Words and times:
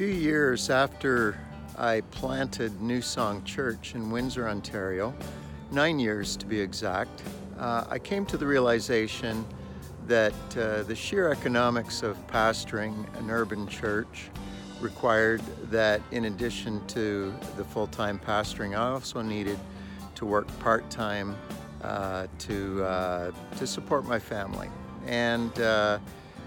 few 0.00 0.08
years 0.08 0.70
after 0.70 1.38
I 1.76 2.00
planted 2.10 2.80
New 2.80 3.02
Song 3.02 3.44
Church 3.44 3.94
in 3.94 4.10
Windsor, 4.10 4.48
Ontario, 4.48 5.12
nine 5.72 5.98
years 5.98 6.38
to 6.38 6.46
be 6.46 6.58
exact, 6.58 7.22
uh, 7.58 7.84
I 7.86 7.98
came 7.98 8.24
to 8.24 8.38
the 8.38 8.46
realization 8.46 9.44
that 10.06 10.32
uh, 10.56 10.84
the 10.84 10.96
sheer 10.96 11.30
economics 11.30 12.02
of 12.02 12.16
pastoring 12.28 12.94
an 13.18 13.30
urban 13.30 13.66
church 13.66 14.30
required 14.80 15.42
that 15.70 16.00
in 16.12 16.24
addition 16.24 16.82
to 16.86 17.34
the 17.58 17.64
full-time 17.64 18.18
pastoring, 18.18 18.70
I 18.70 18.92
also 18.92 19.20
needed 19.20 19.58
to 20.14 20.24
work 20.24 20.48
part-time 20.60 21.36
uh, 21.82 22.26
to, 22.38 22.84
uh, 22.84 23.32
to 23.58 23.66
support 23.66 24.06
my 24.06 24.18
family. 24.18 24.70
And 25.04 25.60
uh, 25.60 25.98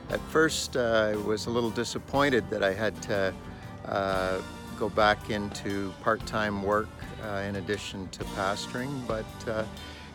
at 0.10 0.20
first, 0.32 0.76
uh, 0.76 1.12
I 1.12 1.16
was 1.16 1.46
a 1.46 1.50
little 1.50 1.70
disappointed 1.70 2.50
that 2.50 2.64
I 2.64 2.74
had 2.74 3.00
to 3.04 3.34
uh, 3.86 4.40
go 4.78 4.90
back 4.90 5.30
into 5.30 5.94
part-time 6.02 6.64
work 6.64 6.90
uh, 7.24 7.38
in 7.48 7.58
addition 7.58 8.08
to 8.10 8.24
pastoring, 8.36 9.06
but 9.08 9.26
uh, 9.48 9.64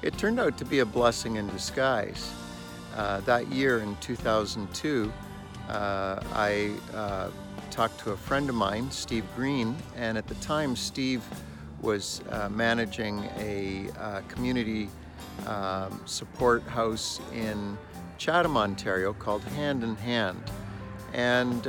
it 0.02 0.16
turned 0.18 0.40
out 0.40 0.58
to 0.58 0.64
be 0.64 0.80
a 0.80 0.86
blessing 0.86 1.36
in 1.36 1.46
disguise. 1.48 2.32
Uh, 2.96 3.20
that 3.20 3.46
year 3.48 3.78
in 3.78 3.96
2002, 4.00 5.12
uh, 5.68 6.20
I 6.32 6.72
talked 7.70 8.00
to 8.00 8.12
a 8.12 8.16
friend 8.16 8.48
of 8.48 8.54
mine, 8.54 8.90
Steve 8.90 9.24
Green, 9.36 9.76
and 9.96 10.18
at 10.18 10.26
the 10.26 10.34
time, 10.36 10.74
Steve 10.74 11.22
was 11.80 12.22
managing 12.50 13.24
a 13.38 13.88
community 14.28 14.88
um, 15.46 16.00
support 16.04 16.62
house 16.64 17.20
in 17.32 17.78
Chatham, 18.16 18.56
Ontario 18.56 19.12
called 19.12 19.44
Hand 19.44 19.84
in 19.84 19.94
Hand. 19.96 20.42
And 21.12 21.66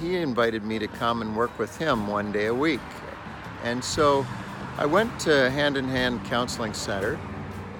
he 0.00 0.16
invited 0.16 0.64
me 0.64 0.78
to 0.78 0.88
come 0.88 1.22
and 1.22 1.36
work 1.36 1.56
with 1.58 1.76
him 1.78 2.06
one 2.06 2.32
day 2.32 2.46
a 2.46 2.54
week. 2.54 2.80
And 3.64 3.82
so 3.82 4.26
I 4.76 4.86
went 4.86 5.18
to 5.20 5.50
Hand 5.50 5.76
in 5.76 5.88
Hand 5.88 6.24
Counseling 6.24 6.74
Center 6.74 7.18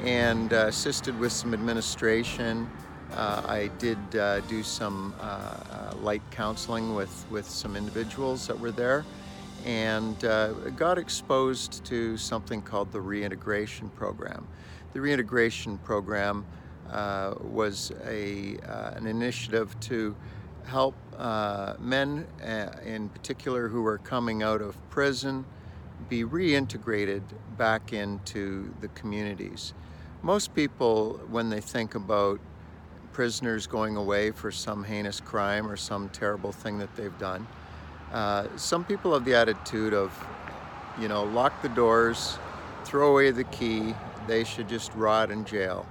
and 0.00 0.52
uh, 0.52 0.66
assisted 0.66 1.18
with 1.18 1.32
some 1.32 1.54
administration. 1.54 2.70
Uh, 3.12 3.42
I 3.46 3.70
did 3.78 3.98
uh, 4.16 4.40
do 4.40 4.62
some 4.62 5.14
uh, 5.20 5.22
uh, 5.22 5.94
light 6.00 6.22
counseling 6.30 6.94
with, 6.94 7.24
with 7.30 7.48
some 7.48 7.76
individuals 7.76 8.46
that 8.46 8.58
were 8.58 8.72
there 8.72 9.04
and 9.64 10.18
got 10.76 10.98
exposed 10.98 11.84
to 11.84 12.16
something 12.16 12.62
called 12.62 12.92
the 12.92 13.00
reintegration 13.00 13.88
program. 13.90 14.46
The 14.92 15.00
reintegration 15.00 15.78
program 15.78 16.46
uh, 16.90 17.34
was 17.40 17.92
a, 18.06 18.56
uh, 18.66 18.92
an 18.96 19.06
initiative 19.06 19.78
to 19.80 20.16
help 20.68 20.94
uh, 21.16 21.74
men 21.80 22.26
uh, 22.42 22.68
in 22.84 23.08
particular 23.08 23.68
who 23.68 23.84
are 23.86 23.98
coming 23.98 24.42
out 24.42 24.60
of 24.60 24.76
prison 24.90 25.44
be 26.08 26.24
reintegrated 26.24 27.22
back 27.56 27.92
into 27.92 28.72
the 28.80 28.88
communities. 28.88 29.74
Most 30.22 30.54
people, 30.54 31.20
when 31.30 31.48
they 31.48 31.60
think 31.60 31.94
about 31.94 32.38
prisoners 33.12 33.66
going 33.66 33.96
away 33.96 34.30
for 34.30 34.50
some 34.50 34.84
heinous 34.84 35.20
crime 35.20 35.68
or 35.68 35.76
some 35.76 36.08
terrible 36.10 36.52
thing 36.52 36.78
that 36.78 36.94
they've 36.96 37.18
done, 37.18 37.46
uh, 38.12 38.46
some 38.56 38.84
people 38.84 39.12
have 39.12 39.24
the 39.24 39.34
attitude 39.34 39.94
of, 39.94 40.12
you 41.00 41.08
know, 41.08 41.24
lock 41.24 41.62
the 41.62 41.68
doors, 41.70 42.38
throw 42.84 43.12
away 43.12 43.30
the 43.30 43.44
key, 43.44 43.94
they 44.26 44.44
should 44.44 44.68
just 44.68 44.94
rot 44.94 45.30
in 45.30 45.44
jail. 45.44 45.86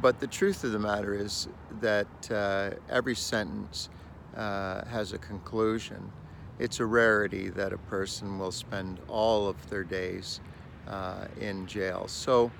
But 0.00 0.20
the 0.20 0.26
truth 0.26 0.64
of 0.64 0.72
the 0.72 0.78
matter 0.78 1.14
is 1.14 1.48
that 1.82 2.30
uh, 2.30 2.70
every 2.88 3.14
sentence 3.14 3.90
uh, 4.36 4.84
has 4.86 5.12
a 5.12 5.18
conclusion. 5.18 6.10
It's 6.58 6.80
a 6.80 6.86
rarity 6.86 7.50
that 7.50 7.72
a 7.72 7.78
person 7.78 8.38
will 8.38 8.52
spend 8.52 8.98
all 9.08 9.46
of 9.46 9.68
their 9.68 9.84
days 9.84 10.40
uh, 10.88 11.26
in 11.40 11.66
jail. 11.66 12.08
So, 12.08 12.50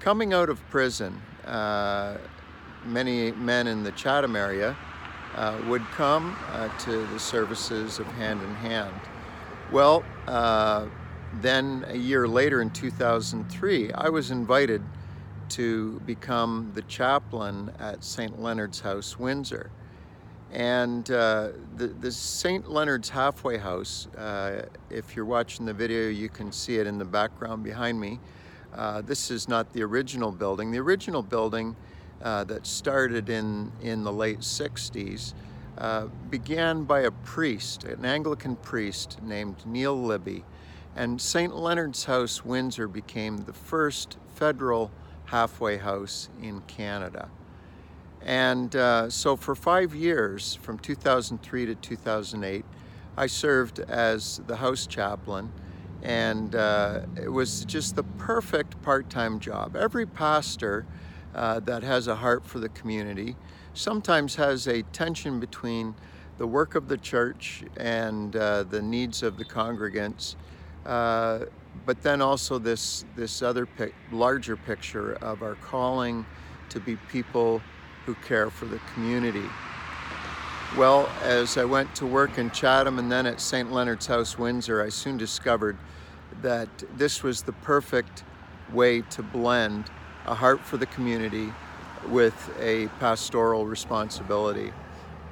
coming 0.00 0.34
out 0.34 0.50
of 0.50 0.60
prison, 0.68 1.20
uh, 1.46 2.18
many 2.84 3.32
men 3.32 3.66
in 3.66 3.82
the 3.82 3.92
Chatham 3.92 4.36
area 4.36 4.76
uh, 5.34 5.58
would 5.68 5.84
come 5.92 6.36
uh, 6.52 6.68
to 6.78 7.06
the 7.06 7.18
services 7.18 7.98
of 7.98 8.06
Hand 8.08 8.42
in 8.42 8.54
Hand. 8.56 8.94
Well, 9.72 10.04
then 11.40 11.84
a 11.88 11.96
year 11.96 12.26
later 12.28 12.62
in 12.62 12.70
2003, 12.70 13.92
I 13.92 14.08
was 14.08 14.30
invited 14.30 14.82
to 15.50 16.00
become 16.06 16.72
the 16.74 16.82
chaplain 16.82 17.70
at 17.78 18.02
St. 18.02 18.40
Leonard's 18.40 18.80
House, 18.80 19.18
Windsor. 19.18 19.70
And 20.52 21.10
uh, 21.10 21.50
the, 21.76 21.88
the 21.88 22.12
St. 22.12 22.70
Leonard's 22.70 23.08
Halfway 23.08 23.58
House, 23.58 24.06
uh, 24.16 24.66
if 24.90 25.16
you're 25.16 25.24
watching 25.24 25.66
the 25.66 25.72
video, 25.72 26.08
you 26.08 26.28
can 26.28 26.52
see 26.52 26.76
it 26.76 26.86
in 26.86 26.98
the 26.98 27.04
background 27.04 27.64
behind 27.64 28.00
me. 28.00 28.20
Uh, 28.74 29.02
this 29.02 29.30
is 29.30 29.48
not 29.48 29.72
the 29.72 29.82
original 29.82 30.30
building. 30.30 30.70
The 30.70 30.78
original 30.78 31.22
building 31.22 31.76
uh, 32.22 32.44
that 32.44 32.66
started 32.66 33.28
in, 33.28 33.72
in 33.82 34.04
the 34.04 34.12
late 34.12 34.40
60s 34.40 35.34
uh, 35.78 36.06
began 36.30 36.84
by 36.84 37.00
a 37.00 37.10
priest, 37.10 37.84
an 37.84 38.04
Anglican 38.04 38.56
priest 38.56 39.18
named 39.22 39.56
Neil 39.66 40.00
Libby. 40.00 40.44
And 40.94 41.20
St. 41.20 41.54
Leonard's 41.54 42.04
House, 42.04 42.44
Windsor 42.44 42.88
became 42.88 43.38
the 43.38 43.52
first 43.52 44.16
federal 44.34 44.90
halfway 45.26 45.76
house 45.76 46.28
in 46.42 46.60
Canada. 46.62 47.28
And 48.22 48.74
uh, 48.74 49.08
so 49.10 49.36
for 49.36 49.54
five 49.54 49.94
years, 49.94 50.58
from 50.62 50.78
2003 50.78 51.66
to 51.66 51.74
2008, 51.74 52.64
I 53.16 53.26
served 53.26 53.78
as 53.80 54.40
the 54.46 54.56
house 54.56 54.86
chaplain, 54.86 55.52
and 56.02 56.54
uh, 56.54 57.02
it 57.16 57.30
was 57.30 57.64
just 57.64 57.96
the 57.96 58.02
perfect 58.02 58.80
part 58.82 59.08
time 59.08 59.38
job. 59.38 59.76
Every 59.76 60.06
pastor 60.06 60.86
uh, 61.34 61.60
that 61.60 61.82
has 61.82 62.08
a 62.08 62.16
heart 62.16 62.44
for 62.44 62.58
the 62.58 62.68
community 62.70 63.36
sometimes 63.74 64.36
has 64.36 64.66
a 64.66 64.82
tension 64.84 65.38
between 65.38 65.94
the 66.38 66.46
work 66.46 66.74
of 66.74 66.88
the 66.88 66.96
church 66.96 67.62
and 67.76 68.34
uh, 68.36 68.62
the 68.64 68.82
needs 68.82 69.22
of 69.22 69.36
the 69.36 69.44
congregants. 69.44 70.36
But 71.84 72.02
then 72.02 72.20
also 72.20 72.58
this 72.58 73.04
this 73.14 73.42
other 73.42 73.66
pic, 73.66 73.94
larger 74.10 74.56
picture 74.56 75.14
of 75.14 75.42
our 75.42 75.54
calling 75.56 76.26
to 76.70 76.80
be 76.80 76.96
people 77.10 77.62
who 78.06 78.14
care 78.14 78.50
for 78.50 78.66
the 78.66 78.80
community. 78.94 79.44
Well, 80.76 81.08
as 81.22 81.56
I 81.56 81.64
went 81.64 81.94
to 81.96 82.06
work 82.06 82.38
in 82.38 82.50
Chatham 82.50 82.98
and 82.98 83.10
then 83.10 83.24
at 83.26 83.40
St. 83.40 83.72
Leonard's 83.72 84.06
House, 84.06 84.36
Windsor, 84.36 84.82
I 84.82 84.88
soon 84.88 85.16
discovered 85.16 85.76
that 86.42 86.68
this 86.96 87.22
was 87.22 87.42
the 87.42 87.52
perfect 87.52 88.24
way 88.72 89.00
to 89.00 89.22
blend 89.22 89.90
a 90.26 90.34
heart 90.34 90.60
for 90.60 90.76
the 90.76 90.86
community 90.86 91.52
with 92.08 92.34
a 92.60 92.88
pastoral 93.00 93.66
responsibility. 93.66 94.72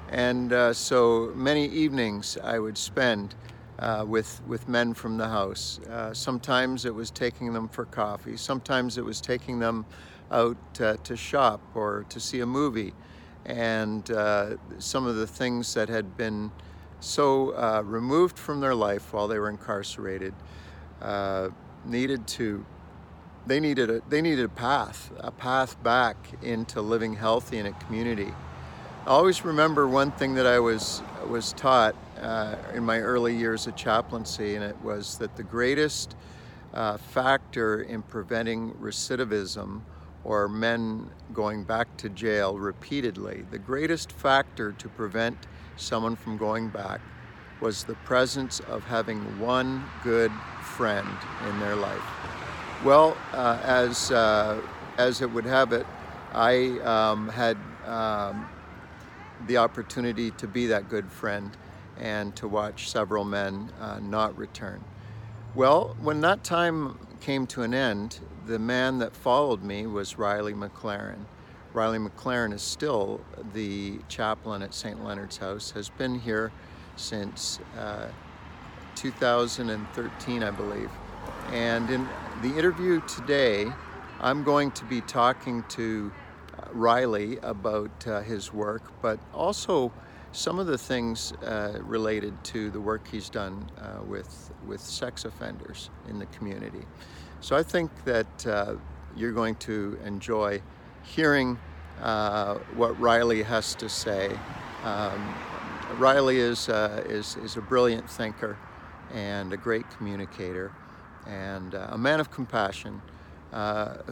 And 0.08 0.52
uh, 0.52 0.72
so 0.72 1.32
many 1.34 1.66
evenings 1.66 2.38
I 2.42 2.58
would 2.58 2.78
spend 2.78 3.34
uh, 3.78 4.04
with, 4.06 4.40
with 4.46 4.68
men 4.68 4.94
from 4.94 5.16
the 5.16 5.28
house. 5.28 5.80
Uh, 5.90 6.14
sometimes 6.14 6.84
it 6.84 6.94
was 6.94 7.10
taking 7.10 7.52
them 7.52 7.68
for 7.68 7.84
coffee, 7.84 8.36
sometimes 8.36 8.98
it 8.98 9.04
was 9.04 9.20
taking 9.20 9.58
them 9.58 9.84
out 10.30 10.56
uh, 10.80 10.96
to 11.04 11.16
shop 11.16 11.60
or 11.74 12.04
to 12.08 12.20
see 12.20 12.40
a 12.40 12.46
movie. 12.46 12.92
And 13.44 14.10
uh, 14.10 14.56
some 14.78 15.06
of 15.06 15.16
the 15.16 15.26
things 15.26 15.74
that 15.74 15.88
had 15.88 16.16
been 16.16 16.50
so 17.04 17.50
uh, 17.50 17.82
removed 17.84 18.38
from 18.38 18.60
their 18.60 18.74
life 18.74 19.12
while 19.12 19.28
they 19.28 19.38
were 19.38 19.50
incarcerated 19.50 20.34
uh, 21.02 21.50
needed 21.84 22.26
to 22.26 22.64
they 23.46 23.60
needed 23.60 23.90
a 23.90 24.00
they 24.08 24.22
needed 24.22 24.46
a 24.46 24.48
path 24.48 25.12
a 25.18 25.30
path 25.30 25.80
back 25.82 26.16
into 26.42 26.80
living 26.80 27.14
healthy 27.14 27.58
in 27.58 27.66
a 27.66 27.72
community 27.72 28.32
I 29.06 29.10
always 29.10 29.44
remember 29.44 29.86
one 29.86 30.12
thing 30.12 30.34
that 30.36 30.46
I 30.46 30.60
was 30.60 31.02
was 31.28 31.52
taught 31.52 31.94
uh, 32.24 32.56
in 32.72 32.82
my 32.82 33.00
early 33.00 33.36
years 33.36 33.66
of 33.66 33.76
chaplaincy, 33.76 34.54
and 34.54 34.64
it 34.64 34.80
was 34.82 35.18
that 35.18 35.36
the 35.36 35.42
greatest 35.42 36.16
uh, 36.72 36.96
factor 36.96 37.82
in 37.82 38.02
preventing 38.02 38.72
recidivism 38.74 39.82
or 40.24 40.48
men 40.48 41.10
going 41.34 41.62
back 41.64 41.94
to 41.98 42.08
jail 42.08 42.58
repeatedly, 42.58 43.44
the 43.50 43.58
greatest 43.58 44.10
factor 44.10 44.72
to 44.72 44.88
prevent 44.88 45.36
someone 45.76 46.16
from 46.16 46.38
going 46.38 46.68
back 46.68 47.00
was 47.60 47.84
the 47.84 47.94
presence 48.06 48.60
of 48.60 48.82
having 48.84 49.18
one 49.38 49.84
good 50.02 50.32
friend 50.62 51.08
in 51.48 51.60
their 51.60 51.76
life. 51.76 52.02
Well, 52.84 53.16
uh, 53.32 53.58
as 53.62 54.10
uh, 54.10 54.60
as 54.96 55.20
it 55.20 55.30
would 55.30 55.44
have 55.44 55.72
it, 55.72 55.86
I 56.32 56.78
um, 56.80 57.28
had 57.28 57.58
um, 57.84 58.48
the 59.46 59.58
opportunity 59.58 60.30
to 60.32 60.46
be 60.46 60.66
that 60.68 60.88
good 60.88 61.10
friend 61.10 61.56
and 61.98 62.34
to 62.36 62.48
watch 62.48 62.90
several 62.90 63.24
men 63.24 63.70
uh, 63.80 64.00
not 64.00 64.36
return. 64.36 64.84
Well, 65.54 65.96
when 66.00 66.20
that 66.22 66.42
time 66.42 66.98
came 67.20 67.46
to 67.48 67.62
an 67.62 67.74
end, 67.74 68.18
the 68.46 68.58
man 68.58 68.98
that 68.98 69.14
followed 69.14 69.62
me 69.62 69.86
was 69.86 70.18
Riley 70.18 70.52
McLaren. 70.52 71.26
Riley 71.72 71.98
McLaren 71.98 72.52
is 72.52 72.62
still 72.62 73.20
the 73.52 73.98
chaplain 74.08 74.62
at 74.62 74.74
St. 74.74 75.04
Leonard's 75.04 75.38
House, 75.38 75.70
has 75.72 75.88
been 75.88 76.18
here 76.18 76.52
since 76.96 77.58
uh, 77.78 78.06
2013, 78.94 80.42
I 80.42 80.50
believe. 80.50 80.90
And 81.52 81.90
in 81.90 82.08
the 82.42 82.56
interview 82.56 83.00
today, 83.02 83.66
I'm 84.20 84.44
going 84.44 84.70
to 84.72 84.84
be 84.84 85.00
talking 85.00 85.64
to 85.70 86.12
uh, 86.56 86.68
Riley 86.72 87.38
about 87.38 88.06
uh, 88.06 88.20
his 88.22 88.52
work, 88.52 88.82
but 89.02 89.18
also 89.32 89.92
some 90.34 90.58
of 90.58 90.66
the 90.66 90.76
things 90.76 91.32
uh, 91.44 91.78
related 91.84 92.34
to 92.42 92.68
the 92.70 92.80
work 92.80 93.06
he's 93.08 93.30
done 93.30 93.70
uh, 93.78 94.02
with 94.04 94.50
with 94.66 94.80
sex 94.80 95.24
offenders 95.24 95.90
in 96.08 96.18
the 96.18 96.26
community. 96.26 96.84
So 97.40 97.56
I 97.56 97.62
think 97.62 97.90
that 98.04 98.46
uh, 98.46 98.74
you're 99.16 99.32
going 99.32 99.54
to 99.56 99.98
enjoy 100.04 100.60
hearing 101.02 101.58
uh, 102.02 102.54
what 102.74 102.98
Riley 102.98 103.42
has 103.42 103.74
to 103.76 103.88
say. 103.88 104.36
Um, 104.82 105.34
Riley 105.98 106.38
is, 106.38 106.68
uh, 106.68 107.04
is, 107.06 107.36
is 107.36 107.56
a 107.56 107.60
brilliant 107.60 108.08
thinker 108.10 108.56
and 109.12 109.52
a 109.52 109.56
great 109.56 109.88
communicator 109.90 110.72
and 111.26 111.74
uh, 111.74 111.88
a 111.90 111.98
man 111.98 112.18
of 112.18 112.30
compassion 112.30 113.00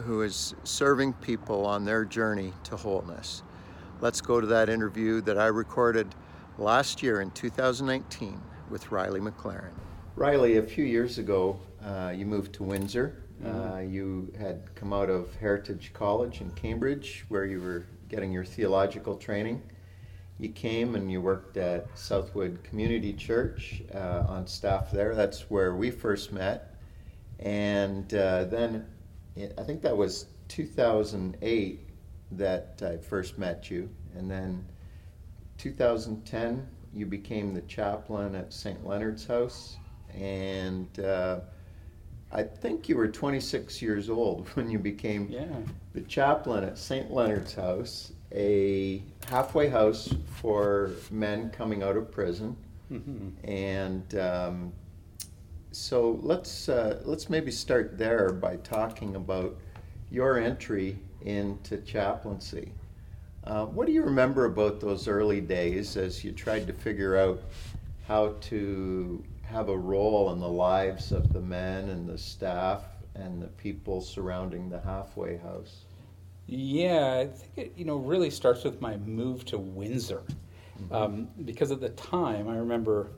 who 0.05 0.21
is 0.21 0.55
serving 0.63 1.13
people 1.13 1.65
on 1.65 1.83
their 1.83 2.05
journey 2.05 2.53
to 2.63 2.77
wholeness. 2.77 3.43
Let's 4.03 4.19
go 4.19 4.41
to 4.41 4.47
that 4.47 4.67
interview 4.67 5.21
that 5.21 5.37
I 5.37 5.45
recorded 5.45 6.13
last 6.57 7.01
year 7.01 7.21
in 7.21 7.31
2019 7.31 8.37
with 8.69 8.91
Riley 8.91 9.21
McLaren. 9.21 9.71
Riley, 10.17 10.57
a 10.57 10.61
few 10.61 10.83
years 10.83 11.19
ago, 11.19 11.57
uh, 11.81 12.11
you 12.13 12.25
moved 12.25 12.51
to 12.55 12.63
Windsor. 12.63 13.23
Mm-hmm. 13.41 13.61
Uh, 13.61 13.79
you 13.79 14.33
had 14.37 14.75
come 14.75 14.91
out 14.91 15.09
of 15.09 15.33
Heritage 15.35 15.93
College 15.93 16.41
in 16.41 16.49
Cambridge, 16.49 17.23
where 17.29 17.45
you 17.45 17.61
were 17.61 17.85
getting 18.09 18.33
your 18.33 18.43
theological 18.43 19.15
training. 19.15 19.61
You 20.37 20.49
came 20.49 20.95
and 20.95 21.09
you 21.09 21.21
worked 21.21 21.55
at 21.55 21.87
Southwood 21.97 22.61
Community 22.61 23.13
Church 23.13 23.83
uh, 23.95 24.25
on 24.27 24.47
staff 24.47 24.91
there. 24.91 25.15
That's 25.15 25.49
where 25.49 25.75
we 25.75 25.91
first 25.91 26.33
met. 26.33 26.75
And 27.39 28.13
uh, 28.13 28.43
then 28.43 28.85
I 29.57 29.63
think 29.63 29.81
that 29.83 29.95
was 29.95 30.25
2008 30.49 31.87
that 32.37 32.81
I 32.81 32.97
first 32.97 33.37
met 33.37 33.69
you. 33.69 33.89
And 34.15 34.29
then 34.29 34.65
2010, 35.57 36.67
you 36.93 37.05
became 37.05 37.53
the 37.53 37.61
chaplain 37.61 38.35
at 38.35 38.53
St. 38.53 38.85
Leonard's 38.85 39.25
House. 39.25 39.77
And 40.13 40.99
uh, 40.99 41.39
I 42.31 42.43
think 42.43 42.89
you 42.89 42.97
were 42.97 43.07
26 43.07 43.81
years 43.81 44.09
old 44.09 44.47
when 44.55 44.69
you 44.69 44.79
became 44.79 45.27
yeah. 45.29 45.45
the 45.93 46.01
chaplain 46.01 46.63
at 46.63 46.77
St. 46.77 47.11
Leonard's 47.11 47.53
House, 47.53 48.13
a 48.31 49.03
halfway 49.27 49.69
house 49.69 50.13
for 50.25 50.91
men 51.11 51.49
coming 51.51 51.83
out 51.83 51.95
of 51.97 52.11
prison. 52.11 52.55
Mm-hmm. 52.91 53.49
And 53.49 54.15
um, 54.15 54.73
so 55.71 56.19
let's 56.21 56.69
uh, 56.69 57.01
let's 57.05 57.29
maybe 57.29 57.51
start 57.51 57.97
there 57.97 58.31
by 58.31 58.57
talking 58.57 59.15
about 59.15 59.55
your 60.11 60.37
entry 60.37 60.99
into 61.25 61.77
chaplaincy. 61.77 62.71
Uh, 63.43 63.65
what 63.65 63.87
do 63.87 63.93
you 63.93 64.03
remember 64.03 64.45
about 64.45 64.79
those 64.79 65.07
early 65.07 65.41
days 65.41 65.97
as 65.97 66.23
you 66.23 66.31
tried 66.31 66.65
to 66.67 66.73
figure 66.73 67.17
out 67.17 67.41
how 68.07 68.35
to 68.41 69.23
have 69.41 69.69
a 69.69 69.77
role 69.77 70.31
in 70.31 70.39
the 70.39 70.47
lives 70.47 71.11
of 71.11 71.31
the 71.33 71.41
men 71.41 71.89
and 71.89 72.07
the 72.07 72.17
staff 72.17 72.83
and 73.15 73.41
the 73.41 73.47
people 73.47 74.01
surrounding 74.01 74.69
the 74.69 74.79
halfway 74.79 75.37
house? 75.37 75.85
Yeah, 76.47 77.19
I 77.19 77.27
think 77.27 77.57
it 77.57 77.73
you 77.77 77.85
know 77.85 77.97
really 77.97 78.29
starts 78.29 78.63
with 78.63 78.81
my 78.81 78.97
move 78.97 79.45
to 79.45 79.57
Windsor, 79.57 80.23
mm-hmm. 80.81 80.93
um, 80.93 81.27
because 81.45 81.71
at 81.71 81.79
the 81.79 81.89
time 81.89 82.47
I 82.49 82.57
remember 82.57 83.11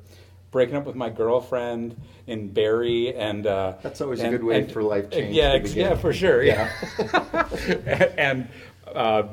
breaking 0.55 0.77
up 0.77 0.85
with 0.85 0.95
my 0.95 1.09
girlfriend 1.09 2.01
in 2.27 2.47
Barrie, 2.47 3.13
and 3.13 3.45
uh, 3.45 3.73
that's 3.83 3.99
always 3.99 4.21
and, 4.21 4.33
a 4.33 4.37
good 4.37 4.45
way 4.45 4.59
and, 4.59 4.71
for 4.71 4.81
life 4.81 5.09
change. 5.09 5.35
Yeah, 5.35 5.57
yeah, 5.57 5.95
for 5.95 6.13
sure. 6.13 6.41
Yeah, 6.41 6.71
and 8.17 8.47
uh, 8.87 9.23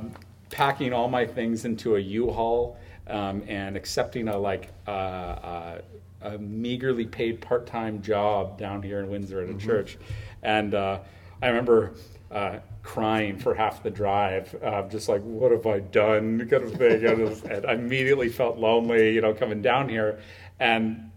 packing 0.51 0.93
all 0.93 1.07
my 1.07 1.25
things 1.25 1.65
into 1.65 1.95
a 1.95 2.01
U-Haul 2.01 2.77
um, 3.07 3.45
and 3.47 3.77
accepting 3.77 4.27
a 4.27 4.37
like 4.37 4.71
uh, 4.89 4.91
uh 4.91 5.81
a 6.23 6.39
meagerly 6.39 7.07
paid 7.07 7.41
part-time 7.41 8.03
job 8.03 8.59
down 8.59 8.83
here 8.83 8.99
in 8.99 9.09
Windsor 9.09 9.43
at 9.43 9.49
a 9.49 9.53
mm-hmm. 9.53 9.65
church, 9.65 9.99
and 10.43 10.75
uh, 10.75 10.99
I 11.41 11.47
remember 11.47 11.93
uh, 12.33 12.59
crying 12.83 13.39
for 13.39 13.55
half 13.55 13.85
the 13.85 13.91
drive, 13.91 14.57
uh, 14.61 14.89
just 14.89 15.09
like 15.09 15.23
what 15.23 15.53
have 15.53 15.67
I 15.67 15.79
done, 15.79 16.49
kind 16.49 16.65
of 16.65 16.73
thing. 16.75 17.07
I, 17.07 17.15
just, 17.15 17.47
I 17.47 17.75
immediately 17.75 18.29
felt 18.29 18.59
lonely, 18.59 19.15
you 19.15 19.21
know, 19.21 19.35
coming 19.35 19.63
down 19.63 19.89
here, 19.89 20.19
and 20.59 21.12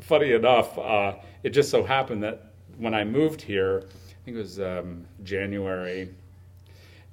funny 0.00 0.32
enough, 0.32 0.78
uh, 0.78 1.14
it 1.42 1.50
just 1.50 1.70
so 1.70 1.82
happened 1.82 2.22
that 2.22 2.52
when 2.78 2.94
I 2.94 3.04
moved 3.04 3.40
here, 3.40 3.84
I 3.86 4.24
think 4.24 4.36
it 4.36 4.40
was 4.40 4.60
um, 4.60 5.04
January, 5.22 6.08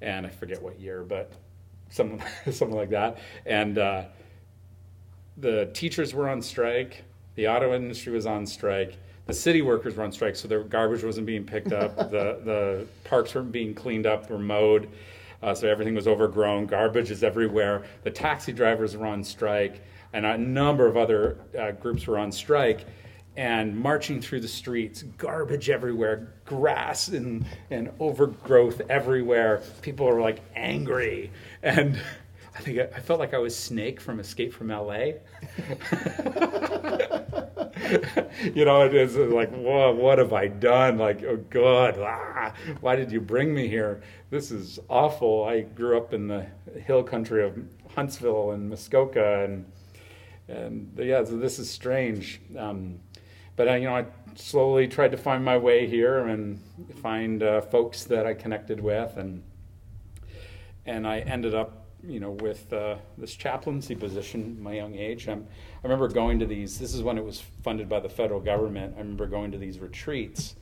and 0.00 0.26
I 0.26 0.30
forget 0.30 0.60
what 0.62 0.78
year, 0.80 1.02
but 1.02 1.32
something 1.90 2.22
something 2.52 2.76
like 2.76 2.90
that, 2.90 3.18
and 3.46 3.78
uh, 3.78 4.04
the 5.36 5.70
teachers 5.74 6.14
were 6.14 6.28
on 6.28 6.42
strike, 6.42 7.04
the 7.34 7.48
auto 7.48 7.74
industry 7.74 8.12
was 8.12 8.26
on 8.26 8.46
strike, 8.46 8.96
the 9.26 9.34
city 9.34 9.62
workers 9.62 9.96
were 9.96 10.04
on 10.04 10.12
strike, 10.12 10.36
so 10.36 10.48
their 10.48 10.62
garbage 10.64 11.04
wasn't 11.04 11.26
being 11.26 11.44
picked 11.44 11.72
up, 11.72 11.96
the 12.10 12.40
the 12.44 12.86
parks 13.04 13.34
weren't 13.34 13.52
being 13.52 13.74
cleaned 13.74 14.06
up 14.06 14.30
or 14.30 14.38
mowed, 14.38 14.88
uh, 15.42 15.54
so 15.54 15.68
everything 15.68 15.94
was 15.94 16.06
overgrown. 16.06 16.66
Garbage 16.66 17.10
is 17.10 17.22
everywhere. 17.24 17.82
The 18.04 18.10
taxi 18.10 18.52
drivers 18.52 18.96
were 18.96 19.06
on 19.06 19.24
strike, 19.24 19.82
and 20.12 20.26
a 20.26 20.38
number 20.38 20.86
of 20.86 20.96
other 20.96 21.38
uh, 21.58 21.72
groups 21.72 22.06
were 22.06 22.18
on 22.18 22.32
strike. 22.32 22.84
And 23.34 23.74
marching 23.74 24.20
through 24.20 24.40
the 24.40 24.48
streets, 24.48 25.04
garbage 25.16 25.70
everywhere, 25.70 26.34
grass 26.44 27.08
and, 27.08 27.46
and 27.70 27.90
overgrowth 27.98 28.82
everywhere. 28.90 29.62
People 29.80 30.04
were 30.04 30.20
like 30.20 30.40
angry. 30.54 31.30
And 31.62 31.98
I 32.54 32.60
think 32.60 32.78
I, 32.78 32.82
I 32.94 33.00
felt 33.00 33.20
like 33.20 33.32
I 33.32 33.38
was 33.38 33.56
Snake 33.56 34.00
from 34.00 34.20
Escape 34.20 34.52
from 34.52 34.68
LA. 34.68 35.12
you 38.54 38.64
know, 38.64 38.84
it 38.84 38.94
is 38.94 39.16
like, 39.16 39.50
whoa, 39.50 39.92
what 39.92 40.18
have 40.18 40.32
I 40.32 40.48
done? 40.48 40.98
Like, 40.98 41.22
oh 41.24 41.36
God, 41.50 41.98
ah, 41.98 42.52
why 42.80 42.96
did 42.96 43.10
you 43.10 43.20
bring 43.20 43.54
me 43.54 43.68
here? 43.68 44.02
This 44.30 44.50
is 44.50 44.78
awful. 44.88 45.44
I 45.44 45.60
grew 45.62 45.96
up 45.96 46.12
in 46.12 46.28
the 46.28 46.46
hill 46.84 47.02
country 47.02 47.44
of 47.44 47.58
Huntsville 47.94 48.52
and 48.52 48.68
Muskoka, 48.68 49.44
and 49.44 49.64
and 50.48 50.92
yeah, 50.96 51.24
so 51.24 51.36
this 51.36 51.58
is 51.58 51.70
strange. 51.70 52.40
Um, 52.56 53.00
but 53.56 53.68
uh, 53.68 53.74
you 53.74 53.84
know, 53.84 53.96
I 53.96 54.06
slowly 54.34 54.88
tried 54.88 55.12
to 55.12 55.16
find 55.16 55.44
my 55.44 55.56
way 55.56 55.86
here 55.86 56.26
and 56.26 56.60
find 57.02 57.42
uh, 57.42 57.60
folks 57.60 58.04
that 58.04 58.26
I 58.26 58.34
connected 58.34 58.80
with, 58.80 59.16
and 59.16 59.42
and 60.86 61.06
I 61.06 61.20
ended 61.20 61.54
up 61.54 61.82
you 62.04 62.18
know, 62.18 62.32
with 62.32 62.72
uh, 62.72 62.96
this 63.16 63.34
chaplaincy 63.34 63.94
position, 63.94 64.60
my 64.60 64.72
young 64.72 64.94
age, 64.94 65.28
I'm, 65.28 65.46
I 65.84 65.86
remember 65.86 66.08
going 66.08 66.40
to 66.40 66.46
these. 66.46 66.78
This 66.78 66.94
is 66.94 67.02
when 67.02 67.16
it 67.16 67.24
was 67.24 67.40
funded 67.62 67.88
by 67.88 68.00
the 68.00 68.08
federal 68.08 68.40
government. 68.40 68.94
I 68.96 69.00
remember 69.00 69.26
going 69.26 69.52
to 69.52 69.58
these 69.58 69.78
retreats 69.78 70.56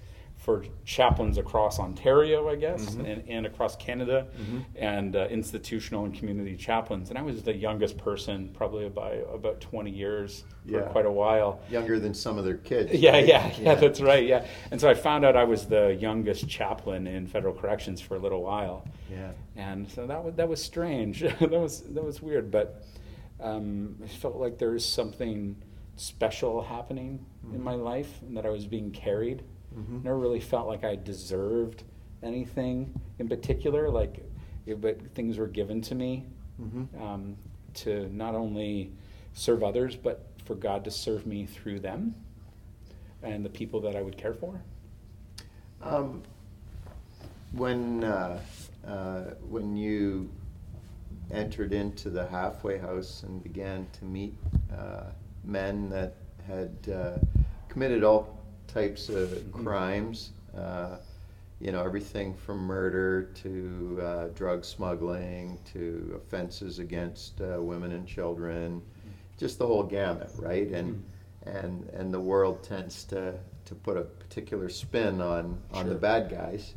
for 0.50 0.64
chaplains 0.84 1.38
across 1.38 1.78
Ontario, 1.78 2.48
I 2.48 2.56
guess, 2.56 2.86
mm-hmm. 2.86 3.04
and, 3.04 3.28
and, 3.28 3.46
across 3.46 3.76
Canada, 3.76 4.26
mm-hmm. 4.36 4.58
and 4.74 5.14
uh, 5.14 5.26
institutional 5.28 6.04
and 6.06 6.14
community 6.14 6.56
chaplains. 6.56 7.10
And 7.10 7.18
I 7.18 7.22
was 7.22 7.42
the 7.42 7.54
youngest 7.54 7.96
person, 7.96 8.50
probably 8.52 8.88
by 8.88 9.22
about 9.32 9.60
20 9.60 9.90
years 9.90 10.44
for 10.66 10.80
yeah. 10.80 10.88
quite 10.88 11.06
a 11.06 11.10
while. 11.10 11.60
Younger 11.70 12.00
than 12.00 12.14
some 12.14 12.36
of 12.36 12.44
their 12.44 12.56
kids. 12.56 12.92
Yeah, 12.92 13.12
right? 13.12 13.26
yeah, 13.26 13.46
yeah, 13.46 13.60
yeah, 13.60 13.74
that's 13.76 14.00
right. 14.00 14.26
Yeah. 14.26 14.44
And 14.72 14.80
so 14.80 14.88
I 14.88 14.94
found 14.94 15.24
out 15.24 15.36
I 15.36 15.44
was 15.44 15.66
the 15.66 15.96
youngest 16.00 16.48
chaplain 16.48 17.06
in 17.06 17.28
federal 17.28 17.54
corrections 17.54 18.00
for 18.00 18.16
a 18.16 18.18
little 18.18 18.42
while. 18.42 18.84
Yeah. 19.08 19.30
And 19.54 19.88
so 19.88 20.06
that 20.06 20.22
was 20.24 20.34
that 20.34 20.48
was 20.48 20.62
strange. 20.62 21.20
that 21.40 21.50
was 21.50 21.82
that 21.82 22.02
was 22.02 22.20
weird, 22.20 22.50
but 22.50 22.82
um, 23.40 23.96
I 24.02 24.08
felt 24.08 24.36
like 24.36 24.58
there 24.58 24.70
was 24.70 24.84
something 24.84 25.56
special 25.96 26.62
happening 26.62 27.24
mm-hmm. 27.44 27.54
in 27.54 27.62
my 27.62 27.74
life 27.74 28.20
and 28.22 28.36
that 28.36 28.46
I 28.46 28.50
was 28.50 28.66
being 28.66 28.90
carried 28.90 29.44
Mm-hmm. 29.76 30.02
Never 30.02 30.18
really 30.18 30.40
felt 30.40 30.66
like 30.66 30.84
I 30.84 30.96
deserved 30.96 31.84
anything 32.22 32.92
in 33.18 33.28
particular. 33.28 33.88
Like, 33.88 34.24
but 34.78 35.00
things 35.14 35.38
were 35.38 35.46
given 35.46 35.80
to 35.82 35.94
me 35.94 36.24
mm-hmm. 36.60 37.02
um, 37.02 37.36
to 37.74 38.08
not 38.12 38.34
only 38.34 38.92
serve 39.32 39.62
others, 39.62 39.96
but 39.96 40.26
for 40.44 40.54
God 40.54 40.84
to 40.84 40.90
serve 40.90 41.26
me 41.26 41.46
through 41.46 41.80
them 41.80 42.14
and 43.22 43.44
the 43.44 43.50
people 43.50 43.80
that 43.82 43.96
I 43.96 44.02
would 44.02 44.16
care 44.16 44.34
for. 44.34 44.60
Um, 45.82 46.22
when 47.52 48.04
uh, 48.04 48.40
uh, 48.86 49.20
when 49.48 49.76
you 49.76 50.30
entered 51.30 51.72
into 51.72 52.10
the 52.10 52.26
halfway 52.26 52.78
house 52.78 53.22
and 53.22 53.42
began 53.42 53.86
to 53.92 54.04
meet 54.04 54.34
uh, 54.76 55.04
men 55.44 55.88
that 55.90 56.16
had 56.46 56.76
uh, 56.92 57.18
committed 57.68 58.02
all 58.02 58.39
types 58.72 59.08
of 59.08 59.28
mm-hmm. 59.28 59.64
crimes. 59.64 60.30
Uh, 60.56 60.96
you 61.60 61.72
know, 61.72 61.84
everything 61.84 62.32
from 62.32 62.58
murder 62.58 63.24
to 63.42 64.00
uh, 64.02 64.26
drug 64.28 64.64
smuggling 64.64 65.58
to 65.72 66.14
offenses 66.16 66.78
against 66.78 67.40
uh, 67.42 67.60
women 67.60 67.92
and 67.92 68.06
children 68.06 68.80
just 69.40 69.58
the 69.58 69.66
whole 69.66 69.82
gamut, 69.82 70.30
right? 70.38 70.68
And 70.68 71.02
and 71.46 71.88
and 71.94 72.12
the 72.12 72.20
world 72.20 72.62
tends 72.62 73.04
to 73.04 73.34
to 73.64 73.74
put 73.74 73.96
a 73.96 74.02
particular 74.02 74.68
spin 74.68 75.20
on 75.20 75.58
on 75.72 75.88
the 75.88 75.94
bad 75.94 76.30
guys. 76.30 76.74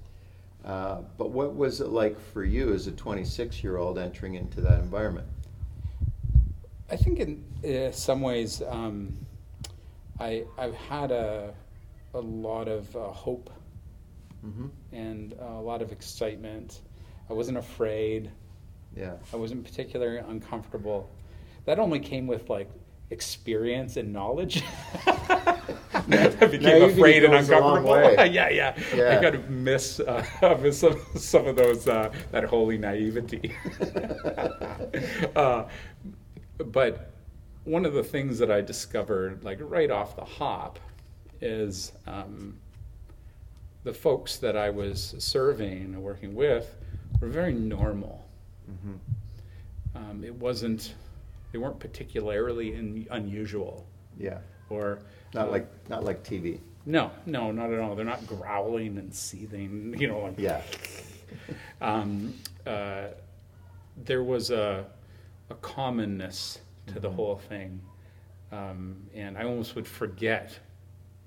Uh, 0.63 1.01
but 1.17 1.31
what 1.31 1.53
was 1.55 1.81
it 1.81 1.89
like 1.89 2.17
for 2.31 2.45
you 2.45 2.73
as 2.73 2.87
a 2.87 2.91
26 2.91 3.61
year 3.63 3.75
old 3.75 3.99
entering 3.99 4.35
into 4.35 4.61
that 4.61 4.79
environment? 4.79 5.27
I 6.89 6.95
think 6.95 7.19
in 7.19 7.43
uh, 7.65 7.91
some 7.91 8.21
ways, 8.21 8.61
um, 8.69 9.13
I 10.19 10.45
I've 10.57 10.75
had 10.75 11.11
a 11.11 11.53
a 12.13 12.19
lot 12.19 12.67
of 12.67 12.95
uh, 12.95 13.07
hope 13.11 13.49
hmm 14.41 14.67
and 14.91 15.33
a 15.39 15.59
lot 15.59 15.81
of 15.81 15.91
excitement. 15.91 16.81
I 17.29 17.33
wasn't 17.33 17.57
afraid. 17.57 18.29
Yeah. 18.95 19.13
I 19.33 19.37
wasn't 19.37 19.63
particularly 19.63 20.17
uncomfortable. 20.19 21.09
That 21.65 21.79
only 21.79 21.99
came 21.99 22.27
with 22.27 22.49
like 22.49 22.69
experience 23.09 23.95
and 23.97 24.11
knowledge. 24.11 24.61
I 25.05 26.47
became 26.51 26.83
afraid 26.83 27.23
and 27.23 27.33
goes 27.33 27.49
a 27.49 27.57
long 27.59 27.77
uncomfortable. 27.77 28.25
yeah, 28.25 28.49
yeah, 28.49 28.79
Yeah. 28.93 29.17
I 29.17 29.21
kind 29.21 29.35
of 29.35 29.49
miss 29.49 29.99
uh, 29.99 30.25
miss 30.61 30.79
some 30.79 30.99
some 31.15 31.47
of 31.47 31.55
those 31.55 31.87
uh, 31.87 32.11
that 32.31 32.43
holy 32.43 32.77
naivety. 32.77 33.53
uh, 35.35 35.65
but 36.57 37.11
one 37.63 37.85
of 37.85 37.93
the 37.93 38.03
things 38.03 38.39
that 38.39 38.51
I 38.51 38.61
discovered, 38.61 39.43
like 39.43 39.59
right 39.61 39.89
off 39.89 40.15
the 40.15 40.25
hop, 40.25 40.79
is 41.41 41.91
um, 42.07 42.57
the 43.83 43.93
folks 43.93 44.37
that 44.37 44.55
I 44.55 44.69
was 44.69 45.15
serving 45.17 45.71
and 45.93 46.01
working 46.01 46.33
with 46.35 46.75
were 47.19 47.27
very 47.29 47.53
normal. 47.53 48.25
hmm 48.83 48.93
Um, 49.95 50.23
it 50.23 50.33
wasn't, 50.33 50.95
they 51.51 51.59
weren't 51.59 51.79
particularly 51.79 52.73
in, 52.75 53.07
unusual 53.11 53.85
Yeah. 54.17 54.39
or 54.69 54.99
Not 55.33 55.47
uh, 55.47 55.51
like 55.51 55.67
not 55.89 56.03
like 56.03 56.23
TV. 56.23 56.59
no, 56.85 57.11
no, 57.25 57.51
not 57.51 57.71
at 57.71 57.79
all. 57.79 57.95
They're 57.95 58.05
not 58.05 58.25
growling 58.27 58.97
and 58.97 59.13
seething, 59.13 59.95
you 59.99 60.07
know, 60.07 60.19
like 60.19 60.39
Yeah. 60.39 60.61
um, 61.81 62.33
uh, 62.65 63.07
there 64.05 64.23
was 64.23 64.49
a, 64.49 64.85
a 65.49 65.55
commonness 65.55 66.59
to 66.87 66.99
the 66.99 67.09
Mhm. 67.09 67.15
whole 67.15 67.37
thing. 67.37 67.81
Um, 68.51 68.97
and 69.15 69.37
I 69.37 69.43
almost 69.45 69.75
would 69.75 69.87
forget 69.87 70.57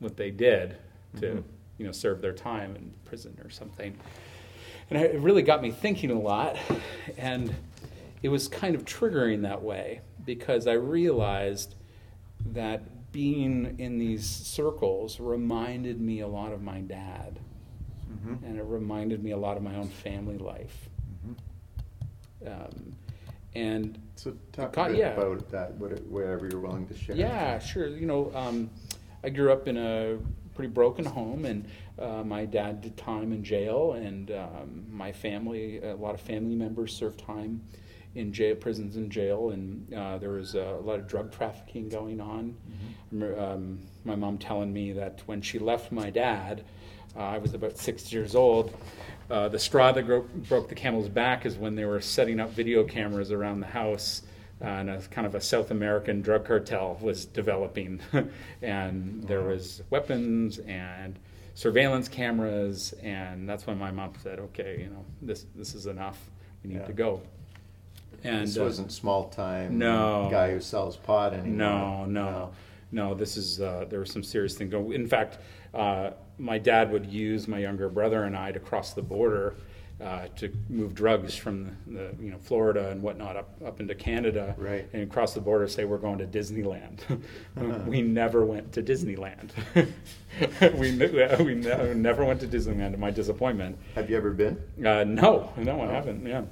what 0.01 0.17
they 0.17 0.31
did 0.31 0.77
to, 1.17 1.27
Mhm. 1.27 1.45
you 1.79 1.87
know, 1.87 1.93
serve 1.93 2.21
their 2.21 2.33
time 2.33 2.77
in 2.77 2.93
prison 3.05 3.37
or 3.45 3.51
something. 3.51 3.97
And 4.91 5.01
it 5.03 5.19
really 5.21 5.43
got 5.43 5.63
me 5.63 5.71
thinking 5.71 6.11
a 6.11 6.19
lot. 6.21 6.57
And 7.19 7.55
it 8.23 8.29
was 8.29 8.49
kind 8.49 8.75
of 8.75 8.85
triggering 8.85 9.43
that 9.43 9.63
way 9.63 10.01
because 10.25 10.67
I 10.67 10.73
realized 10.75 11.75
that 12.53 13.13
being 13.13 13.77
in 13.79 13.99
these 13.99 14.25
circles 14.27 15.19
reminded 15.21 16.01
me 16.01 16.21
a 16.21 16.29
lot 16.29 16.53
of 16.53 16.63
my 16.63 16.81
dad 16.81 17.39
hmm 18.23 18.35
and 18.45 18.57
it 18.59 18.63
reminded 18.63 19.23
me 19.25 19.31
a 19.33 19.37
lot 19.37 19.57
of 19.57 19.63
my 19.63 19.75
own 19.77 19.89
family 19.89 20.39
life. 20.39 20.89
hmm 21.25 21.33
Um, 22.47 22.95
and 23.55 23.99
So 24.17 24.37
talk 24.53 24.77
a 24.77 24.89
bit 24.89 24.99
yeah. 24.99 25.13
about 25.15 25.49
that, 25.51 25.75
what- 25.75 26.05
whatever 26.07 26.47
you're 26.49 26.61
willing 26.61 26.87
to 26.89 26.95
share. 26.97 27.17
yeah, 27.17 27.59
sure. 27.59 27.89
You 27.89 28.07
know, 28.07 28.35
um, 28.35 28.71
I 29.27 29.29
grew 29.29 29.53
up 29.53 29.67
in 29.67 29.77
a 29.77 30.19
pretty 30.55 30.71
broken 30.71 31.05
home, 31.05 31.47
and 31.47 31.67
uh, 31.99 32.23
my 32.23 32.45
dad 32.45 32.81
did 32.81 32.97
time 32.97 33.33
in 33.33 33.43
jail, 33.43 33.95
and 33.95 34.31
um, 34.31 34.87
my 34.89 35.11
family, 35.11 35.83
a 35.83 35.97
lot 35.97 36.15
of 36.15 36.21
family 36.21 36.55
members 36.55 36.95
served 36.95 37.19
time 37.19 37.61
in 38.15 38.33
jail, 38.33 38.55
prisons 38.55 38.95
and 38.95 39.11
jail, 39.11 39.51
and 39.51 39.93
uh, 39.93 40.17
there 40.19 40.31
was 40.31 40.55
a 40.55 40.79
lot 40.81 41.01
of 41.01 41.09
drug 41.09 41.33
trafficking 41.33 41.89
going 41.89 42.21
on. 42.21 42.57
Remember, 43.11 43.41
um, 43.41 43.81
my 44.05 44.15
mom 44.15 44.39
telling 44.39 44.73
me 44.73 44.93
that 44.93 45.23
when 45.27 45.43
she 45.43 45.59
left 45.59 45.91
my 45.91 46.09
dad, 46.09 46.65
uh, 47.17 47.23
I 47.23 47.39
was 47.39 47.53
about 47.53 47.79
six 47.79 48.13
years 48.13 48.37
old. 48.37 48.73
Uh, 49.29 49.49
the 49.49 49.59
straw 49.59 49.91
that 49.91 50.05
gro- 50.05 50.29
broke 50.49 50.69
the 50.69 50.75
camel's 50.77 51.09
back 51.09 51.45
is 51.45 51.57
when 51.57 51.75
they 51.75 51.85
were 51.85 52.01
setting 52.01 52.39
up 52.39 52.53
video 52.53 52.85
cameras 52.85 53.33
around 53.33 53.59
the 53.59 53.67
house, 53.67 54.23
uh, 54.63 54.65
and 54.65 54.91
a 54.91 55.01
kind 55.03 55.27
of 55.27 55.35
a 55.35 55.41
South 55.41 55.71
American 55.71 56.23
drug 56.23 56.45
cartel 56.47 56.99
was 57.01 57.25
developing, 57.27 58.01
and 58.63 59.23
there 59.25 59.43
was 59.43 59.83
weapons 59.91 60.59
and 60.61 61.19
surveillance 61.55 62.09
cameras, 62.09 62.95
and 63.03 63.49
that's 63.49 63.67
when 63.67 63.79
my 63.79 63.91
mom 63.91 64.13
said, 64.23 64.39
"Okay, 64.39 64.81
you 64.83 64.89
know, 64.91 65.05
this 65.23 65.47
this 65.55 65.75
is 65.75 65.87
enough. 65.87 66.19
We 66.65 66.71
need 66.71 66.77
Yeah. 66.81 66.87
to 66.87 66.93
go." 66.93 67.21
And 68.25 68.47
this 68.47 68.59
uh, 68.59 68.63
wasn't 68.63 68.93
small 68.93 69.29
time 69.29 69.79
No. 69.79 70.29
guy 70.31 70.51
who 70.53 70.61
sells 70.61 70.97
pot 70.97 71.35
anymore. 71.35 71.53
no, 71.57 71.77
anymore. 72.05 72.07
no, 72.09 72.51
no. 72.93 73.15
This 73.15 73.37
is 73.37 73.61
uh, 73.61 73.85
there 73.91 73.99
were 73.99 74.07
some 74.07 74.23
serious 74.23 74.57
things 74.57 74.71
going. 74.71 74.93
In 74.95 75.07
fact, 75.07 75.39
uh, 75.75 76.11
my 76.39 76.59
dad 76.59 76.91
would 76.93 77.07
use 77.07 77.47
my 77.47 77.59
younger 77.59 77.89
brother 77.91 78.25
and 78.25 78.35
I 78.37 78.53
to 78.53 78.59
cross 78.61 78.95
the 78.95 79.03
border 79.03 79.55
uh, 80.01 80.29
to 80.37 80.53
move 80.69 80.95
drugs 80.95 81.35
from 81.35 81.65
the, 81.65 81.71
the 81.93 82.25
you 82.25 82.31
know 82.31 82.39
Florida 82.39 82.91
and 82.91 83.03
whatnot 83.03 83.37
up 83.37 83.51
up 83.65 83.81
into 83.81 83.95
Canada, 83.95 84.55
Right. 84.59 84.89
And 84.93 85.11
cross 85.11 85.35
the 85.35 85.41
border, 85.41 85.69
say 85.69 85.85
we're 85.85 85.99
going 85.99 86.19
to 86.19 86.27
Disneyland. 86.27 87.01
we 87.87 88.03
never 88.03 88.45
went 88.45 88.73
to 88.73 88.83
Disneyland. 88.83 89.51
we 90.79 91.45
we 91.45 91.55
ne- 91.55 91.95
never 91.95 92.25
went 92.25 92.41
to 92.41 92.47
Disneyland. 92.47 92.93
To 92.93 92.99
my 92.99 93.11
disappointment, 93.11 93.79
Have 93.95 94.11
you 94.11 94.17
ever 94.17 94.31
been? 94.31 94.59
uh, 94.85 95.05
no, 95.05 95.53
no, 95.57 95.81
I 95.81 95.87
haven't. 95.87 96.27
Yeah, 96.27 96.43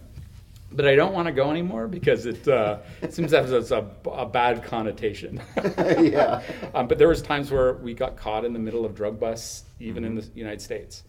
but 0.74 0.86
I 0.86 0.96
don't 0.96 1.12
want 1.12 1.26
to 1.26 1.32
go 1.32 1.50
anymore 1.50 1.86
because 1.86 2.26
it, 2.26 2.46
uh, 2.48 2.78
it 3.00 3.14
seems 3.14 3.30
to 3.30 3.42
have 3.42 3.70
a, 3.70 4.10
a 4.10 4.26
bad 4.26 4.64
connotation. 4.64 5.40
yeah. 5.78 6.42
um, 6.74 6.88
but 6.88 6.98
there 6.98 7.08
was 7.08 7.22
times 7.22 7.50
where 7.50 7.74
we 7.74 7.94
got 7.94 8.16
caught 8.16 8.44
in 8.44 8.52
the 8.52 8.58
middle 8.58 8.84
of 8.84 8.94
drug 8.94 9.20
busts, 9.20 9.64
even 9.78 10.04
in 10.04 10.16
the 10.16 10.28
United 10.34 10.60
States, 10.60 11.04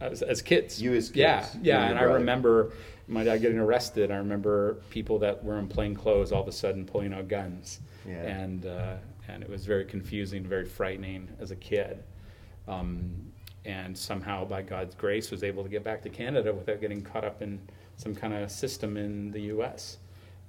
as, 0.00 0.22
as 0.22 0.42
kids. 0.42 0.80
You 0.80 0.94
as 0.94 1.14
Yeah, 1.14 1.40
kids, 1.40 1.56
yeah. 1.62 1.82
and 1.82 1.90
And 1.92 1.98
I 1.98 2.02
remember 2.02 2.72
my 3.06 3.24
dad 3.24 3.40
getting 3.40 3.58
arrested. 3.58 4.10
I 4.10 4.16
remember 4.16 4.74
people 4.90 5.18
that 5.20 5.42
were 5.42 5.58
in 5.58 5.66
plain 5.68 5.94
clothes 5.94 6.30
all 6.32 6.42
of 6.42 6.48
a 6.48 6.52
sudden 6.52 6.84
pulling 6.84 7.12
out 7.12 7.28
guns, 7.28 7.80
Yeah. 8.06 8.22
and 8.22 8.66
uh, 8.66 8.96
and 9.28 9.42
it 9.42 9.48
was 9.50 9.66
very 9.66 9.84
confusing, 9.84 10.42
very 10.44 10.64
frightening 10.64 11.28
as 11.40 11.50
a 11.50 11.56
kid. 11.56 12.02
Um, 12.66 13.32
and 13.64 13.96
somehow, 13.96 14.44
by 14.44 14.62
God's 14.62 14.94
grace, 14.94 15.30
was 15.30 15.42
able 15.44 15.62
to 15.62 15.68
get 15.68 15.84
back 15.84 16.02
to 16.02 16.08
Canada 16.08 16.54
without 16.54 16.80
getting 16.80 17.02
caught 17.02 17.24
up 17.24 17.42
in 17.42 17.60
some 17.96 18.14
kind 18.14 18.32
of 18.32 18.50
system 18.50 18.96
in 18.96 19.30
the 19.32 19.40
U.S. 19.42 19.98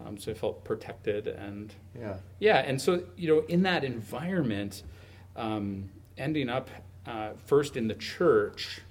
Um, 0.05 0.17
so 0.17 0.31
I 0.31 0.35
felt 0.35 0.63
protected 0.63 1.27
and 1.27 1.73
Yeah. 1.99 2.15
yeah, 2.39 2.57
and 2.59 2.79
so 2.81 3.03
you 3.17 3.27
know, 3.27 3.43
in 3.47 3.63
that 3.63 3.83
environment, 3.83 4.83
um, 5.35 5.89
ending 6.17 6.47
up 6.49 6.69
uh, 7.05 7.31
first 7.45 7.75
in 7.75 7.87
the 7.87 7.95
church, 7.95 8.81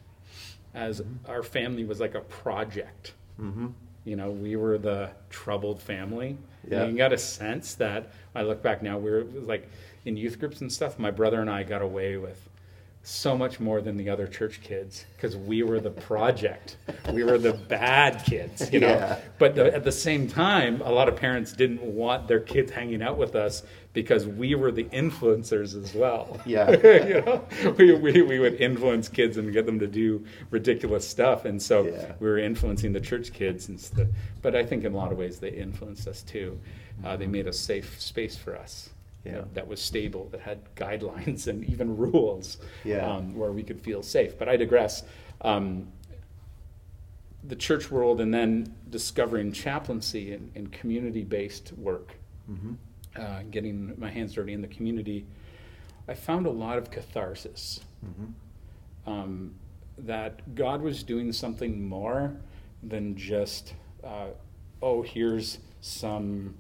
as 0.75 1.03
our 1.27 1.43
family 1.43 1.85
was 1.85 2.01
like 2.01 2.15
a 2.15 2.21
project. 2.21 3.15
Mm-hmm. 3.41 3.69
You 4.05 4.17
know, 4.17 4.31
we 4.31 4.57
were 4.57 4.79
the 4.79 5.11
troubled 5.31 5.81
family. 5.83 6.39
Yeah. 6.69 6.83
And 6.83 6.93
you 6.93 6.99
got 6.99 7.13
a 7.13 7.19
sense 7.19 7.75
that 7.75 8.13
I 8.35 8.43
look 8.43 8.63
back 8.63 8.83
now, 8.83 8.99
we 8.99 9.11
were 9.11 9.25
like 9.25 9.69
in 10.05 10.17
youth 10.17 10.39
groups 10.39 10.61
and 10.61 10.73
stuff. 10.73 10.99
My 10.99 11.11
brother 11.11 11.41
and 11.41 11.51
I 11.51 11.63
got 11.63 11.83
away 11.83 12.17
with 12.17 12.48
so 13.09 13.35
much 13.39 13.59
more 13.59 13.81
than 13.81 13.97
the 13.97 14.11
other 14.11 14.27
church 14.27 14.61
kids 14.61 15.07
because 15.17 15.35
we 15.35 15.63
were 15.63 15.81
the 15.81 15.91
project. 15.91 16.77
we 17.13 17.25
were 17.25 17.39
the 17.39 17.55
bad 17.55 18.23
kids, 18.27 18.71
you 18.71 18.81
know. 18.81 18.89
Yeah. 18.89 19.19
But 19.39 19.55
the, 19.55 19.75
at 19.75 19.83
the 19.83 19.93
same 19.93 20.29
time, 20.29 20.83
a 20.83 20.93
lot 20.93 21.09
of 21.09 21.17
parents 21.17 21.55
didn't 21.55 21.81
want 21.83 22.29
their 22.29 22.41
kids 22.41 22.71
hanging 22.71 23.01
out 23.03 23.17
with 23.17 23.35
us 23.35 23.63
because 23.95 24.27
we 24.27 24.55
were 24.55 24.71
the 24.71 24.85
influencers 24.85 25.75
as 25.83 25.95
well. 25.95 26.39
Yeah. 26.45 26.71
you 27.07 27.23
know, 27.23 27.45
we, 27.79 27.95
we, 27.95 28.21
we 28.23 28.39
would 28.41 28.61
influence 28.61 29.09
kids 29.09 29.39
and 29.39 29.55
get 29.55 29.65
them 29.65 29.79
to 29.79 29.87
do 29.87 30.25
ridiculous 30.51 31.09
stuff. 31.09 31.47
And 31.47 31.61
so 31.61 31.87
Yeah. 31.87 32.13
we 32.21 32.29
were 32.29 32.39
influencing 32.39 32.93
the 32.93 33.01
church 33.01 33.33
kids. 33.33 33.69
And 33.69 33.81
st- 33.81 34.09
but 34.43 34.55
I 34.55 34.63
think 34.67 34.85
in 34.85 34.93
a 34.93 34.97
lot 34.97 35.13
of 35.13 35.19
ways 35.19 35.39
they 35.41 35.51
influenced 35.51 36.07
us 36.07 36.23
too. 36.23 36.61
Uh, 37.03 37.17
they 37.17 37.27
made 37.27 37.47
a 37.47 37.53
safe 37.55 37.99
space 38.01 38.37
for 38.37 38.55
us. 38.55 38.91
Yeah. 39.25 39.33
that- 39.33 39.55
That 39.55 39.69
was 39.69 39.81
stable, 39.81 40.29
that 40.31 40.41
had 40.41 40.75
guidelines 40.77 41.47
and 41.49 41.65
even 41.65 41.97
rules 41.97 42.59
Yeah. 42.85 43.07
um, 43.11 43.37
where 43.37 43.53
we 43.53 43.63
could 43.63 43.81
feel 43.81 44.03
safe. 44.03 44.39
But 44.39 44.49
I 44.49 44.57
digress. 44.57 45.03
Um, 45.41 45.89
the 47.45 47.57
church 47.57 47.91
world 47.91 48.21
and 48.21 48.35
then 48.35 48.75
discovering 48.91 49.53
chaplaincy 49.53 50.33
and, 50.35 50.51
and 50.55 50.73
community 50.73 51.23
based 51.25 51.73
work, 51.79 52.15
Mm-hmm. 52.51 52.73
uh, 53.21 53.43
getting 53.51 53.95
my 53.99 54.11
hands 54.11 54.33
dirty 54.33 54.55
in 54.55 54.63
the 54.63 54.69
community, 54.69 55.27
I 56.09 56.15
found 56.15 56.47
a 56.47 56.51
lot 56.51 56.79
of 56.79 56.91
catharsis. 56.91 57.81
Mm-hmm. 58.05 59.11
Um, 59.11 59.55
that 59.99 60.55
God 60.55 60.81
was 60.81 61.03
doing 61.03 61.33
something 61.33 61.87
more 61.87 62.35
than 62.83 63.17
just, 63.17 63.75
uh, 64.05 64.29
oh, 64.81 65.03
here's 65.03 65.59
some, 65.81 66.55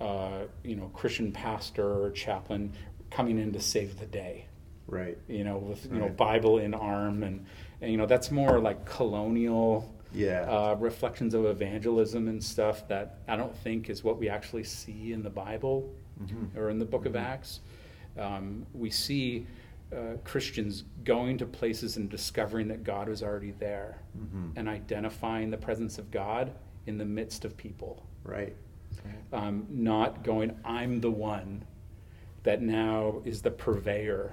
uh, 0.00 0.44
you 0.62 0.76
know, 0.76 0.86
Christian 0.94 1.32
pastor 1.32 2.02
or 2.04 2.10
chaplain 2.10 2.72
coming 3.10 3.38
in 3.38 3.52
to 3.52 3.60
save 3.60 3.98
the 3.98 4.06
day 4.06 4.46
Right. 4.86 5.16
you 5.28 5.44
know, 5.44 5.56
with 5.58 5.86
you 5.90 5.98
know 5.98 6.08
Bible 6.10 6.58
in 6.58 6.74
arm, 6.74 7.22
and, 7.22 7.46
and 7.80 7.90
you 7.90 7.96
know 7.96 8.06
that's 8.06 8.30
more 8.30 8.58
like 8.60 8.84
colonial 8.84 9.94
Yeah. 10.12 10.42
uh, 10.42 10.76
reflections 10.78 11.32
of 11.34 11.46
evangelism 11.46 12.28
and 12.28 12.42
stuff 12.42 12.86
that 12.88 13.18
I 13.26 13.36
don't 13.36 13.56
think 13.56 13.88
is 13.88 14.04
what 14.04 14.18
we 14.18 14.28
actually 14.28 14.64
see 14.64 15.12
in 15.12 15.22
the 15.22 15.30
Bible. 15.30 15.90
or 16.56 16.70
in 16.70 16.78
the 16.78 16.84
book 16.84 17.06
of 17.06 17.16
Acts. 17.16 17.60
Um, 18.16 18.66
we 18.72 18.88
see 18.90 19.46
uh, 19.92 20.16
Christians 20.22 20.84
going 21.02 21.38
to 21.38 21.46
places 21.46 21.96
and 21.96 22.08
discovering 22.08 22.68
that 22.68 22.84
God 22.84 23.08
was 23.08 23.20
already 23.22 23.50
there 23.52 23.98
and 24.56 24.68
identifying 24.68 25.50
the 25.50 25.56
presence 25.56 25.98
of 25.98 26.10
God 26.12 26.52
in 26.86 26.98
the 26.98 27.04
midst 27.04 27.44
of 27.44 27.56
people. 27.56 28.06
Right. 28.22 28.54
Um, 29.32 29.66
not 29.68 30.22
going, 30.22 30.56
I'm 30.64 31.00
the 31.00 31.10
one 31.10 31.64
that 32.44 32.62
now 32.62 33.20
is 33.24 33.42
the 33.42 33.50
purveyor. 33.50 34.32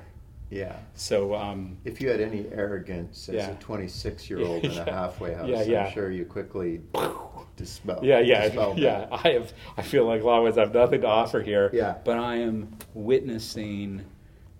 Yeah. 0.50 0.76
So, 0.96 1.34
um, 1.34 1.78
If 1.86 2.02
you 2.02 2.10
had 2.10 2.20
any 2.22 2.46
arrogance 2.52 3.30
as 3.30 3.36
Yeah. 3.36 3.52
a 3.52 3.56
26 3.56 4.30
year 4.30 4.42
old 4.42 4.64
in 4.66 4.72
a 4.78 4.84
halfway 4.92 5.34
house, 5.34 5.48
Yeah, 5.48 5.64
yeah. 5.64 5.86
I'm 5.86 5.94
sure 5.94 6.12
you 6.12 6.26
quickly 6.26 6.82
dispel. 7.56 8.00
yeah, 8.04 8.20
yeah, 8.20 8.46
dispelled 8.46 8.78
yeah. 8.78 9.00
that. 9.00 9.10
I 9.14 9.30
have. 9.32 9.54
I 9.78 9.82
feel 9.82 10.06
like 10.06 10.24
Lawrence, 10.24 10.58
I 10.58 10.62
have 10.62 10.74
nothing 10.74 11.02
to 11.02 11.08
offer 11.08 11.42
here. 11.42 11.70
Yeah. 11.74 11.96
But 12.04 12.18
I 12.18 12.36
am 12.38 12.76
witnessing 12.94 14.02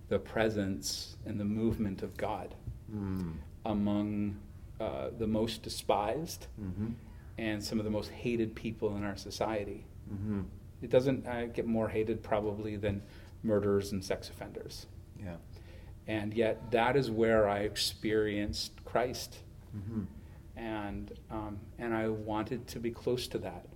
the 0.08 0.18
presence 0.20 1.18
and 1.26 1.40
the 1.40 1.46
movement 1.46 2.02
of 2.04 2.16
God 2.18 2.56
Mm. 2.94 3.34
among 3.66 4.38
uh, 4.80 5.10
the 5.18 5.28
most 5.28 5.62
despised 5.62 6.48
Mhm. 6.60 6.94
and 7.38 7.64
some 7.64 7.78
of 7.78 7.86
the 7.86 7.92
most 7.92 8.10
hated 8.10 8.56
people 8.56 8.98
in 8.98 9.04
our 9.04 9.16
society. 9.16 9.86
Mhm. 10.12 10.46
It 10.82 10.90
doesn't 10.90 11.28
uh, 11.28 11.46
get 11.48 11.66
more 11.68 11.88
hated 11.90 12.24
probably 12.24 12.76
than 12.76 13.02
murderers 13.44 13.92
and 13.92 14.04
sex 14.04 14.30
offenders. 14.30 14.88
Yeah. 15.20 15.38
And 16.08 16.34
yet, 16.34 16.72
that 16.72 16.96
is 16.96 17.12
where 17.12 17.48
I 17.48 17.60
experienced 17.60 18.84
Christ. 18.86 19.38
Mhm. 19.76 20.06
And, 20.56 21.14
um, 21.30 21.60
and 21.78 21.94
I 21.94 22.10
wanted 22.10 22.68
to 22.68 22.80
be 22.80 22.92
close 22.92 23.28
to 23.30 23.38
that. 23.40 23.68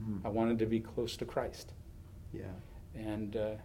Mhm. 0.00 0.24
I 0.24 0.28
wanted 0.28 0.58
to 0.60 0.66
be 0.66 0.80
close 0.80 1.16
to 1.18 1.24
Christ 1.24 1.72
Yeah. 2.32 2.44
and 2.94 3.36
uh, 3.36 3.56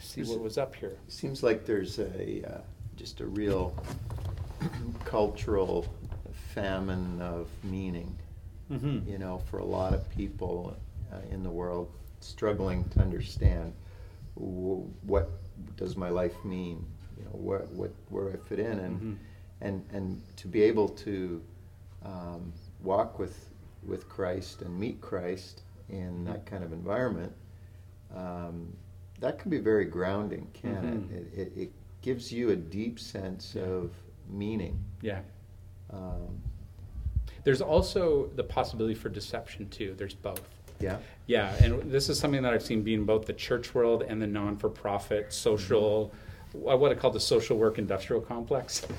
see 0.00 0.22
Is 0.22 0.30
what 0.30 0.40
was 0.40 0.58
up 0.58 0.74
here. 0.74 0.96
Seems 1.08 1.42
like 1.42 1.64
there's 1.66 1.98
a 1.98 2.42
uh, 2.44 2.60
just 2.96 3.20
a 3.20 3.26
real 3.26 3.74
cultural 5.04 5.86
famine 6.54 7.20
of 7.20 7.48
meaning. 7.64 8.16
Mm-hmm. 8.70 9.08
You 9.10 9.18
know, 9.18 9.38
for 9.50 9.58
a 9.58 9.64
lot 9.64 9.94
of 9.94 10.08
people 10.10 10.76
uh, 11.12 11.16
in 11.30 11.42
the 11.42 11.50
world 11.50 11.88
struggling 12.20 12.88
to 12.90 13.00
understand 13.00 13.72
w- 14.36 14.88
what 15.02 15.30
does 15.76 15.96
my 15.96 16.08
life 16.08 16.44
mean. 16.44 16.84
You 17.18 17.24
know, 17.24 17.30
what 17.32 17.70
what 17.72 17.90
where 18.08 18.30
do 18.30 18.38
I 18.38 18.48
fit 18.48 18.58
in, 18.58 18.78
and 18.78 19.00
Mhm. 19.00 19.16
and 19.60 19.84
and 19.92 20.22
to 20.36 20.48
be 20.48 20.62
able 20.62 20.88
to 20.88 21.42
um, 22.04 22.52
walk 22.82 23.18
with 23.18 23.50
with 23.86 24.08
Christ 24.08 24.62
and 24.62 24.78
meet 24.78 25.00
Christ 25.00 25.62
in 25.88 26.24
that 26.24 26.46
kind 26.46 26.62
of 26.64 26.72
environment. 26.72 27.32
Um, 28.14 28.76
that 29.20 29.38
can 29.38 29.50
be 29.50 29.58
very 29.58 29.84
grounding, 29.84 30.48
can 30.54 30.82
Mhm. 30.82 31.10
it? 31.12 31.16
It, 31.34 31.38
it? 31.38 31.60
It 31.62 31.72
gives 32.02 32.32
you 32.32 32.50
a 32.50 32.56
deep 32.56 32.98
sense 32.98 33.54
Yeah. 33.54 33.62
of 33.64 33.92
meaning. 34.28 34.82
Yeah. 35.02 35.20
Um, 35.90 36.40
There's 37.44 37.60
also 37.62 38.28
the 38.36 38.44
possibility 38.44 38.94
for 38.94 39.08
deception, 39.08 39.68
too. 39.68 39.94
There's 39.96 40.14
both. 40.14 40.42
yeah. 40.80 40.98
Yeah, 41.26 41.54
and 41.62 41.90
this 41.92 42.08
is 42.08 42.18
something 42.18 42.42
that 42.42 42.52
I've 42.52 42.62
seen 42.62 42.82
being 42.82 43.04
both 43.04 43.24
the 43.24 43.32
church 43.32 43.72
world 43.74 44.02
and 44.02 44.20
the 44.20 44.26
non 44.26 44.56
for 44.56 44.68
profit 44.68 45.32
social, 45.32 46.12
what 46.52 46.90
I 46.90 46.94
call 46.96 47.12
the 47.12 47.20
social 47.20 47.56
work 47.56 47.78
industrial 47.78 48.20
complex. 48.20 48.84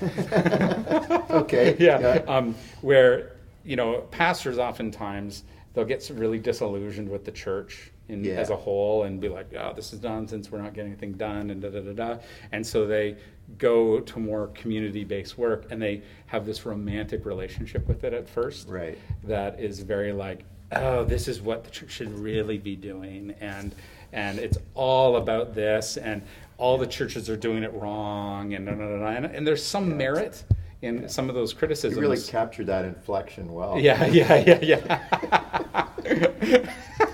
Okay, 1.30 1.76
yeah, 1.80 1.98
yeah. 2.00 2.22
Um, 2.26 2.54
where, 2.80 3.32
you 3.64 3.76
know, 3.76 4.00
pastors 4.10 4.58
oftentimes, 4.58 5.44
they'll 5.74 5.84
get 5.84 6.10
really 6.14 6.38
disillusioned 6.38 7.08
with 7.08 7.24
the 7.24 7.32
church. 7.32 7.91
In, 8.08 8.24
Yeah. 8.24 8.32
As 8.34 8.50
a 8.50 8.56
whole, 8.56 9.04
and 9.04 9.20
be 9.20 9.28
like, 9.28 9.54
"Oh, 9.54 9.72
this 9.74 9.92
is 9.92 10.02
nonsense. 10.02 10.50
We're 10.50 10.60
not 10.60 10.74
getting 10.74 10.90
anything 10.90 11.12
done," 11.12 11.50
and 11.50 11.62
da 11.62 11.70
da 11.70 11.80
da 11.80 11.92
da. 11.92 12.18
And 12.50 12.66
so 12.66 12.84
they 12.86 13.16
go 13.58 14.00
to 14.00 14.18
more 14.18 14.48
community-based 14.48 15.38
work, 15.38 15.66
and 15.70 15.80
they 15.80 16.02
have 16.26 16.44
this 16.44 16.66
romantic 16.66 17.24
relationship 17.24 17.86
with 17.86 18.02
it 18.04 18.12
at 18.12 18.28
first 18.28 18.68
Right. 18.68 18.98
that 19.24 19.60
is 19.60 19.80
very 19.80 20.12
like, 20.12 20.44
oh, 20.72 21.04
this 21.04 21.28
is 21.28 21.40
what 21.40 21.64
the 21.64 21.70
church 21.70 21.90
should 21.92 22.12
really 22.18 22.58
be 22.58 22.74
doing, 22.76 23.34
and 23.40 23.74
and 24.12 24.38
it's 24.38 24.58
all 24.74 25.16
about 25.16 25.54
this, 25.54 25.96
and 25.96 26.22
all 26.58 26.76
the 26.76 26.86
churches 26.86 27.30
are 27.30 27.36
doing 27.36 27.62
it 27.62 27.72
wrong, 27.72 28.52
and 28.54 28.66
da, 28.66 28.72
da, 28.72 28.86
da, 28.88 28.98
da. 28.98 29.06
and, 29.06 29.26
and 29.26 29.46
there's 29.46 29.64
some 29.64 29.90
Yeah. 29.90 29.96
merit 29.96 30.44
in 30.82 31.08
some 31.08 31.28
of 31.28 31.34
those 31.34 31.52
criticisms. 31.54 31.94
You 31.96 32.02
really 32.02 32.20
captured 32.20 32.66
that 32.66 32.84
inflection 32.84 33.52
well. 33.54 33.78
Yeah, 33.78 34.04
yeah, 34.06 34.36
yeah, 34.44 34.58
yeah. 36.02 36.66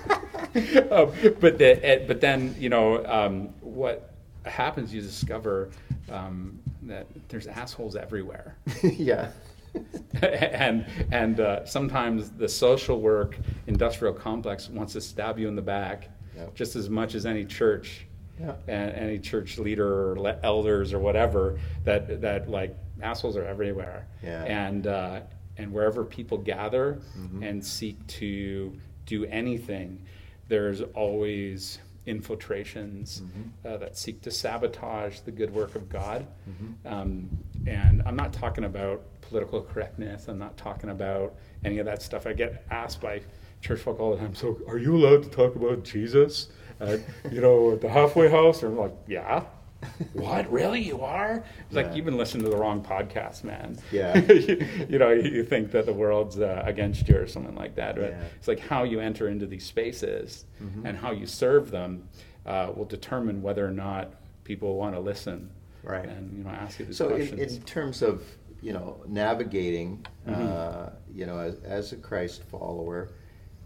um, 0.91 1.11
but 1.39 1.57
the, 1.57 2.03
but 2.07 2.21
then 2.21 2.55
you 2.59 2.69
know 2.69 3.05
um, 3.05 3.49
what 3.61 4.13
happens? 4.45 4.93
You 4.93 5.01
discover 5.01 5.69
um, 6.11 6.59
that 6.83 7.07
there's 7.29 7.47
assholes 7.47 7.95
everywhere. 7.95 8.55
yeah. 8.83 9.29
and 10.21 10.85
and 11.11 11.39
uh, 11.39 11.63
sometimes 11.65 12.31
the 12.31 12.49
social 12.49 12.99
work 13.01 13.37
industrial 13.67 14.13
complex 14.13 14.67
wants 14.69 14.93
to 14.93 15.01
stab 15.01 15.37
you 15.37 15.47
in 15.47 15.55
the 15.55 15.61
back 15.61 16.09
Yeah. 16.35 16.45
just 16.55 16.75
as 16.75 16.89
much 16.89 17.13
as 17.13 17.27
any 17.27 17.45
church 17.45 18.07
Yeah. 18.39 18.53
and 18.67 18.91
any 18.93 19.19
church 19.19 19.59
leader 19.59 20.11
or 20.11 20.19
le- 20.19 20.39
elders 20.41 20.91
or 20.91 20.97
whatever 20.99 21.59
that 21.83 22.19
that 22.21 22.49
like 22.49 22.75
assholes 23.01 23.37
are 23.37 23.45
everywhere 23.45 24.07
Yeah. 24.23 24.43
and 24.45 24.87
uh, 24.87 25.19
and 25.57 25.71
wherever 25.71 26.03
people 26.03 26.39
gather 26.39 26.99
Mhm. 27.17 27.47
and 27.47 27.63
seek 27.63 28.05
to 28.07 28.73
do 29.05 29.25
anything 29.25 30.01
there's 30.49 30.81
always 30.81 31.79
infiltrations 32.05 33.21
Mhm. 33.21 33.71
uh, 33.71 33.77
that 33.77 33.97
seek 33.97 34.21
to 34.21 34.31
sabotage 34.31 35.19
the 35.21 35.31
good 35.31 35.53
work 35.53 35.75
of 35.75 35.89
God. 35.89 36.25
Mhm. 36.49 36.91
Um, 36.91 37.29
and 37.67 38.01
I'm 38.05 38.15
not 38.15 38.33
talking 38.33 38.63
about 38.63 39.01
political 39.21 39.61
correctness. 39.61 40.27
I'm 40.27 40.39
not 40.39 40.57
talking 40.57 40.89
about 40.89 41.35
any 41.63 41.77
of 41.79 41.85
that 41.85 42.01
stuff. 42.01 42.25
I 42.27 42.33
get 42.33 42.65
asked 42.71 42.99
by 43.01 43.21
church 43.61 43.79
folk 43.81 43.99
all 43.99 44.11
the 44.11 44.17
time. 44.17 44.33
So, 44.35 44.59
are 44.67 44.77
you 44.77 44.95
allowed 44.95 45.23
to 45.23 45.29
talk 45.29 45.55
about 45.55 45.83
Jesus? 45.83 46.49
At, 46.79 47.01
you 47.31 47.41
know, 47.41 47.73
at 47.73 47.81
the 47.81 47.89
halfway 47.89 48.29
house? 48.29 48.63
And 48.63 48.71
I'm 48.73 48.77
like, 48.79 48.95
yeah. 49.07 49.43
what? 50.13 50.51
Really? 50.51 50.81
You 50.81 51.01
are? 51.01 51.43
It's 51.67 51.75
like 51.75 51.95
you've 51.95 52.05
been 52.05 52.17
listening 52.17 52.43
to 52.43 52.49
the 52.49 52.57
wrong 52.57 52.83
podcast, 52.83 53.43
man. 53.43 53.77
Yeah. 53.91 54.17
you, 54.29 54.65
you 54.89 54.99
know, 54.99 55.11
you 55.11 55.43
think 55.43 55.71
that 55.71 55.85
the 55.85 55.93
world's 55.93 56.39
uh, 56.39 56.63
against 56.65 57.07
you 57.07 57.17
or 57.17 57.27
something 57.27 57.55
like 57.55 57.75
that. 57.75 57.95
But 57.95 58.11
Yeah. 58.11 58.23
it's 58.37 58.47
like 58.47 58.59
how 58.59 58.83
you 58.83 58.99
enter 58.99 59.29
into 59.29 59.45
these 59.45 59.65
spaces 59.65 60.45
Mhm. 60.61 60.85
and 60.85 60.97
how 60.97 61.11
you 61.11 61.25
serve 61.25 61.71
them 61.71 62.09
uh, 62.45 62.71
will 62.75 62.85
determine 62.85 63.41
whether 63.41 63.65
or 63.65 63.71
not 63.71 64.13
people 64.43 64.75
want 64.75 64.95
to 64.95 64.99
listen 64.99 65.49
Right. 65.83 66.07
and 66.07 66.37
you 66.37 66.43
know 66.43 66.49
ask 66.49 66.79
you 66.79 66.85
these 66.85 66.97
So 66.97 67.09
in, 67.09 67.27
questions. 67.27 67.55
in 67.57 67.61
terms 67.63 68.01
of 68.01 68.23
you 68.61 68.73
know 68.73 69.01
navigating, 69.07 70.05
uh, 70.27 70.31
Mhm. 70.31 70.91
you 71.13 71.25
know, 71.25 71.37
as, 71.39 71.55
as 71.63 71.93
a 71.93 71.95
Christ 71.95 72.43
follower, 72.43 73.09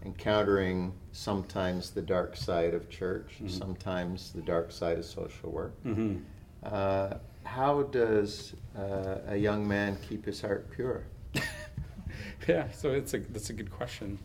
encountering 0.04 0.92
sometimes 1.12 1.90
the 1.90 2.02
dark 2.02 2.36
side 2.36 2.74
of 2.74 2.88
church, 2.90 3.36
Mhm. 3.40 3.50
sometimes 3.50 4.32
the 4.32 4.42
dark 4.42 4.70
side 4.70 4.98
of 4.98 5.04
social 5.04 5.50
work. 5.50 5.72
Mhm. 5.84 6.22
Uh, 6.62 7.14
how 7.44 7.82
does 7.84 8.54
uh, 8.76 9.18
a 9.28 9.36
young 9.36 9.66
man 9.66 9.96
keep 10.08 10.24
his 10.24 10.40
heart 10.40 10.70
pure? 10.70 11.04
yeah, 12.48 12.70
so 12.72 12.90
it's 12.92 13.14
a 13.14 13.18
that's 13.18 13.50
a 13.50 13.52
good 13.52 13.70
question. 13.70 14.18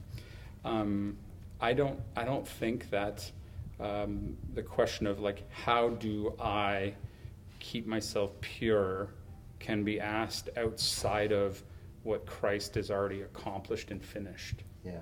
Um, 0.65 1.18
I 1.62 1.74
don't 1.74 2.00
I 2.15 2.24
don't 2.26 2.48
think 2.48 2.89
that 2.89 3.30
um, 3.80 4.38
the 4.54 4.63
question 4.63 5.08
of 5.08 5.20
like 5.20 5.50
how 5.52 5.89
do 5.89 6.34
I 6.39 6.94
keep 7.60 7.86
myself 7.88 8.32
pure 8.42 9.10
can 9.60 9.84
be 9.84 10.00
asked 10.00 10.50
outside 10.58 11.32
of 11.34 11.62
what 12.04 12.26
Christ 12.26 12.76
has 12.76 12.89
already 12.89 13.22
accomplished 13.22 13.92
and 13.92 14.02
finished. 14.04 14.63
Yeah. 14.84 15.02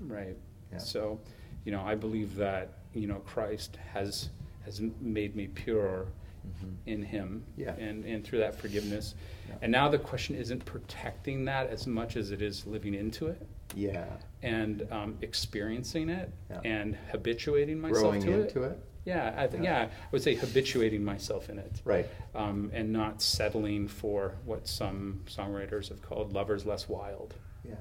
Right. 0.00 0.36
Yeah. 0.72 0.78
So, 0.78 1.20
you 1.64 1.72
know, 1.72 1.82
I 1.82 1.94
believe 1.94 2.34
that 2.36 2.74
you 2.94 3.06
know 3.06 3.20
Christ 3.20 3.76
has 3.92 4.30
has 4.64 4.80
made 5.00 5.34
me 5.36 5.46
pure 5.48 6.06
Mhm. 6.46 6.74
in 6.86 7.02
Him, 7.02 7.44
Yeah. 7.56 7.74
and 7.76 8.04
and 8.04 8.24
through 8.24 8.38
that 8.40 8.54
forgiveness. 8.54 9.14
Yeah. 9.48 9.56
And 9.62 9.72
now 9.72 9.88
the 9.88 9.98
question 9.98 10.34
isn't 10.36 10.64
protecting 10.64 11.44
that 11.44 11.68
as 11.68 11.86
much 11.86 12.16
as 12.16 12.30
it 12.30 12.40
is 12.40 12.66
living 12.66 12.94
into 12.94 13.26
it 13.26 13.46
Yeah. 13.74 14.06
and 14.42 14.86
um, 14.90 15.18
experiencing 15.20 16.08
it 16.08 16.30
and 16.64 16.94
habituating 17.12 17.78
myself 17.80 18.00
Growing 18.02 18.22
to 18.22 18.42
into 18.42 18.62
it. 18.62 18.72
it. 18.72 18.78
Yeah, 19.04 19.34
I 19.36 19.46
th- 19.48 19.62
Yeah. 19.62 19.82
yeah, 19.84 19.86
I 19.88 20.08
would 20.12 20.22
say 20.22 20.34
habituating 20.34 21.02
myself 21.04 21.48
in 21.50 21.58
it 21.58 21.80
Right. 21.84 22.06
um, 22.34 22.70
and 22.72 22.92
not 22.92 23.20
settling 23.22 23.88
for 23.88 24.36
what 24.44 24.66
some 24.66 25.22
songwriters 25.26 25.88
have 25.88 26.00
called 26.02 26.32
lovers 26.32 26.64
less 26.66 26.88
wild. 26.88 27.34
Yeah. 27.64 27.76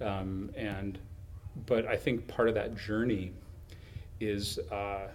Um, 0.00 0.50
and 0.56 0.98
but 1.66 1.86
I 1.86 1.96
think 1.96 2.26
part 2.28 2.48
of 2.48 2.54
that 2.54 2.76
journey 2.76 3.32
is 4.20 4.58
uh, 4.70 5.08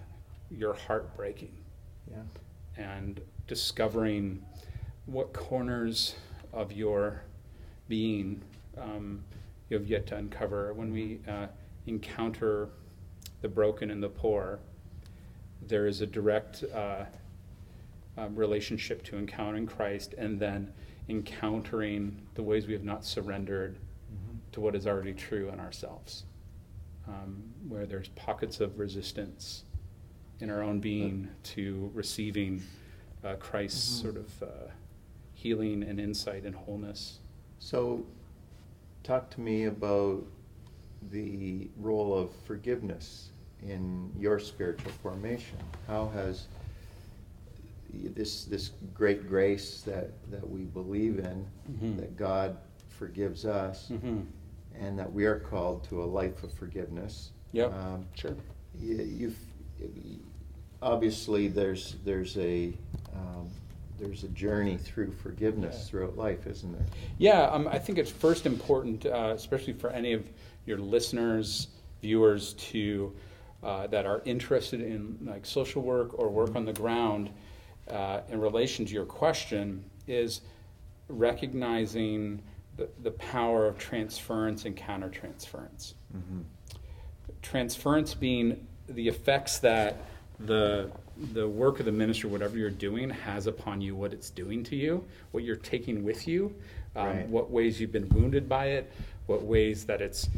your 0.50 0.74
heart 0.74 1.16
breaking 1.16 1.52
Yeah. 2.10 2.22
and 2.76 3.20
discovering 3.46 4.42
what 5.06 5.32
corners 5.32 6.14
of 6.52 6.72
your 6.72 7.22
being 7.88 8.42
um, 8.78 9.22
you 9.68 9.76
have 9.78 9.86
yet 9.86 10.06
to 10.08 10.16
uncover. 10.16 10.72
When 10.74 10.92
we 10.92 11.20
uh, 11.28 11.46
encounter 11.86 12.68
the 13.42 13.48
broken 13.48 13.90
and 13.90 14.02
the 14.02 14.08
poor, 14.08 14.58
there 15.66 15.86
is 15.86 16.00
a 16.00 16.06
direct 16.06 16.64
uh, 16.74 17.04
um, 18.16 18.34
relationship 18.34 19.02
to 19.04 19.16
encountering 19.18 19.66
Christ 19.66 20.14
and 20.18 20.38
then 20.38 20.72
encountering 21.08 22.20
the 22.34 22.42
ways 22.42 22.66
we 22.66 22.72
have 22.72 22.84
not 22.84 23.04
surrendered 23.04 23.76
to 24.52 24.60
what 24.60 24.74
is 24.74 24.86
already 24.86 25.12
true 25.12 25.48
in 25.48 25.60
ourselves, 25.60 26.24
um, 27.10 27.42
where 27.68 27.86
there's 27.86 28.08
pockets 28.10 28.60
of 28.60 28.78
resistance 28.78 29.64
in 30.40 30.50
our 30.50 30.62
own 30.62 30.80
being 30.80 31.28
to 31.42 31.90
receiving 31.94 32.62
uh, 33.24 33.34
Christ's 33.36 33.98
Mhm. 33.98 34.02
sort 34.02 34.16
of 34.16 34.42
uh, 34.42 34.46
healing 35.34 35.82
and 35.82 36.00
insight 36.00 36.44
and 36.44 36.54
wholeness. 36.54 37.18
So, 37.58 38.06
talk 39.02 39.30
to 39.30 39.40
me 39.40 39.64
about 39.64 40.24
the 41.10 41.68
role 41.76 42.14
of 42.16 42.30
forgiveness 42.46 43.30
in 43.62 44.10
your 44.18 44.38
spiritual 44.38 44.92
formation. 45.02 45.58
How 45.86 46.08
has 46.10 46.46
this 47.92 48.44
this 48.44 48.70
great 48.94 49.28
grace 49.28 49.82
that 49.82 50.10
that 50.30 50.48
we 50.48 50.60
believe 50.64 51.18
in, 51.18 51.46
Mhm. 51.70 51.96
that 51.98 52.16
God 52.16 52.56
forgives 52.88 53.44
us, 53.44 53.88
Mm-hmm. 53.90 54.20
And 54.80 54.98
that 54.98 55.12
we 55.12 55.26
are 55.26 55.38
called 55.38 55.84
to 55.84 56.02
a 56.02 56.06
life 56.06 56.42
of 56.42 56.52
forgiveness. 56.52 57.30
Yeah, 57.52 57.66
Um, 57.66 58.06
Sure. 58.14 58.34
you, 58.78 58.96
you've 58.96 59.38
obviously 60.82 61.48
there's 61.48 61.96
there's 62.04 62.36
a 62.38 62.72
um, 63.14 63.48
there's 63.98 64.24
a 64.24 64.28
journey 64.28 64.76
through 64.78 65.12
forgiveness 65.12 65.76
Yeah. 65.84 65.90
throughout 65.90 66.16
life, 66.16 66.46
isn't 66.46 66.72
there? 66.72 66.86
Yeah, 67.18 67.42
um, 67.50 67.68
I 67.68 67.78
think 67.78 67.98
it's 67.98 68.10
first 68.10 68.46
important, 68.46 69.04
uh, 69.04 69.32
especially 69.36 69.74
for 69.74 69.90
any 69.90 70.14
of 70.14 70.24
your 70.64 70.78
listeners, 70.78 71.68
viewers, 72.00 72.54
to 72.54 73.12
uh, 73.62 73.86
that 73.88 74.06
are 74.06 74.22
interested 74.24 74.80
in 74.80 75.18
like 75.22 75.44
social 75.44 75.82
work 75.82 76.18
or 76.18 76.30
work 76.30 76.56
on 76.56 76.64
the 76.64 76.72
ground 76.72 77.28
uh, 77.90 78.20
in 78.30 78.40
relation 78.40 78.86
to 78.86 78.94
your 78.94 79.04
question, 79.04 79.84
is 80.06 80.40
recognizing 81.08 82.40
the, 82.80 82.88
the 83.02 83.10
power 83.12 83.66
of 83.66 83.76
transference 83.76 84.64
and 84.64 84.74
countertransference. 84.74 85.94
Mm-hmm. 86.16 86.40
Transference 87.42 88.14
being 88.14 88.66
the 88.88 89.06
effects 89.06 89.58
that 89.58 89.98
the 90.40 90.90
the 91.34 91.46
work 91.46 91.80
of 91.80 91.84
the 91.84 91.92
ministry, 91.92 92.30
whatever 92.30 92.56
you're 92.56 92.70
doing, 92.70 93.10
has 93.10 93.46
upon 93.46 93.82
you, 93.82 93.94
what 93.94 94.14
it's 94.14 94.30
doing 94.30 94.64
to 94.64 94.74
you, 94.74 95.04
what 95.32 95.44
you're 95.44 95.54
taking 95.54 96.02
with 96.02 96.26
you, 96.26 96.54
um, 96.96 97.06
Right. 97.06 97.28
what 97.28 97.50
ways 97.50 97.78
you've 97.78 97.92
been 97.92 98.08
wounded 98.08 98.48
by 98.48 98.68
it, 98.68 98.90
what 99.26 99.42
ways 99.42 99.84
that 99.84 100.00
it's 100.00 100.30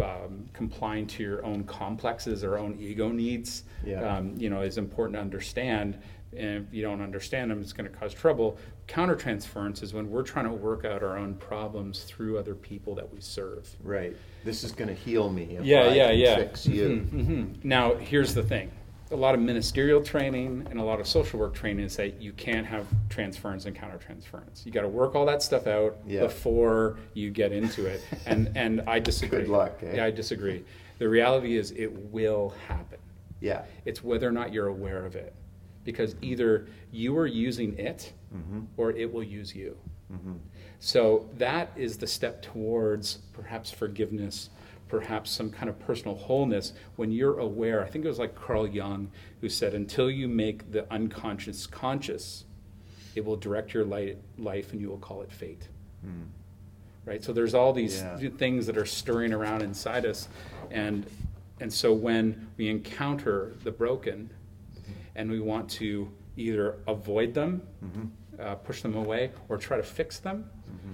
um, 0.00 0.46
complying 0.52 1.06
to 1.08 1.22
your 1.22 1.44
own 1.44 1.64
complexes 1.64 2.42
or 2.44 2.58
own 2.58 2.76
ego 2.80 3.08
needs. 3.10 3.64
Yeah. 3.84 4.00
Um, 4.16 4.34
you 4.36 4.50
know, 4.50 4.60
is 4.62 4.78
important 4.78 5.14
to 5.16 5.20
understand. 5.20 5.98
And 6.36 6.64
if 6.68 6.72
you 6.72 6.82
don't 6.82 7.00
understand 7.02 7.50
them, 7.50 7.60
it's 7.60 7.72
going 7.72 7.90
to 7.90 7.96
cause 7.96 8.14
trouble. 8.14 8.56
Countertransference 8.86 9.82
is 9.82 9.92
when 9.94 10.08
we're 10.10 10.22
trying 10.22 10.44
to 10.44 10.52
work 10.52 10.84
out 10.84 11.02
our 11.02 11.16
own 11.16 11.34
problems 11.34 12.04
through 12.04 12.38
other 12.38 12.54
people 12.54 12.94
that 12.96 13.12
we 13.12 13.20
serve. 13.20 13.68
Right. 13.82 14.16
This 14.44 14.62
is 14.62 14.70
going 14.72 14.88
to 14.88 14.94
heal 14.94 15.30
me 15.30 15.56
if 15.58 15.64
Yeah, 15.64 15.80
I 15.82 15.94
yeah, 15.94 16.10
yeah. 16.12 16.36
fix 16.36 16.66
you. 16.66 16.88
Mhm, 16.88 17.26
mhm. 17.26 17.64
Now, 17.64 17.94
here's 17.94 18.32
the 18.34 18.42
thing. 18.42 18.70
A 19.12 19.16
lot 19.16 19.34
of 19.34 19.40
ministerial 19.40 20.00
training 20.00 20.66
and 20.70 20.78
a 20.78 20.82
lot 20.84 21.00
of 21.00 21.06
social 21.06 21.40
work 21.40 21.52
training 21.52 21.88
say 21.88 22.14
you 22.20 22.32
can't 22.32 22.64
have 22.64 22.86
transference 23.08 23.64
and 23.66 23.74
countertransference. 23.76 24.64
You 24.64 24.70
got 24.70 24.82
to 24.82 24.88
work 24.88 25.16
all 25.16 25.26
that 25.26 25.42
stuff 25.42 25.66
out 25.66 25.96
Yeah. 26.06 26.20
before 26.20 26.96
you 27.14 27.30
get 27.30 27.50
into 27.50 27.86
it. 27.86 28.02
And 28.26 28.52
and 28.56 28.82
I 28.86 29.00
disagree. 29.00 29.40
Good 29.40 29.48
luck, 29.48 29.80
eh? 29.82 29.96
Yeah, 29.96 30.04
I 30.04 30.12
disagree. 30.12 30.64
The 30.98 31.08
reality 31.08 31.56
is 31.56 31.72
it 31.72 31.88
will 32.12 32.54
happen. 32.68 32.98
Yeah. 33.40 33.64
It's 33.84 34.04
whether 34.04 34.28
or 34.28 34.32
not 34.32 34.52
you're 34.52 34.68
aware 34.68 35.04
of 35.04 35.16
it. 35.16 35.34
Because 35.82 36.14
either 36.22 36.68
you 36.92 37.16
are 37.18 37.26
using 37.26 37.76
it 37.78 38.12
Mm-hmm. 38.32 38.60
or 38.76 38.92
it 38.92 39.12
will 39.12 39.24
use 39.24 39.56
you. 39.56 39.76
Mm-hmm. 40.12 40.34
So 40.78 41.28
that 41.38 41.72
is 41.74 41.98
the 41.98 42.06
step 42.06 42.42
towards 42.42 43.18
perhaps 43.32 43.72
forgiveness, 43.72 44.50
perhaps 44.94 45.30
some 45.30 45.50
kind 45.50 45.68
of 45.68 45.78
personal 45.78 46.16
wholeness 46.16 46.72
when 46.96 47.12
you're 47.12 47.38
aware. 47.38 47.84
I 47.84 47.88
think 47.88 48.04
it 48.04 48.08
was 48.08 48.18
like 48.18 48.34
Carl 48.34 48.66
Jung 48.66 49.10
who 49.40 49.48
said, 49.48 49.72
until 49.72 50.10
you 50.10 50.26
make 50.26 50.72
the 50.72 50.92
unconscious 50.92 51.66
conscious, 51.66 52.44
it 53.14 53.24
will 53.24 53.36
direct 53.36 53.72
your 53.72 53.84
li- 53.84 54.16
life 54.36 54.72
and 54.72 54.80
you 54.80 54.88
will 54.88 54.98
call 54.98 55.22
it 55.22 55.30
fate. 55.32 55.68
Mm. 56.04 56.26
Right? 57.04 57.22
So 57.22 57.32
there's 57.32 57.54
all 57.54 57.72
these 57.72 58.00
Yeah. 58.02 58.28
things 58.36 58.66
that 58.66 58.76
are 58.76 58.84
stirring 58.84 59.32
around 59.32 59.62
inside 59.62 60.04
us. 60.04 60.28
And, 60.72 61.06
and 61.60 61.72
so 61.72 61.92
when 61.92 62.48
we 62.56 62.68
encounter 62.68 63.52
the 63.62 63.70
broken 63.70 64.28
and 65.14 65.30
we 65.30 65.38
want 65.40 65.70
to 65.70 66.10
either 66.36 66.76
avoid 66.88 67.32
them, 67.32 67.62
Mm-hmm. 67.84 68.06
uh, 68.40 68.54
push 68.56 68.82
them 68.82 68.96
away, 68.96 69.30
or 69.48 69.56
try 69.56 69.76
to 69.76 69.82
fix 69.84 70.18
them, 70.18 70.50
Mm-hmm. 70.68 70.92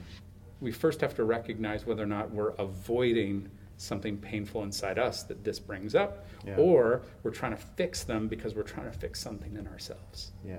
we 0.61 0.71
first 0.73 1.01
have 1.01 1.15
to 1.17 1.25
recognize 1.25 1.87
whether 1.87 2.03
or 2.03 2.07
not 2.07 2.31
we're 2.31 2.51
avoiding 2.59 3.49
something 3.77 4.17
painful 4.17 4.63
inside 4.63 4.99
us 4.99 5.23
that 5.25 5.45
this 5.45 5.59
brings 5.59 5.95
up, 5.95 6.27
Yeah. 6.47 6.57
or 6.57 7.03
we're 7.23 7.31
trying 7.31 7.53
to 7.53 7.63
fix 7.77 8.05
them 8.05 8.29
because 8.29 8.55
we're 8.55 8.63
trying 8.63 8.91
to 8.91 8.97
fix 8.99 9.21
something 9.21 9.55
in 9.57 9.67
ourselves, 9.67 10.33
Yeah. 10.45 10.59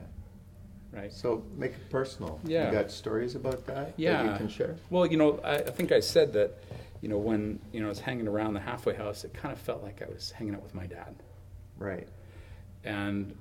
right? 0.91 1.11
So 1.11 1.43
make 1.55 1.71
it 1.71 1.89
personal. 1.89 2.39
Yeah. 2.43 2.67
You 2.67 2.71
got 2.73 2.91
stories 2.91 3.35
about 3.35 3.65
that 3.67 3.93
yeah. 3.97 4.23
that 4.23 4.31
you 4.31 4.37
can 4.37 4.47
share? 4.47 4.75
Well, 4.89 5.05
you 5.05 5.17
know, 5.17 5.39
I, 5.43 5.55
I 5.55 5.71
think 5.71 5.91
I 5.91 5.99
said 5.99 6.33
that, 6.33 6.59
you 7.01 7.09
know, 7.09 7.17
when 7.17 7.59
you 7.71 7.79
know 7.79 7.87
I 7.87 7.89
was 7.89 7.99
hanging 7.99 8.27
around 8.27 8.53
the 8.53 8.59
halfway 8.59 8.95
house, 8.95 9.23
it 9.23 9.33
kind 9.33 9.51
of 9.51 9.59
felt 9.59 9.83
like 9.83 10.01
I 10.01 10.11
was 10.11 10.31
hanging 10.31 10.55
out 10.55 10.63
with 10.63 10.75
my 10.75 10.85
dad, 10.85 11.15
Right. 11.77 12.07
and 12.83 13.35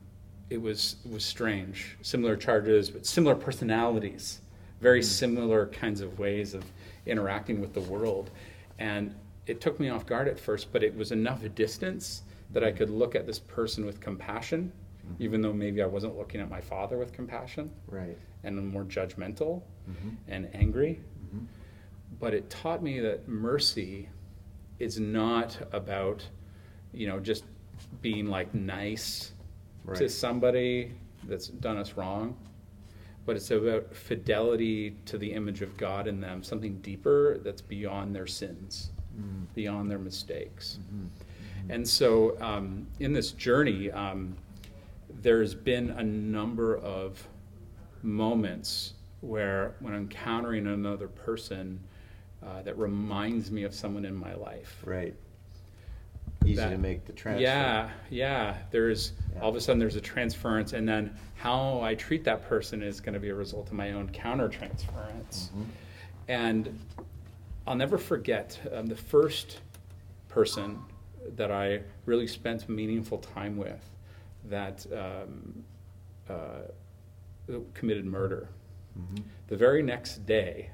it 0.50 0.60
was 0.60 0.96
it 1.04 1.10
was 1.10 1.24
strange. 1.24 1.96
Similar 2.02 2.36
charges, 2.36 2.90
but 2.90 3.06
similar 3.06 3.34
personalities, 3.34 4.40
very 4.80 5.00
hmm. 5.00 5.04
similar 5.04 5.66
kinds 5.66 6.00
of 6.00 6.18
ways 6.18 6.54
of 6.54 6.64
interacting 7.06 7.60
with 7.60 7.72
the 7.74 7.80
world, 7.80 8.30
and 8.78 9.14
it 9.46 9.60
took 9.60 9.78
me 9.80 9.88
off 9.88 10.06
guard 10.06 10.28
at 10.28 10.38
first, 10.38 10.72
but 10.72 10.82
it 10.82 10.94
was 10.96 11.12
enough 11.12 11.42
distance 11.54 12.22
that 12.52 12.62
I 12.64 12.72
could 12.72 12.90
look 12.90 13.14
at 13.14 13.26
this 13.26 13.38
person 13.38 13.84
with 13.86 14.00
compassion, 14.00 14.72
even 15.18 15.40
though 15.40 15.52
maybe 15.52 15.82
I 15.82 15.86
wasn't 15.86 16.16
looking 16.18 16.40
at 16.40 16.50
my 16.50 16.60
father 16.60 16.98
with 16.98 17.12
compassion 17.12 17.70
Right. 17.86 18.16
and 18.44 18.66
more 18.68 18.84
judgmental 18.84 19.62
Mm-hmm. 19.88 20.08
and 20.26 20.48
angry. 20.52 20.98
Mm-hmm. 21.26 21.44
But 22.18 22.34
it 22.34 22.50
taught 22.50 22.82
me 22.82 22.98
that 23.00 23.28
mercy 23.28 24.08
is 24.80 24.98
not 24.98 25.56
about, 25.72 26.26
you 26.92 27.06
know, 27.06 27.20
just 27.20 27.44
being 28.02 28.26
like 28.26 28.52
nice 28.52 29.32
to 29.94 30.08
somebody 30.08 30.92
that's 31.28 31.46
done 31.46 31.76
us 31.76 31.92
wrong, 31.92 32.36
but 33.26 33.36
it's 33.36 33.50
about 33.52 33.94
fidelity 33.94 34.96
to 35.06 35.18
the 35.18 35.32
image 35.32 35.62
of 35.62 35.76
God 35.76 36.08
in 36.08 36.20
them, 36.20 36.42
something 36.42 36.78
deeper 36.80 37.38
that's 37.38 37.60
beyond 37.62 38.12
their 38.14 38.26
sins, 38.26 38.90
Mm. 39.18 39.46
beyond 39.54 39.90
their 39.90 39.98
mistakes. 39.98 40.78
Mm-hmm. 40.82 41.70
And 41.70 41.88
so, 41.88 42.40
um, 42.40 42.86
in 43.00 43.12
this 43.12 43.32
journey, 43.32 43.90
um, 43.90 44.36
there's 45.22 45.54
been 45.54 45.90
a 45.90 46.02
number 46.02 46.76
of 46.78 47.26
moments 48.02 48.94
where, 49.20 49.74
when 49.80 49.94
encountering 49.94 50.66
another 50.66 51.08
person, 51.08 51.80
uh, 52.44 52.62
that 52.62 52.76
reminds 52.78 53.50
me 53.50 53.64
of 53.64 53.74
someone 53.74 54.04
in 54.04 54.14
my 54.14 54.34
life. 54.34 54.82
Right. 54.84 55.14
Easy 56.44 56.56
That- 56.56 56.70
to 56.70 56.78
make 56.78 57.04
the 57.06 57.12
transfer. 57.12 57.42
Yeah, 57.42 57.90
yeah. 58.10 58.58
There's 58.70 59.12
Yeah. 59.34 59.40
all 59.40 59.48
of 59.50 59.56
a 59.56 59.60
sudden 59.60 59.80
there's 59.80 59.96
a 59.96 60.00
transference, 60.00 60.72
and 60.74 60.88
then 60.88 61.16
how 61.34 61.80
I 61.80 61.94
treat 61.96 62.22
that 62.24 62.46
person 62.48 62.82
is 62.82 63.00
going 63.00 63.14
to 63.14 63.20
be 63.20 63.30
a 63.30 63.34
result 63.34 63.68
of 63.68 63.72
my 63.72 63.92
own 63.92 64.10
countertransference. 64.10 65.50
Mhm. 65.50 65.64
And 66.28 66.78
I'll 67.66 67.74
never 67.76 67.98
forget 67.98 68.58
um, 68.72 68.86
the 68.86 68.96
first 68.96 69.60
person 70.28 70.78
that 71.36 71.50
I 71.50 71.80
really 72.04 72.26
spent 72.26 72.68
meaningful 72.68 73.18
time 73.18 73.56
with 73.56 73.90
that 74.44 74.86
um, 74.92 75.64
uh, 76.28 76.60
committed 77.74 78.04
murder. 78.04 78.48
Mhm. 78.96 79.22
The 79.48 79.56
very 79.56 79.82
next 79.82 80.24
day, 80.26 80.70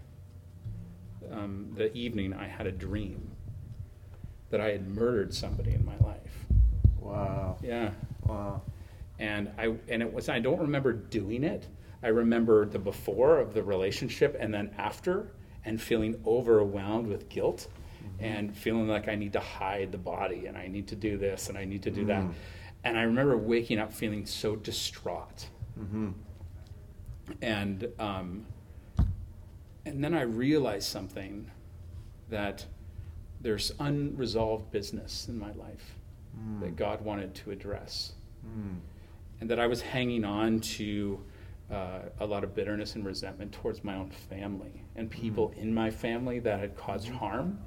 um, 1.31 1.73
the 1.75 1.93
evening, 1.97 2.35
I 2.35 2.47
had 2.47 2.67
a 2.67 2.73
dream 2.73 3.31
that 4.51 4.61
I 4.61 4.71
had 4.71 4.87
murdered 4.89 5.33
somebody 5.33 5.73
in 5.73 5.85
my 5.85 5.97
life. 5.99 6.47
Wow. 7.01 7.57
Yeah. 7.63 7.93
Wow. 8.27 8.63
And 9.19 9.51
I 9.59 9.75
and 9.89 10.03
it 10.03 10.13
was 10.13 10.29
I 10.29 10.41
don't 10.41 10.61
remember 10.61 10.93
doing 10.93 11.45
it. 11.45 11.67
I 12.03 12.09
remember 12.09 12.67
the 12.67 12.79
before 12.79 13.39
of 13.39 13.55
the 13.55 13.63
relationship 13.63 14.37
and 14.39 14.53
then 14.53 14.75
after 14.77 15.33
and 15.65 15.81
feeling 15.81 16.21
overwhelmed 16.27 17.07
with 17.09 17.29
guilt 17.29 17.69
and 18.19 18.57
feeling 18.57 18.89
like 18.89 19.09
I 19.09 19.15
need 19.15 19.33
to 19.35 19.41
hide 19.41 19.93
the 19.93 19.99
body 19.99 20.47
and 20.47 20.57
I 20.57 20.67
need 20.67 20.89
to 20.89 20.97
do 20.97 21.17
this 21.17 21.49
and 21.49 21.57
I 21.59 21.65
need 21.65 21.83
to 21.85 21.91
do 21.91 22.05
that. 22.07 22.23
Mm. 22.23 22.33
And 22.85 22.99
I 22.99 23.03
remember 23.03 23.37
waking 23.37 23.79
up 23.79 23.93
feeling 23.93 24.27
so 24.27 24.57
distraught. 24.57 25.47
Mm-hmm. 25.79 26.11
And 27.41 27.89
um, 27.99 28.47
and 29.87 30.03
then 30.03 30.15
I 30.15 30.23
realized 30.23 30.89
something 30.89 31.51
that 32.29 32.67
there's 33.41 33.73
unresolved 33.79 34.71
business 34.71 35.29
in 35.29 35.39
my 35.39 35.53
life 35.53 35.97
Mm. 36.39 36.61
that 36.61 36.77
God 36.77 37.03
wanted 37.03 37.35
to 37.35 37.51
address. 37.51 38.15
and 39.41 39.51
that 39.51 39.61
I 39.61 39.67
was 39.67 39.83
hanging 39.83 40.25
on 40.25 40.61
to 40.61 41.21
uh, 41.73 42.01
a 42.21 42.27
lot 42.27 42.45
of 42.45 42.55
bitterness 42.55 42.95
and 42.97 43.05
resentment 43.05 43.51
towards 43.53 43.83
my 43.83 43.95
own 43.97 44.11
family 44.11 44.85
and 44.97 45.11
people 45.11 45.53
in 45.57 45.73
my 45.73 45.91
family 45.91 46.39
that 46.41 46.61
had 46.61 46.77
caused 46.77 47.09
harm. 47.09 47.59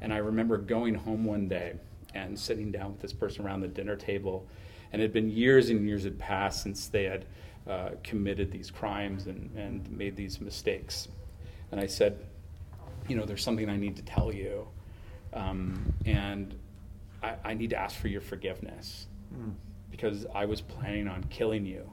And 0.00 0.12
I 0.12 0.18
remember 0.18 0.56
going 0.58 0.94
home 0.94 1.24
one 1.24 1.48
day 1.48 1.74
and 2.14 2.38
sitting 2.38 2.70
down 2.70 2.92
with 2.92 3.00
this 3.00 3.12
person 3.12 3.44
around 3.44 3.60
the 3.60 3.68
dinner 3.68 3.96
table, 3.96 4.46
and 4.92 5.00
it 5.00 5.04
had 5.06 5.12
been 5.12 5.30
years 5.30 5.70
and 5.70 5.86
years 5.86 6.04
had 6.04 6.18
passed 6.18 6.62
since 6.62 6.88
they 6.88 7.04
had 7.04 7.24
uh, 7.68 7.90
committed 8.02 8.50
these 8.50 8.70
crimes 8.70 9.26
and, 9.26 9.50
and 9.56 9.90
made 9.90 10.16
these 10.16 10.40
mistakes. 10.40 11.08
And 11.70 11.80
I 11.80 11.86
said, 11.86 12.18
You 13.08 13.16
know, 13.16 13.24
there's 13.24 13.42
something 13.42 13.68
I 13.68 13.76
need 13.76 13.96
to 13.96 14.02
tell 14.02 14.32
you, 14.32 14.68
um, 15.32 15.92
and 16.04 16.54
I, 17.22 17.36
I 17.44 17.54
need 17.54 17.70
to 17.70 17.76
ask 17.76 17.96
for 17.96 18.08
your 18.08 18.20
forgiveness 18.20 19.06
because 19.90 20.26
I 20.34 20.44
was 20.44 20.60
planning 20.60 21.08
on 21.08 21.24
killing 21.24 21.64
you. 21.64 21.88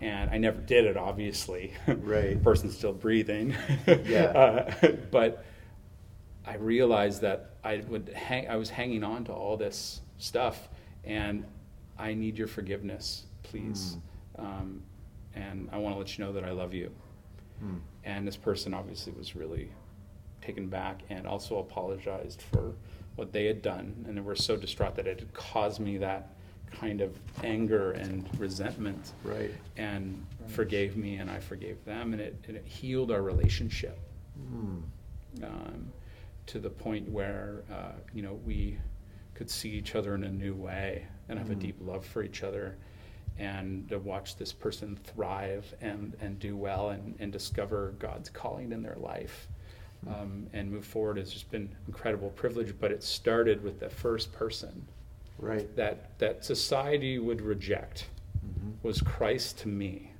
And 0.00 0.30
I 0.30 0.38
never 0.38 0.60
did 0.60 0.84
it, 0.84 0.96
obviously. 0.96 1.72
Right. 1.86 2.42
Person's 2.42 2.76
still 2.76 2.92
breathing. 2.92 3.54
Yeah. 3.86 4.24
uh, 4.82 4.92
but 5.10 5.44
I 6.46 6.56
realized 6.56 7.22
that 7.22 7.54
I 7.64 7.82
would 7.88 8.08
hang, 8.10 8.48
I 8.48 8.56
was 8.56 8.70
hanging 8.70 9.02
on 9.02 9.24
to 9.24 9.32
all 9.32 9.56
this 9.56 10.00
stuff, 10.18 10.68
and 11.04 11.44
I 11.98 12.14
need 12.14 12.38
your 12.38 12.46
forgiveness, 12.46 13.24
please. 13.42 13.96
Um, 14.38 14.82
and 15.34 15.68
I 15.72 15.78
want 15.78 15.94
to 15.94 15.98
let 15.98 16.16
you 16.18 16.24
know 16.24 16.32
that 16.32 16.44
I 16.44 16.50
love 16.52 16.72
you. 16.74 16.90
And 18.04 18.26
this 18.28 18.36
person 18.36 18.74
obviously 18.74 19.12
was 19.12 19.34
really 19.34 19.70
taken 20.42 20.66
back 20.68 21.00
and 21.08 21.26
also 21.26 21.58
apologized 21.58 22.42
for 22.42 22.74
what 23.16 23.32
they 23.32 23.46
had 23.46 23.62
done, 23.62 24.04
and 24.06 24.16
they 24.16 24.20
were 24.20 24.36
so 24.36 24.56
distraught 24.56 24.96
that 24.96 25.06
it 25.06 25.20
had 25.20 25.32
caused 25.32 25.80
me 25.80 25.96
that 25.98 26.33
kind 26.80 27.00
of 27.00 27.16
anger 27.42 27.92
and 27.92 28.28
resentment. 28.38 29.12
Right. 29.22 29.52
and 29.76 30.24
forgave 30.46 30.96
me 30.96 31.16
and 31.16 31.30
I 31.30 31.40
forgave 31.40 31.82
them 31.84 32.12
and 32.12 32.20
it, 32.20 32.36
and 32.48 32.56
it 32.56 32.66
healed 32.66 33.10
our 33.10 33.22
relationship. 33.22 33.98
Um, 35.42 35.92
to 36.46 36.58
the 36.58 36.70
point 36.70 37.08
where 37.08 37.62
uh, 37.72 37.92
you 38.12 38.22
know 38.22 38.38
we 38.44 38.78
could 39.34 39.50
see 39.50 39.70
each 39.70 39.94
other 39.94 40.14
in 40.14 40.24
a 40.24 40.30
new 40.30 40.54
way 40.54 41.06
and 41.28 41.38
have 41.38 41.50
a 41.50 41.54
deep 41.54 41.76
love 41.80 42.04
for 42.04 42.22
each 42.22 42.42
other 42.42 42.76
and 43.38 43.88
to 43.88 43.98
watch 43.98 44.36
this 44.36 44.52
person 44.52 44.96
thrive 45.02 45.74
and, 45.80 46.16
and 46.20 46.38
do 46.38 46.56
well 46.56 46.90
and, 46.90 47.16
and 47.18 47.32
discover 47.32 47.94
God's 47.98 48.30
calling 48.30 48.70
in 48.70 48.80
their 48.82 48.96
life 48.96 49.48
um, 50.06 50.46
and 50.52 50.70
move 50.70 50.84
forward 50.84 51.16
has 51.16 51.32
just 51.32 51.50
been 51.50 51.74
incredible 51.88 52.30
privilege 52.30 52.74
but 52.78 52.92
it 52.92 53.02
started 53.02 53.64
with 53.64 53.80
the 53.80 53.88
first 53.90 54.32
person 54.32 54.86
Right. 55.38 55.74
that 55.76 56.18
that 56.18 56.44
society 56.44 57.18
would 57.18 57.40
reject 57.40 58.06
mm-hmm. 58.46 58.70
was 58.82 59.00
Christ 59.00 59.58
to 59.60 59.68
me. 59.68 60.10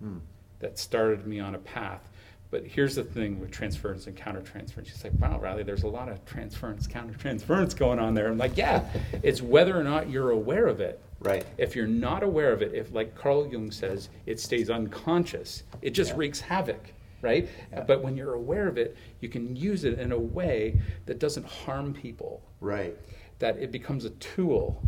Hmm. 0.00 0.18
That 0.60 0.78
started 0.78 1.26
me 1.26 1.40
on 1.40 1.54
a 1.54 1.58
path. 1.58 2.08
But 2.50 2.64
here's 2.64 2.94
the 2.94 3.02
thing 3.02 3.40
with 3.40 3.50
transference 3.50 4.06
and 4.06 4.16
countertransference. 4.16 4.86
She's 4.86 5.02
like, 5.02 5.12
wow, 5.18 5.40
Riley, 5.40 5.64
there's 5.64 5.82
a 5.82 5.88
lot 5.88 6.08
of 6.08 6.24
transference, 6.24 6.86
countertransference 6.86 7.76
going 7.76 7.98
on 7.98 8.14
there. 8.14 8.28
I'm 8.28 8.38
like, 8.38 8.56
yeah, 8.56 8.84
it's 9.24 9.42
whether 9.42 9.76
or 9.78 9.82
not 9.82 10.08
you're 10.08 10.30
aware 10.30 10.68
of 10.68 10.80
it. 10.80 11.00
Right. 11.18 11.44
If 11.58 11.74
you're 11.74 11.88
not 11.88 12.22
aware 12.22 12.52
of 12.52 12.62
it, 12.62 12.72
if 12.72 12.92
like 12.92 13.14
Carl 13.16 13.48
Jung 13.48 13.72
says, 13.72 14.08
it 14.26 14.38
stays 14.38 14.70
unconscious, 14.70 15.64
it 15.82 15.90
just 15.90 16.12
Yeah. 16.12 16.18
wreaks 16.18 16.40
havoc, 16.40 16.92
right? 17.22 17.48
Yeah. 17.72 17.82
But 17.82 18.02
when 18.02 18.16
you're 18.16 18.34
aware 18.34 18.68
of 18.68 18.78
it, 18.78 18.96
you 19.20 19.28
can 19.28 19.56
use 19.56 19.82
it 19.84 19.98
in 19.98 20.12
a 20.12 20.18
way 20.18 20.80
that 21.06 21.18
doesn't 21.18 21.46
harm 21.46 21.92
people 21.92 22.40
Right. 22.60 22.96
That 23.38 23.58
it 23.58 23.72
becomes 23.72 24.04
a 24.04 24.10
tool 24.10 24.82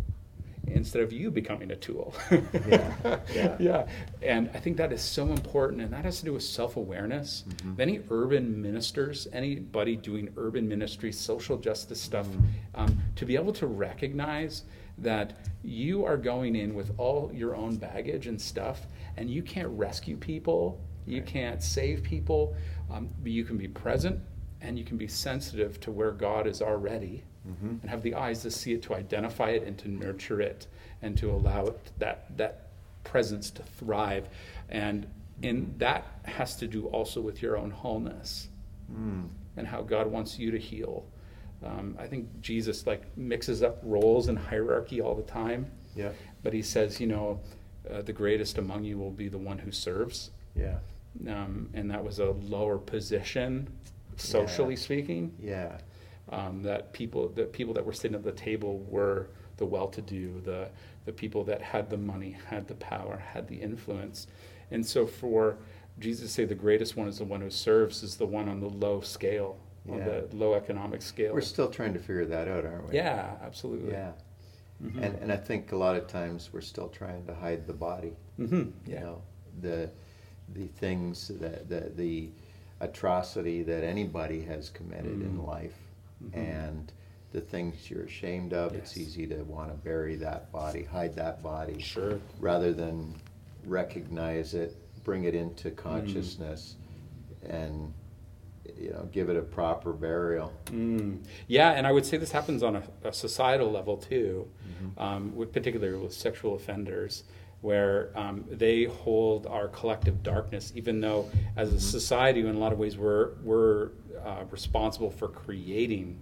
instead 0.67 1.01
of 1.01 1.13
you 1.13 1.31
becoming 1.31 1.71
a 1.71 1.75
tool. 1.75 2.13
Yeah. 2.67 3.19
Yeah. 3.33 3.55
yeah. 3.59 3.87
And 4.21 4.49
I 4.53 4.59
think 4.59 4.77
that 4.77 4.91
is 4.91 5.01
so 5.01 5.27
important, 5.27 5.81
and 5.81 5.91
that 5.93 6.03
has 6.03 6.19
to 6.19 6.25
do 6.25 6.33
with 6.33 6.43
self 6.43 6.75
awareness. 6.75 7.45
Any 7.79 8.01
urban 8.09 8.61
ministers, 8.61 9.27
anybody 9.31 9.95
doing 9.95 10.29
urban 10.35 10.67
ministry, 10.67 11.11
social 11.11 11.57
justice 11.57 12.01
stuff, 12.01 12.27
um, 12.75 12.97
to 13.15 13.25
be 13.25 13.35
able 13.35 13.53
to 13.53 13.67
recognize 13.67 14.63
that 14.97 15.37
you 15.63 16.03
are 16.03 16.17
going 16.17 16.55
in 16.55 16.73
with 16.73 16.91
all 16.97 17.31
your 17.33 17.55
own 17.55 17.77
baggage 17.77 18.27
and 18.27 18.39
stuff, 18.39 18.87
and 19.15 19.29
you 19.29 19.41
can't 19.41 19.69
rescue 19.69 20.17
people, 20.17 20.81
you 21.05 21.21
can't 21.21 21.63
save 21.63 22.03
people, 22.03 22.55
um, 22.91 23.09
but 23.21 23.31
you 23.31 23.45
can 23.45 23.57
be 23.57 23.67
present 23.67 24.19
and 24.61 24.77
you 24.77 24.83
can 24.83 24.97
be 24.97 25.07
sensitive 25.07 25.79
to 25.79 25.91
where 25.91 26.11
God 26.11 26.47
is 26.47 26.61
already 26.61 27.23
and 27.61 27.89
have 27.89 28.01
the 28.03 28.15
eyes 28.15 28.41
to 28.43 28.51
see 28.51 28.73
it, 28.73 28.81
to 28.83 28.93
identify 28.95 29.49
it, 29.51 29.63
and 29.63 29.77
to 29.79 29.89
nurture 29.89 30.41
it, 30.41 30.67
and 31.01 31.17
to 31.17 31.29
allow 31.31 31.65
it, 31.67 31.79
that 31.99 32.25
that 32.37 32.67
presence 33.03 33.49
to 33.51 33.63
thrive. 33.63 34.27
And 34.69 35.07
and 35.43 35.73
that 35.79 36.05
has 36.23 36.55
to 36.57 36.67
do 36.67 36.87
also 36.87 37.21
with 37.21 37.41
your 37.41 37.57
own 37.57 37.71
wholeness 37.71 38.49
and 38.89 39.67
how 39.67 39.81
God 39.81 40.07
wants 40.07 40.39
you 40.39 40.49
to 40.51 40.57
heal. 40.57 41.05
Um, 41.63 41.95
I 41.99 42.07
think 42.07 42.27
Jesus 42.41 42.85
like 42.87 43.03
mixes 43.17 43.61
up 43.63 43.79
roles 43.83 44.27
and 44.27 44.37
hierarchy 44.37 45.01
all 45.01 45.15
the 45.15 45.23
time, 45.23 45.65
Yeah. 45.95 46.11
but 46.43 46.53
he 46.53 46.61
says, 46.61 46.99
you 47.01 47.07
know, 47.07 47.39
uh, 47.89 48.01
the 48.03 48.13
greatest 48.13 48.57
among 48.59 48.83
you 48.83 48.97
will 48.97 49.11
be 49.11 49.27
the 49.29 49.37
one 49.39 49.57
who 49.57 49.71
serves, 49.71 50.31
Yeah. 50.55 50.77
um, 51.27 51.69
and 51.73 51.89
that 51.91 52.03
was 52.03 52.19
a 52.19 52.31
lower 52.31 52.77
position, 52.77 53.67
socially 54.17 54.75
Yeah. 54.75 54.79
speaking 54.79 55.31
Yeah. 55.39 55.77
Um, 56.29 56.61
that 56.63 56.93
people 56.93 57.29
the 57.29 57.43
people 57.45 57.73
that 57.73 57.85
were 57.85 57.93
sitting 57.93 58.15
at 58.15 58.23
the 58.23 58.31
table 58.31 58.79
were 58.89 59.27
the 59.57 59.65
well-to-do, 59.65 60.41
the 60.43 60.69
the 61.05 61.11
people 61.13 61.43
that 61.45 61.61
had 61.61 61.89
the 61.89 61.97
money, 61.97 62.37
had 62.47 62.67
the 62.67 62.75
power, 62.75 63.17
had 63.33 63.47
the 63.47 63.55
influence, 63.55 64.27
and 64.71 64.85
so 64.85 65.05
for 65.07 65.57
Jesus 65.99 66.27
to 66.27 66.33
say 66.33 66.45
the 66.45 66.53
greatest 66.55 66.95
one 66.95 67.07
is 67.07 67.17
the 67.17 67.23
one 67.25 67.41
who 67.41 67.49
serves 67.49 68.03
is 68.03 68.17
the 68.17 68.25
one 68.27 68.47
on 68.49 68.59
the 68.59 68.69
low 68.69 69.01
scale, 69.01 69.57
on 69.89 69.99
the 69.99 70.27
low 70.33 70.53
economic 70.53 71.01
scale. 71.01 71.33
We're 71.33 71.41
still 71.41 71.69
trying 71.69 71.93
to 71.93 71.99
figure 71.99 72.25
that 72.25 72.47
out, 72.47 72.65
aren't 72.65 72.89
we? 72.89 72.95
yeah, 72.95 73.31
absolutely. 73.41 73.93
Yeah. 73.93 74.11
Mm-hmm. 74.83 75.03
And 75.03 75.15
and 75.23 75.31
I 75.31 75.37
think 75.37 75.71
a 75.71 75.75
lot 75.77 75.95
of 75.95 76.05
times 76.07 76.49
we're 76.53 76.61
still 76.61 76.89
trying 76.89 77.25
to 77.25 77.33
hide 77.33 77.65
the 77.65 77.73
body. 77.73 78.13
hmm 78.35 78.65
You 78.85 78.99
know, 78.99 79.21
the 79.61 79.89
the 80.53 80.67
things 80.67 81.29
that 81.39 81.67
the 81.67 81.91
the 81.95 82.29
atrocity 82.79 83.63
that 83.63 83.83
anybody 83.83 84.41
has 84.43 84.69
committed 84.69 85.21
in 85.21 85.37
Mm. 85.39 85.47
life, 85.47 85.75
Mhm. 86.23 86.35
and 86.37 86.91
the 87.31 87.41
things 87.41 87.89
you're 87.89 88.03
ashamed 88.03 88.53
of. 88.53 88.73
It's 88.73 88.97
easy 88.97 89.27
to 89.27 89.43
want 89.43 89.69
to 89.71 89.77
bury 89.77 90.15
that 90.17 90.51
body, 90.51 90.83
hide 90.83 91.15
that 91.15 91.43
body, 91.43 91.79
Sure. 91.79 92.19
rather 92.39 92.73
than 92.73 93.13
recognize 93.65 94.53
it, 94.53 94.75
bring 95.03 95.25
it 95.25 95.35
into 95.35 95.71
consciousness, 95.71 96.75
and 97.47 97.93
you 98.77 98.89
know, 98.91 99.07
give 99.13 99.29
it 99.29 99.37
a 99.37 99.41
proper 99.41 99.93
burial. 99.93 100.51
Mm. 100.65 101.19
Yeah, 101.47 101.71
and 101.71 101.87
I 101.87 101.91
would 101.93 102.05
say 102.05 102.17
this 102.17 102.31
happens 102.33 102.63
on 102.63 102.75
a, 102.75 102.83
a 103.05 103.13
societal 103.13 103.71
level 103.71 103.95
too, 103.97 104.47
Mm-hmm. 104.83 104.99
um, 105.01 105.35
with, 105.35 105.53
particularly 105.53 105.97
with 105.97 106.13
sexual 106.13 106.55
offenders, 106.55 107.23
where 107.61 108.11
um, 108.15 108.43
they 108.51 108.83
hold 108.83 109.47
our 109.47 109.69
collective 109.69 110.21
darkness, 110.21 110.73
even 110.75 110.99
though 110.99 111.29
as 111.55 111.69
Mm-hmm. 111.69 111.77
a 111.77 111.79
society, 111.81 112.39
in 112.41 112.55
a 112.55 112.59
lot 112.59 112.73
of 112.73 112.77
ways, 112.79 112.97
we're, 112.97 113.35
we're 113.43 113.91
uh, 114.25 114.43
responsible 114.51 115.09
for 115.11 115.27
creating 115.27 116.21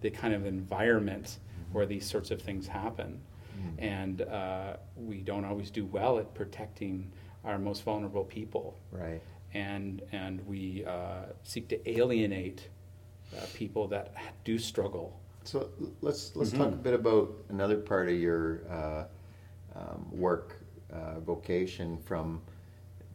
the 0.00 0.10
kind 0.10 0.34
of 0.34 0.46
environment 0.46 1.38
Mm-hmm. 1.38 1.74
where 1.78 1.86
these 1.86 2.04
sorts 2.04 2.30
of 2.30 2.40
things 2.42 2.66
happen. 2.66 3.20
And 3.78 4.20
uh, 4.22 4.76
we 4.96 5.22
don't 5.22 5.44
always 5.46 5.70
do 5.70 5.86
well 5.86 6.18
at 6.18 6.32
protecting 6.34 7.10
our 7.44 7.58
most 7.58 7.82
vulnerable 7.84 8.24
people 8.24 8.76
Right. 8.92 9.20
and 9.54 10.02
and 10.12 10.46
we 10.46 10.84
uh, 10.84 11.32
seek 11.42 11.68
to 11.68 11.90
alienate 11.90 12.68
uh, 13.36 13.46
people 13.54 13.88
that 13.88 14.14
do 14.44 14.58
struggle. 14.58 15.18
So 15.44 15.70
let's 16.02 16.36
let's 16.36 16.52
talk 16.52 16.68
a 16.68 16.76
bit 16.76 16.92
about 16.94 17.32
another 17.48 17.76
part 17.78 18.08
of 18.08 18.14
your 18.16 18.60
uh, 18.70 19.04
um, 19.74 20.06
work 20.10 20.56
uh, 20.92 21.20
vocation 21.20 21.96
from 21.98 22.42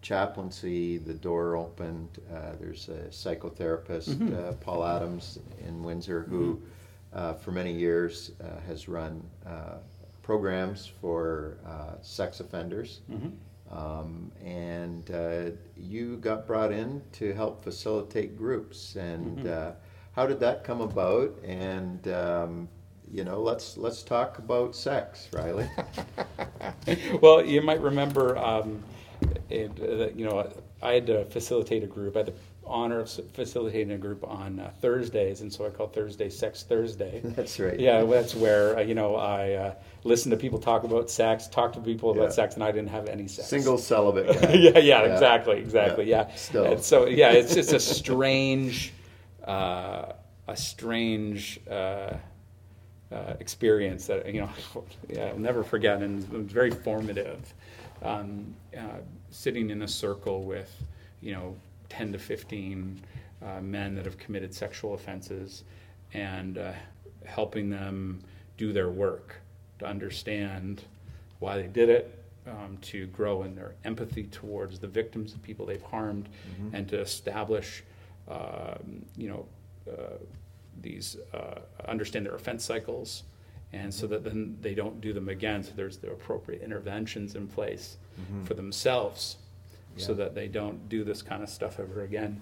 chaplaincy. 0.02 0.98
The 0.98 1.14
door 1.14 1.56
opened. 1.56 2.20
Uh, 2.34 2.54
there's 2.60 2.90
a 2.90 3.10
psychotherapist, 3.10 4.18
Mhm. 4.18 4.34
uh, 4.34 4.54
Paul 4.54 4.84
Adams 4.86 5.40
in 5.66 5.84
Windsor, 5.84 6.24
who 6.24 6.60
uh, 7.14 7.34
for 7.34 7.52
many 7.52 7.74
years 7.74 8.32
uh, 8.44 8.60
has 8.68 8.88
run 8.88 9.22
uh, 9.46 9.78
programs 10.24 10.86
for 10.88 11.58
uh, 11.66 11.96
sex 12.02 12.40
offenders. 12.40 13.02
Um, 13.72 14.32
and 14.44 15.10
uh, 15.12 15.52
you 15.78 16.18
got 16.18 16.46
brought 16.46 16.72
in 16.72 17.02
to 17.14 17.34
help 17.34 17.64
facilitate 17.64 18.38
groups. 18.38 18.96
And 18.96 19.38
Mhm. 19.38 19.48
uh, 19.48 19.72
how 20.14 20.26
did 20.26 20.40
that 20.42 20.64
come 20.64 20.82
about? 20.82 21.34
And 21.44 22.08
um, 22.10 22.70
you 23.12 23.24
know, 23.24 23.42
let's 23.42 23.78
let's 23.78 24.04
talk 24.04 24.40
about 24.40 24.76
sex, 24.76 25.30
Riley. 25.34 25.70
well, 27.22 27.46
you 27.46 27.62
might 27.62 27.82
remember, 27.82 28.38
um, 28.38 28.84
it, 29.52 29.72
uh, 29.82 30.14
you 30.16 30.26
know, 30.26 30.52
I 30.82 30.94
had 30.94 31.08
to 31.08 31.26
facilitate 31.26 31.84
a 31.84 31.88
group. 31.88 32.16
I 32.16 32.20
had 32.20 32.28
the 32.28 32.34
honor 32.66 33.00
of 33.02 33.10
facilitating 33.34 33.92
a 33.92 33.98
group 33.98 34.24
on 34.24 34.60
uh, 34.60 34.72
Thursdays, 34.82 35.42
and 35.42 35.52
so 35.52 35.66
I 35.66 35.70
call 35.70 35.88
Thursday 35.88 36.30
Sex 36.30 36.64
Thursday. 36.64 37.22
That's 37.24 37.60
right. 37.60 37.80
Yeah, 37.80 38.04
that's 38.04 38.34
where 38.36 38.78
uh, 38.78 38.82
you 38.82 38.96
know 38.96 39.16
I 39.16 39.54
uh, 39.54 39.76
listen 40.04 40.32
to 40.32 40.38
people 40.38 40.60
talk 40.60 40.84
about 40.84 41.10
sex, 41.10 41.48
talk 41.48 41.74
to 41.74 41.80
people 41.82 42.12
about 42.12 42.26
Yeah. 42.26 42.30
sex, 42.30 42.56
and 42.56 42.64
I 42.64 42.72
didn't 42.72 42.90
have 42.90 43.08
any 43.10 43.28
sex. 43.28 43.48
Single 43.50 43.78
celibate. 43.78 44.28
guy. 44.42 44.54
yeah, 44.54 44.78
yeah, 44.78 45.02
exactly, 45.02 45.58
exactly. 45.58 46.06
Yeah. 46.10 46.28
Yeah. 46.30 46.36
Still. 46.36 46.66
And 46.66 46.82
so 46.84 47.08
yeah, 47.08 47.32
it's 47.32 47.54
just 47.54 47.74
a 47.74 47.80
strange, 47.80 48.94
uh, 49.46 50.14
a 50.48 50.56
strange 50.56 51.60
uh, 51.70 52.14
uh, 53.12 53.34
experience 53.40 54.08
that 54.08 54.34
you 54.34 54.42
know, 54.42 54.50
yeah, 55.10 55.26
I'll 55.26 55.38
never 55.40 55.64
forget, 55.64 56.02
and 56.02 56.24
it 56.24 56.32
was 56.32 56.52
very 56.52 56.72
formative. 56.72 57.54
Um, 58.04 58.56
uh, 58.78 58.82
sitting 59.32 59.70
in 59.70 59.82
a 59.82 59.88
circle 59.88 60.44
with, 60.44 60.84
you 61.22 61.34
know, 61.34 61.56
ten 61.90 62.12
to 62.12 62.20
fifteen 62.20 63.02
uh, 63.42 63.62
men 63.62 63.96
that 63.96 64.06
have 64.06 64.18
committed 64.18 64.54
sexual 64.54 64.94
offenses, 64.94 65.64
and 66.14 66.58
uh, 66.58 66.74
helping 67.26 67.70
them 67.70 68.22
do 68.58 68.72
their 68.72 68.90
work 68.90 69.36
to 69.80 69.86
understand 69.86 70.84
why 71.40 71.58
they 71.58 71.68
did 71.68 71.90
it, 71.90 72.24
um, 72.48 72.78
to 72.82 73.08
grow 73.08 73.44
in 73.44 73.56
their 73.56 73.74
empathy 73.84 74.24
towards 74.26 74.78
the 74.80 74.88
victims, 74.88 75.34
the 75.34 75.40
people 75.40 75.66
they've 75.66 75.82
harmed, 75.82 76.30
and 76.74 76.88
to 76.88 77.00
establish, 77.00 77.84
um, 78.28 79.04
you 79.18 79.28
know, 79.30 79.46
uh, 79.92 80.18
these 80.82 81.18
uh, 81.34 81.60
understand 81.88 82.26
their 82.26 82.36
offense 82.36 82.64
cycles, 82.64 83.24
and 83.74 83.94
so 83.94 84.08
that 84.08 84.24
then 84.24 84.58
they 84.62 84.74
don't 84.74 85.00
do 85.02 85.14
them 85.14 85.30
again. 85.30 85.64
So 85.64 85.72
there's 85.76 85.98
the 85.98 86.12
appropriate 86.12 86.62
interventions 86.62 87.36
in 87.36 87.48
place 87.48 87.98
for 88.46 88.54
themselves, 88.54 89.38
so 89.98 90.14
that 90.14 90.36
they 90.36 90.48
don't 90.48 90.88
do 90.90 91.04
this 91.04 91.22
kind 91.22 91.42
of 91.44 91.50
stuff 91.50 91.80
ever 91.80 92.04
again. 92.04 92.42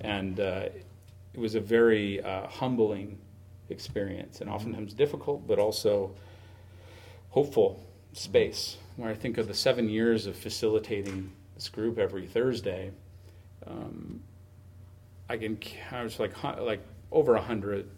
And 0.00 0.40
uh, 0.40 0.68
it 1.34 1.40
was 1.40 1.54
a 1.54 1.60
very 1.60 2.22
uh, 2.22 2.46
humbling 2.48 3.18
experience, 3.70 4.40
and 4.40 4.50
oftentimes 4.50 4.94
difficult, 4.94 5.46
but 5.46 5.58
also 5.58 6.14
hopeful 7.30 7.82
space 8.12 8.78
where 8.96 9.10
I 9.10 9.14
think 9.14 9.36
of 9.38 9.46
the 9.46 9.54
seven 9.54 9.88
years 9.88 10.26
of 10.26 10.36
facilitating 10.36 11.30
this 11.54 11.68
group 11.68 11.98
every 11.98 12.26
Thursday. 12.26 12.90
Um, 13.66 14.22
I 15.28 15.36
can 15.36 15.56
count 15.56 16.18
like 16.18 16.42
like 16.42 16.80
over 17.12 17.34
a 17.34 17.40
hundred 17.42 17.88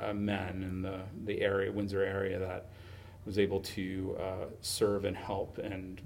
uh, 0.00 0.12
men 0.14 0.62
in 0.62 0.82
the 0.82 1.00
the 1.24 1.40
area, 1.42 1.70
Windsor 1.72 2.02
area, 2.02 2.38
that 2.38 2.66
was 3.26 3.38
able 3.38 3.60
to 3.60 4.16
uh, 4.20 4.46
serve 4.60 5.04
and 5.04 5.16
help 5.16 5.58
and 5.58 6.00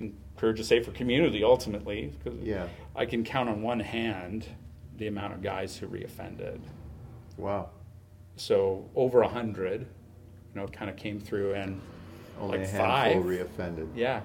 encourage 0.00 0.60
a 0.60 0.64
safer 0.64 0.90
community. 0.90 1.44
Ultimately, 1.44 2.12
because 2.22 2.38
Yeah. 2.40 2.68
I 2.96 3.06
can 3.06 3.24
count 3.24 3.48
on 3.48 3.62
one 3.62 3.80
hand 3.80 4.46
the 4.96 5.06
amount 5.06 5.34
of 5.34 5.42
guys 5.42 5.76
who 5.76 5.86
reoffended. 5.86 6.60
Wow. 7.36 7.70
So 8.36 8.88
over 8.96 9.22
a 9.22 9.28
hundred, 9.28 9.80
you 9.82 10.60
know, 10.60 10.66
kind 10.68 10.90
of 10.90 10.96
came 10.96 11.20
through 11.20 11.54
and 11.54 11.80
Only 12.40 12.58
like 12.58 12.66
a 12.66 12.70
handful 12.70 13.22
five. 13.22 13.24
reoffended. 13.24 13.88
Yeah, 13.94 14.20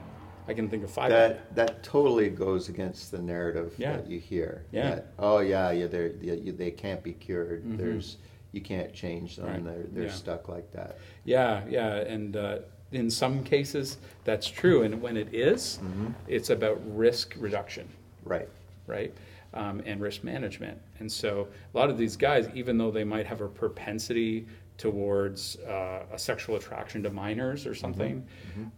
I 0.48 0.54
can 0.54 0.70
think 0.70 0.84
of 0.84 0.92
five. 0.92 1.10
That 1.12 1.54
that 1.56 1.84
totally 1.84 2.30
goes 2.30 2.70
against 2.70 3.12
the 3.12 3.22
narrative 3.22 3.74
Yeah. 3.78 3.98
that 3.98 4.08
you 4.10 4.20
hear. 4.20 4.64
Yeah. 4.72 4.96
That, 4.96 5.08
oh 5.20 5.40
yeah, 5.40 5.72
yeah, 5.72 5.88
they 5.88 6.10
they 6.10 6.72
can't 6.72 7.04
be 7.04 7.14
cured. 7.14 7.64
There's 7.78 8.18
you 8.56 8.62
can't 8.62 8.94
change 8.94 9.36
them. 9.36 9.46
Right. 9.48 9.64
They're 9.64 9.84
they're 9.92 10.04
Yeah. 10.06 10.12
stuck 10.12 10.48
like 10.48 10.72
that. 10.72 10.98
Yeah, 11.26 11.62
yeah, 11.70 11.98
and 11.98 12.36
uh, 12.38 12.60
in 12.92 13.10
some 13.10 13.44
cases 13.44 13.98
that's 14.24 14.48
true, 14.48 14.84
and 14.84 15.02
when 15.02 15.18
it 15.18 15.34
is, 15.34 15.80
it's 16.28 16.50
about 16.50 16.80
risk 16.96 17.36
reduction, 17.38 17.88
Right. 18.24 18.48
right, 18.88 19.14
um, 19.54 19.82
and 19.86 20.00
risk 20.02 20.24
management. 20.24 20.80
And 21.00 21.12
so 21.12 21.48
a 21.74 21.78
lot 21.78 21.90
of 21.90 21.98
these 21.98 22.16
guys, 22.16 22.50
even 22.56 22.78
though 22.78 22.92
they 22.92 23.04
might 23.04 23.26
have 23.26 23.42
a 23.42 23.48
propensity 23.48 24.48
towards 24.78 25.58
uh, 25.62 26.04
a 26.12 26.20
sexual 26.20 26.56
attraction 26.56 27.04
to 27.04 27.10
minors 27.10 27.66
or 27.68 27.76
something, 27.76 28.26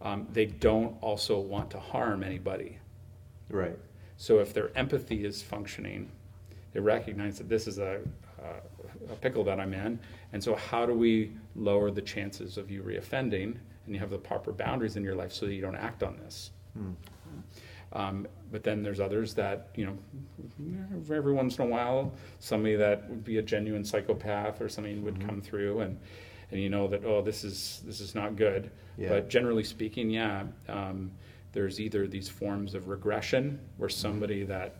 Um, 0.02 0.26
they 0.32 0.46
don't 0.46 0.96
also 1.00 1.38
want 1.38 1.70
to 1.70 1.78
harm 1.78 2.22
anybody. 2.24 2.78
Right. 3.50 3.78
So 4.16 4.40
if 4.40 4.52
their 4.52 4.76
empathy 4.76 5.24
is 5.24 5.40
functioning, 5.42 6.10
they 6.72 6.80
recognize 6.80 7.38
that 7.38 7.48
this 7.48 7.66
is 7.68 7.78
a, 7.78 8.00
a, 8.42 8.77
a 9.10 9.14
pickle 9.14 9.44
that 9.44 9.58
I'm 9.60 9.74
in, 9.74 9.98
and 10.32 10.42
so 10.42 10.54
how 10.54 10.86
do 10.86 10.94
we 10.94 11.32
lower 11.56 11.90
the 11.90 12.02
chances 12.02 12.58
of 12.58 12.70
you 12.70 12.82
reoffending, 12.82 13.56
and 13.86 13.94
you 13.94 13.98
have 13.98 14.10
the 14.10 14.18
proper 14.18 14.52
boundaries 14.52 14.96
in 14.96 15.04
your 15.04 15.14
life 15.14 15.32
so 15.32 15.46
that 15.46 15.54
you 15.54 15.62
don't 15.62 15.76
act 15.76 16.02
on 16.02 16.18
this. 16.18 16.50
Um, 17.92 18.26
but 18.52 18.62
then 18.62 18.82
there's 18.82 19.00
others 19.00 19.34
that 19.34 19.68
you 19.74 19.86
know, 19.86 19.98
every 21.14 21.32
once 21.32 21.58
in 21.58 21.64
a 21.64 21.68
while, 21.68 22.12
somebody 22.38 22.76
that 22.76 23.08
would 23.08 23.24
be 23.24 23.38
a 23.38 23.42
genuine 23.42 23.84
psychopath 23.84 24.60
or 24.60 24.68
something 24.68 25.02
would 25.04 25.26
come 25.26 25.40
through, 25.40 25.80
and 25.80 25.98
and 26.50 26.60
you 26.60 26.68
know 26.68 26.86
that 26.88 27.04
oh 27.04 27.22
this 27.22 27.44
is 27.44 27.82
this 27.86 28.00
is 28.00 28.14
not 28.14 28.36
good. 28.36 28.70
Yeah. 28.98 29.08
But 29.08 29.28
generally 29.30 29.64
speaking, 29.64 30.10
yeah, 30.10 30.44
um, 30.68 31.10
there's 31.52 31.80
either 31.80 32.06
these 32.06 32.28
forms 32.28 32.74
of 32.74 32.88
regression 32.88 33.58
where 33.78 33.88
somebody 33.88 34.44
that 34.44 34.76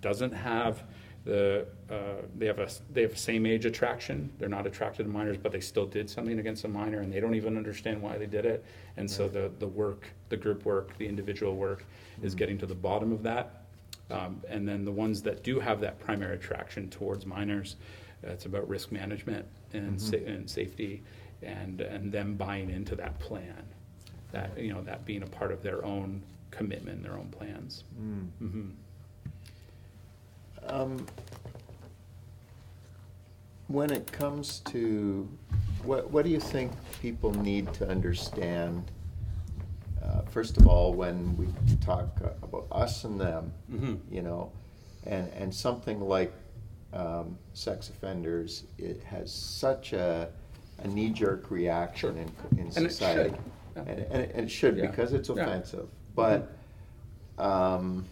doesn't 0.00 0.32
have 0.32 0.84
the 1.24 1.66
uh, 1.90 2.22
they 2.36 2.46
have 2.46 2.58
a 2.58 2.68
they 2.92 3.02
have 3.02 3.16
same 3.16 3.46
age 3.46 3.64
attraction. 3.64 4.30
They're 4.38 4.48
not 4.48 4.66
attracted 4.66 5.04
to 5.04 5.08
minors, 5.08 5.36
but 5.36 5.52
they 5.52 5.60
still 5.60 5.86
did 5.86 6.10
something 6.10 6.38
against 6.38 6.64
a 6.64 6.68
minor, 6.68 7.00
and 7.00 7.12
they 7.12 7.20
don't 7.20 7.34
even 7.34 7.56
understand 7.56 8.02
why 8.02 8.18
they 8.18 8.26
did 8.26 8.44
it. 8.44 8.64
And 8.96 9.08
so 9.10 9.28
the 9.28 9.50
the 9.60 9.68
work, 9.68 10.08
the 10.30 10.36
group 10.36 10.64
work, 10.64 10.96
the 10.98 11.06
individual 11.06 11.54
work, 11.56 11.84
is 12.22 12.34
getting 12.34 12.58
to 12.58 12.66
the 12.66 12.74
bottom 12.74 13.12
of 13.12 13.22
that. 13.22 13.62
Um, 14.10 14.42
and 14.48 14.68
then 14.68 14.84
the 14.84 14.90
ones 14.92 15.22
that 15.22 15.42
do 15.42 15.60
have 15.60 15.80
that 15.80 15.98
primary 16.00 16.34
attraction 16.34 16.90
towards 16.90 17.24
minors, 17.24 17.76
uh, 18.26 18.30
it's 18.32 18.44
about 18.46 18.68
risk 18.68 18.90
management 18.92 19.46
and 19.72 20.00
sa- 20.00 20.16
and 20.16 20.50
safety, 20.50 21.02
and 21.42 21.80
and 21.80 22.10
them 22.10 22.34
buying 22.34 22.68
into 22.68 22.96
that 22.96 23.18
plan, 23.20 23.62
that 24.32 24.58
you 24.58 24.72
know 24.72 24.82
that 24.82 25.04
being 25.04 25.22
a 25.22 25.26
part 25.28 25.52
of 25.52 25.62
their 25.62 25.84
own 25.84 26.20
commitment, 26.50 27.02
their 27.02 27.14
own 27.16 27.28
plans. 27.28 27.84
hmm 28.38 28.70
Um, 30.66 31.06
when 33.68 33.90
it 33.90 34.10
comes 34.12 34.60
to 34.60 35.28
what, 35.84 36.10
what 36.10 36.24
do 36.24 36.30
you 36.30 36.40
think 36.40 36.72
people 37.00 37.32
need 37.42 37.72
to 37.74 37.88
understand? 37.88 38.90
Uh, 40.02 40.22
first 40.22 40.56
of 40.58 40.66
all, 40.66 40.92
when 40.92 41.36
we 41.36 41.46
talk 41.80 42.08
about 42.42 42.66
us 42.70 43.04
and 43.04 43.20
them, 43.20 43.52
Mhm. 43.70 43.98
you 44.10 44.22
know, 44.22 44.52
and 45.06 45.28
and 45.32 45.54
something 45.54 46.00
like 46.00 46.32
um, 46.92 47.38
sex 47.54 47.88
offenders, 47.88 48.64
it 48.78 49.02
has 49.04 49.32
such 49.32 49.94
a, 49.94 50.28
a 50.80 50.88
knee-jerk 50.88 51.50
reaction 51.50 52.18
in, 52.18 52.30
in 52.58 52.66
And 52.76 52.86
it 52.86 52.90
society, 52.92 53.30
should. 53.30 53.38
Yeah. 53.76 53.82
and, 53.86 53.88
and, 53.88 54.22
it, 54.22 54.32
and 54.34 54.44
it 54.44 54.50
should 54.50 54.76
Yeah. 54.76 54.88
because 54.90 55.14
it's 55.14 55.28
Yeah. 55.30 55.36
Mm-hmm. 55.36 55.48
offensive. 55.48 55.88
But 56.14 56.52
um, 57.38 58.04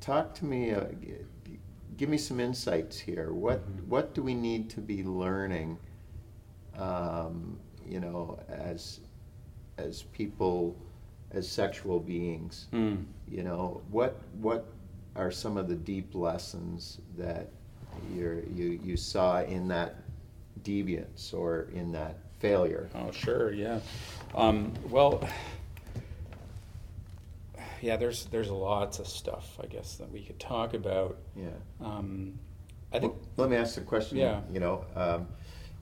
talk 0.00 0.34
to 0.34 0.44
me. 0.44 0.72
Uh, 0.72 0.84
give 1.96 2.08
me 2.08 2.18
some 2.18 2.40
insights 2.40 2.98
here. 2.98 3.32
What 3.32 3.60
Mm-hmm. 3.60 3.88
what 3.90 4.14
do 4.14 4.22
we 4.22 4.34
need 4.34 4.70
to 4.70 4.80
be 4.80 5.02
learning? 5.04 5.78
Um, 6.78 7.58
you 7.86 8.00
know, 8.00 8.38
as 8.48 9.00
as 9.78 10.02
people, 10.02 10.76
as 11.32 11.48
sexual 11.48 11.98
beings. 12.00 12.66
Mm. 12.72 13.04
You 13.28 13.42
know, 13.42 13.82
what 13.90 14.20
what 14.40 14.66
are 15.16 15.30
some 15.30 15.56
of 15.56 15.68
the 15.68 15.74
deep 15.74 16.14
lessons 16.14 16.98
that 17.18 17.48
you 18.14 18.42
you 18.54 18.80
you 18.82 18.96
saw 18.96 19.42
in 19.42 19.68
that 19.68 19.96
deviance 20.62 21.34
or 21.34 21.68
in 21.74 21.92
that 21.92 22.18
failure? 22.38 22.88
Oh, 22.94 23.10
sure, 23.10 23.52
yeah. 23.52 23.80
Um, 24.34 24.72
well, 24.88 25.26
yeah, 27.82 27.96
there's 27.96 28.26
there's 28.26 28.48
lots 28.50 28.98
of 29.00 29.06
stuff 29.08 29.58
I 29.62 29.66
guess 29.66 29.96
that 29.96 30.10
we 30.10 30.22
could 30.22 30.38
talk 30.38 30.74
about. 30.74 31.18
Yeah. 31.36 31.48
Um, 31.80 32.38
I 32.92 32.98
think 33.00 33.12
Well, 33.12 33.22
let 33.36 33.50
me 33.50 33.56
ask 33.56 33.74
the 33.74 33.80
question. 33.82 34.16
Yeah. 34.18 34.40
You 34.52 34.60
know, 34.60 34.84
um, 34.94 35.26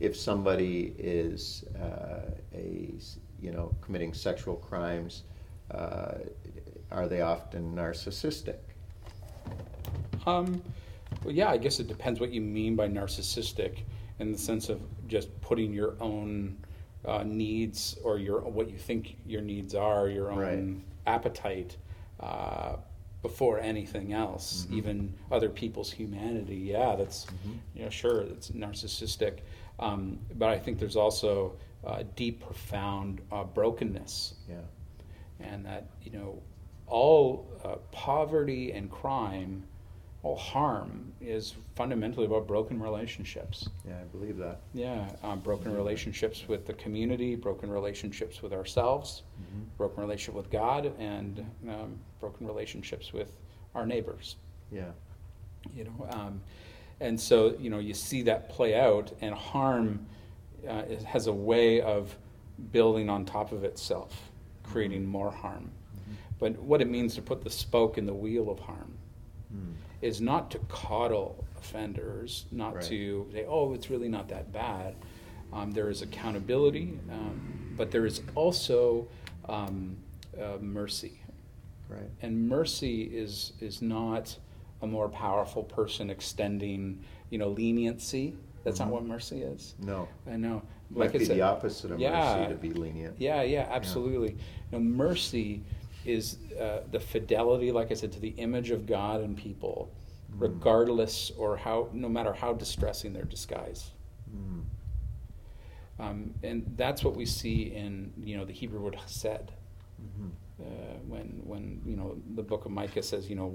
if 0.01 0.17
somebody 0.17 0.95
is 0.99 1.65
uh, 1.81 2.31
a 2.55 2.91
you 3.41 3.51
know 3.53 3.75
committing 3.83 4.15
sexual 4.15 4.57
crimes, 4.57 5.25
uh, 5.73 6.15
are 6.91 7.07
they 7.07 7.21
often 7.21 7.75
narcissistic? 7.75 8.57
Um, 10.27 10.63
well, 11.25 11.35
yeah, 11.35 11.49
I 11.51 11.57
guess 11.57 11.81
it 11.81 11.89
depends 11.89 12.21
what 12.21 12.31
you 12.33 12.41
mean 12.41 12.77
by 12.77 12.89
narcissistic, 12.89 13.81
in 14.19 14.33
the 14.33 14.39
sense 14.39 14.69
of 14.69 14.81
just 15.07 15.29
putting 15.41 15.73
your 15.73 15.95
own 16.01 16.57
uh, 17.05 17.23
needs 17.25 17.99
or 18.05 18.19
your 18.19 18.41
what 18.41 18.71
you 18.71 18.79
think 18.79 19.17
your 19.27 19.43
needs 19.43 19.75
are, 19.75 20.09
your 20.09 20.31
own 20.31 20.39
Right. 20.39 21.15
appetite 21.15 21.77
uh, 22.21 22.77
before 23.23 23.59
anything 23.61 24.13
else, 24.13 24.65
Mm-hmm. 24.67 24.79
even 24.79 25.15
other 25.31 25.49
people's 25.51 25.91
humanity. 25.91 26.57
Yeah, 26.57 26.97
that's 26.97 27.27
you 27.75 27.83
know 27.85 27.91
sure 27.91 28.23
it's 28.23 28.51
narcissistic, 28.51 29.39
um, 29.79 30.19
but 30.37 30.49
I 30.49 30.59
think 30.59 30.79
there's 30.79 30.97
also 30.97 31.57
uh, 31.87 32.03
deep, 32.17 32.41
profound 32.45 33.21
uh, 33.33 33.45
brokenness 33.45 34.35
Yeah. 34.49 34.57
and 35.41 35.65
that 35.67 35.87
you 36.03 36.13
know 36.13 36.43
all 36.87 37.47
uh, 37.65 37.77
poverty 37.93 38.73
and 38.73 38.91
crime 38.91 39.65
all 40.23 40.37
harm 40.37 41.11
is 41.23 41.55
fundamentally 41.77 42.27
about 42.27 42.47
broken 42.47 42.79
relationships. 42.81 43.71
Yeah, 43.89 43.95
I 44.01 44.05
believe 44.05 44.37
that. 44.37 44.61
Yeah, 44.75 45.09
um, 45.23 45.41
broken 45.41 45.73
relationships 45.75 46.45
with 46.47 46.67
the 46.67 46.75
community, 46.75 47.37
broken 47.37 47.71
relationships 47.71 48.43
with 48.43 48.53
ourselves, 48.53 49.23
Mm-hmm. 49.41 49.63
broken 49.79 50.01
relationship 50.03 50.35
with 50.35 50.51
God, 50.51 50.93
and 50.99 51.39
um, 51.69 51.99
broken 52.21 52.47
relationships 52.47 53.13
with 53.13 53.37
our 53.75 53.87
neighbors. 53.87 54.37
Yeah. 54.71 54.91
You 55.75 55.85
know, 55.85 56.07
um, 56.11 56.41
and 57.01 57.19
so 57.21 57.55
you 57.59 57.71
know 57.71 57.79
you 57.79 57.95
see 57.95 58.23
that 58.23 58.49
play 58.49 58.79
out, 58.79 59.13
and 59.21 59.35
harm 59.35 60.07
uh, 60.69 60.83
has 61.07 61.27
a 61.27 61.33
way 61.33 61.81
of 61.81 62.17
building 62.73 63.09
on 63.09 63.25
top 63.25 63.53
of 63.53 63.65
itself, 63.65 64.31
creating 64.63 65.07
more 65.07 65.31
harm. 65.31 65.71
But 66.39 66.59
what 66.59 66.81
it 66.81 66.89
means 66.89 67.15
to 67.17 67.23
put 67.23 67.43
the 67.43 67.51
spoke 67.51 67.99
in 67.99 68.07
the 68.07 68.15
wheel 68.15 68.51
of 68.51 68.59
harm 68.61 68.97
Mm. 69.55 69.75
is 70.01 70.21
not 70.21 70.49
to 70.53 70.59
coddle 70.69 71.45
offenders, 71.59 72.47
not 72.53 72.77
Right. 72.77 72.85
to 72.85 73.27
say, 73.33 73.45
oh, 73.49 73.73
it's 73.75 73.91
really 73.91 74.09
not 74.09 74.29
that 74.29 74.53
bad. 74.53 74.95
Um, 75.53 75.73
there 75.73 75.91
is 75.91 76.03
accountability, 76.03 77.01
um, 77.11 77.75
but 77.77 77.91
there 77.91 78.07
is 78.07 78.23
also 78.37 79.09
um, 79.49 79.97
uh, 80.41 80.59
mercy. 80.61 81.19
Right. 81.91 82.09
And 82.23 82.49
mercy 82.49 83.03
is, 83.03 83.53
is 83.61 83.83
not 83.83 84.37
a 84.83 84.87
more 84.87 85.09
powerful 85.09 85.63
person 85.65 86.09
extending, 86.11 87.05
you 87.31 87.39
know, 87.39 87.49
leniency. 87.49 88.35
That's 88.65 88.79
not 88.79 88.89
what 88.89 89.05
mercy 89.05 89.43
is. 89.43 89.75
No. 89.81 90.09
I 90.31 90.37
know. 90.37 90.63
Might 90.91 91.13
be 91.13 91.25
said- 91.25 91.37
the 91.37 91.43
opposite 91.43 91.91
of 91.91 91.99
Yeah. 92.01 92.37
mercy 92.39 92.53
to 92.53 92.59
be 92.59 92.71
lenient. 92.71 93.17
yeah, 93.19 93.43
yeah, 93.43 93.69
absolutely. 93.71 94.33
You 94.33 94.39
know, 94.73 94.81
mercy 94.81 95.63
is 96.05 96.39
uh, 96.59 96.81
the 96.91 97.01
fidelity, 97.01 97.73
like 97.73 97.91
I 97.91 97.95
said, 97.95 98.13
to 98.13 98.21
the 98.21 98.31
image 98.39 98.71
of 98.71 98.87
God 98.87 99.21
and 99.23 99.37
people, 99.37 99.91
Mm. 100.33 100.41
regardless 100.43 101.31
or 101.37 101.57
how, 101.57 101.89
no 101.93 102.09
matter 102.09 102.33
how 102.33 102.53
distressing 102.53 103.13
their 103.13 103.25
disguise. 103.25 103.91
Mm. 104.33 104.63
Um, 105.99 106.35
and 106.43 106.73
that's 106.77 107.03
what 107.05 107.17
we 107.17 107.27
see 107.27 107.75
in, 107.75 108.13
you 108.23 108.37
know, 108.37 108.45
the 108.45 108.53
Hebrew 108.53 108.81
word 108.81 108.95
chesed. 109.07 109.49
Mhm. 110.01 110.31
Uh, 110.61 110.99
when, 111.09 111.41
when 111.45 111.81
you 111.87 111.97
know 111.97 112.17
the 112.35 112.43
book 112.43 112.65
of 112.67 112.71
Micah 112.71 113.03
says, 113.03 113.29
you 113.31 113.37
know, 113.37 113.53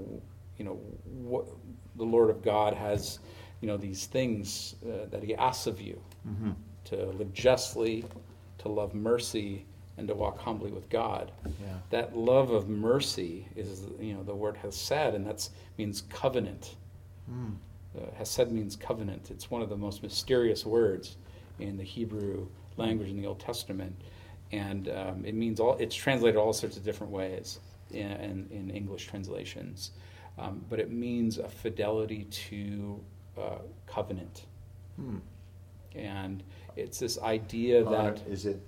you 0.58 0.64
know 0.64 0.74
what 1.04 1.46
the 1.96 2.04
Lord 2.04 2.30
of 2.30 2.42
God 2.42 2.74
has, 2.74 3.18
you 3.60 3.68
know, 3.68 3.76
these 3.76 4.06
things 4.06 4.74
uh, 4.84 5.06
that 5.10 5.22
He 5.22 5.34
asks 5.34 5.66
of 5.66 5.80
you 5.80 6.00
Mhm. 6.28 6.54
to 6.86 7.06
live 7.06 7.32
justly, 7.32 8.04
to 8.58 8.68
love 8.68 8.94
mercy, 8.94 9.64
and 9.98 10.06
to 10.08 10.14
walk 10.14 10.38
humbly 10.38 10.70
with 10.72 10.88
God. 10.90 11.32
Yeah. 11.44 11.78
That 11.90 12.16
love 12.16 12.50
of 12.50 12.68
mercy 12.68 13.46
is, 13.56 13.86
you 14.00 14.12
know, 14.14 14.22
the 14.22 14.34
word 14.34 14.56
hesed, 14.56 14.92
and 15.14 15.26
that 15.26 15.48
means 15.78 16.02
covenant. 16.02 16.76
Mm. 17.30 17.54
Uh, 17.96 18.10
hesed 18.16 18.50
means 18.52 18.76
covenant. 18.76 19.30
It's 19.30 19.50
one 19.50 19.62
of 19.62 19.68
the 19.70 19.76
most 19.76 20.02
mysterious 20.02 20.66
words 20.66 21.16
in 21.58 21.76
the 21.78 21.82
Hebrew 21.84 22.46
language 22.76 23.08
in 23.08 23.16
the 23.16 23.26
Old 23.26 23.40
Testament, 23.40 23.94
and 24.52 24.88
um, 24.88 25.24
it 25.24 25.34
means 25.34 25.60
all. 25.60 25.76
It's 25.78 25.94
translated 25.94 26.36
all 26.38 26.52
sorts 26.52 26.76
of 26.76 26.84
different 26.84 27.12
ways 27.12 27.60
in, 27.90 28.10
in, 28.12 28.48
in 28.50 28.70
English 28.70 29.06
translations, 29.06 29.90
um, 30.38 30.64
but 30.68 30.78
it 30.80 30.90
means 30.90 31.38
a 31.38 31.48
fidelity 31.48 32.24
to 32.24 33.00
uh, 33.38 33.58
covenant, 33.86 34.44
Hmm. 34.96 35.18
and 35.94 36.42
it's 36.76 36.98
this 36.98 37.18
idea 37.20 37.84
Honor- 37.84 38.12
that 38.12 38.26
is 38.28 38.46
it 38.46 38.60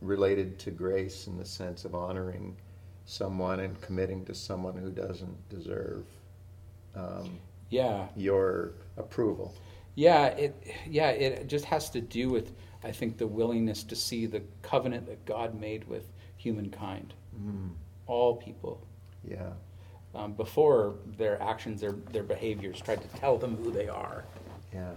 related 0.00 0.58
to 0.60 0.70
grace 0.70 1.26
in 1.26 1.36
the 1.38 1.44
sense 1.44 1.84
of 1.84 1.94
honoring 1.94 2.56
someone 3.04 3.60
and 3.60 3.80
committing 3.80 4.24
to 4.24 4.34
someone 4.34 4.76
who 4.76 4.90
doesn't 4.90 5.48
deserve 5.48 6.04
um, 6.94 7.38
yeah, 7.70 8.06
your 8.16 8.72
approval? 8.96 9.54
Yeah, 9.94 10.26
it 10.26 10.54
yeah, 10.88 11.10
it 11.10 11.46
just 11.48 11.64
has 11.66 11.90
to 11.90 12.00
do 12.00 12.30
with 12.30 12.52
I 12.84 12.90
think 12.92 13.16
the 13.18 13.26
willingness 13.26 13.84
to 13.84 13.96
see 13.96 14.26
the 14.26 14.42
covenant 14.62 15.06
that 15.06 15.24
God 15.24 15.58
made 15.58 15.84
with 15.88 16.10
humankind, 16.36 17.14
Mm. 17.40 17.70
all 18.06 18.36
people, 18.36 18.80
Yeah. 19.24 19.52
um, 20.14 20.32
before 20.34 20.96
their 21.16 21.40
actions, 21.40 21.80
their 21.80 21.92
their 21.92 22.24
behaviors 22.24 22.80
tried 22.80 23.00
to 23.02 23.08
tell 23.18 23.38
them 23.38 23.56
who 23.56 23.70
they 23.70 23.88
are, 23.88 24.24
Yeah. 24.72 24.94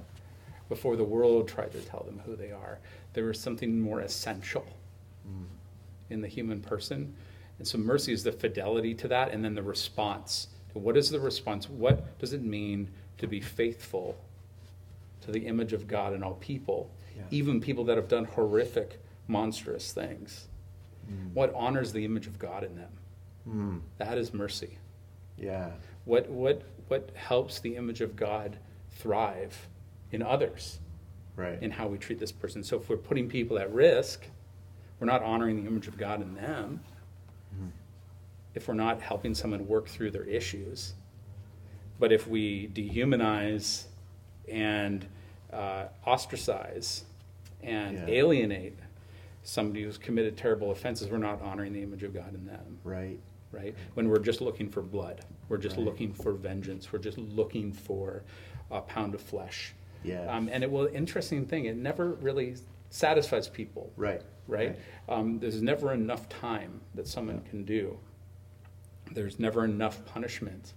before 0.68 0.96
the 0.96 1.04
world 1.04 1.48
tried 1.48 1.72
to 1.74 1.82
tell 1.82 2.04
them 2.04 2.20
who 2.26 2.36
they 2.36 2.52
are. 2.52 2.80
There 3.14 3.26
was 3.26 3.40
something 3.40 3.80
more 3.80 4.02
essential 4.02 4.66
Mm. 5.28 5.46
in 6.10 6.22
the 6.22 6.28
human 6.28 6.62
person, 6.62 7.16
and 7.60 7.68
so 7.68 7.78
mercy 7.78 8.12
is 8.14 8.24
the 8.24 8.32
fidelity 8.32 8.94
to 8.96 9.08
that, 9.08 9.32
and 9.32 9.44
then 9.46 9.54
the 9.56 9.64
response. 9.64 10.48
What 10.74 10.98
is 10.98 11.10
the 11.10 11.20
response? 11.22 11.70
What 11.70 12.18
does 12.20 12.34
it 12.34 12.42
mean 12.44 12.90
to 13.20 13.28
be 13.28 13.40
faithful 13.40 14.18
to 15.22 15.32
the 15.32 15.46
image 15.48 15.72
of 15.72 15.88
God 15.88 16.14
in 16.14 16.22
all 16.22 16.36
people, 16.36 16.92
Yeah. 17.16 17.24
even 17.32 17.62
people 17.62 17.84
that 17.86 17.98
have 17.98 18.08
done 18.08 18.26
horrific, 18.26 19.00
monstrous 19.28 19.92
things? 19.92 20.48
Mm. 21.10 21.34
What 21.34 21.54
honors 21.54 21.92
the 21.94 22.04
image 22.06 22.28
of 22.28 22.38
God 22.40 22.64
in 22.64 22.76
them? 22.76 22.92
Mm. 23.48 23.82
That 23.98 24.18
is 24.18 24.34
mercy. 24.34 24.78
Yeah. 25.38 25.72
What, 26.06 26.30
what, 26.30 26.62
what 26.88 27.10
helps 27.16 27.60
the 27.60 27.76
image 27.76 28.02
of 28.02 28.16
God 28.16 28.58
thrive 28.92 29.68
in 30.12 30.22
others, 30.22 30.80
Right. 31.36 31.62
in 31.62 31.72
how 31.72 31.88
we 31.88 31.98
treat 31.98 32.20
this 32.20 32.32
person? 32.32 32.64
So 32.64 32.78
if 32.78 32.90
we're 32.90 32.98
putting 32.98 33.28
people 33.30 33.60
at 33.60 33.72
risk, 33.74 34.26
we're 35.00 35.08
not 35.08 35.22
honoring 35.24 35.62
the 35.62 35.70
image 35.70 35.88
of 35.88 35.98
God 35.98 36.22
in 36.22 36.34
them. 36.36 36.80
Mhm. 37.56 37.70
If 38.54 38.68
we're 38.68 38.74
not 38.76 39.02
helping 39.02 39.36
someone 39.36 39.68
work 39.68 39.88
through 39.88 40.12
their 40.12 40.24
issues, 40.24 40.94
but 42.00 42.12
if 42.12 42.28
we 42.28 42.68
dehumanize 42.70 43.86
and 44.50 45.06
uh, 45.54 45.86
ostracize 46.06 47.06
and 47.64 47.98
Yeah. 47.98 48.06
alienate 48.08 48.78
somebody 49.44 49.84
who's 49.84 49.98
committed 49.98 50.38
terrible 50.38 50.72
offenses, 50.72 51.10
we're 51.10 51.18
not 51.18 51.42
honoring 51.42 51.72
the 51.74 51.82
image 51.84 52.04
of 52.04 52.14
God 52.14 52.34
in 52.34 52.46
them 52.46 52.80
Right. 52.84 53.20
right? 53.52 53.76
When 53.94 54.10
we're 54.10 54.20
just 54.20 54.42
looking 54.42 54.70
for 54.70 54.82
blood, 54.82 55.22
we're 55.50 55.58
just 55.58 55.78
Right. 55.78 55.86
looking 55.86 56.14
for 56.14 56.34
vengeance, 56.34 56.92
we're 56.92 57.00
just 57.00 57.18
looking 57.18 57.72
for 57.72 58.24
a 58.72 58.82
pound 58.82 59.14
of 59.14 59.22
flesh. 59.22 59.74
Yeah. 60.04 60.26
Um, 60.36 60.50
and 60.52 60.64
it 60.64 60.72
will, 60.72 60.88
interesting 60.88 61.46
thing, 61.46 61.66
it 61.66 61.76
never 61.78 62.14
really 62.14 62.56
satisfies 62.90 63.48
people, 63.48 63.92
Right. 63.96 64.22
right? 64.48 64.78
Um, 65.10 65.40
there's 65.40 65.62
never 65.62 65.94
enough 65.94 66.28
time 66.30 66.82
that 66.96 67.08
someone 67.08 67.42
can 67.42 67.64
do. 67.66 68.00
There's 69.12 69.40
never 69.40 69.64
enough 69.64 70.04
punishment. 70.06 70.74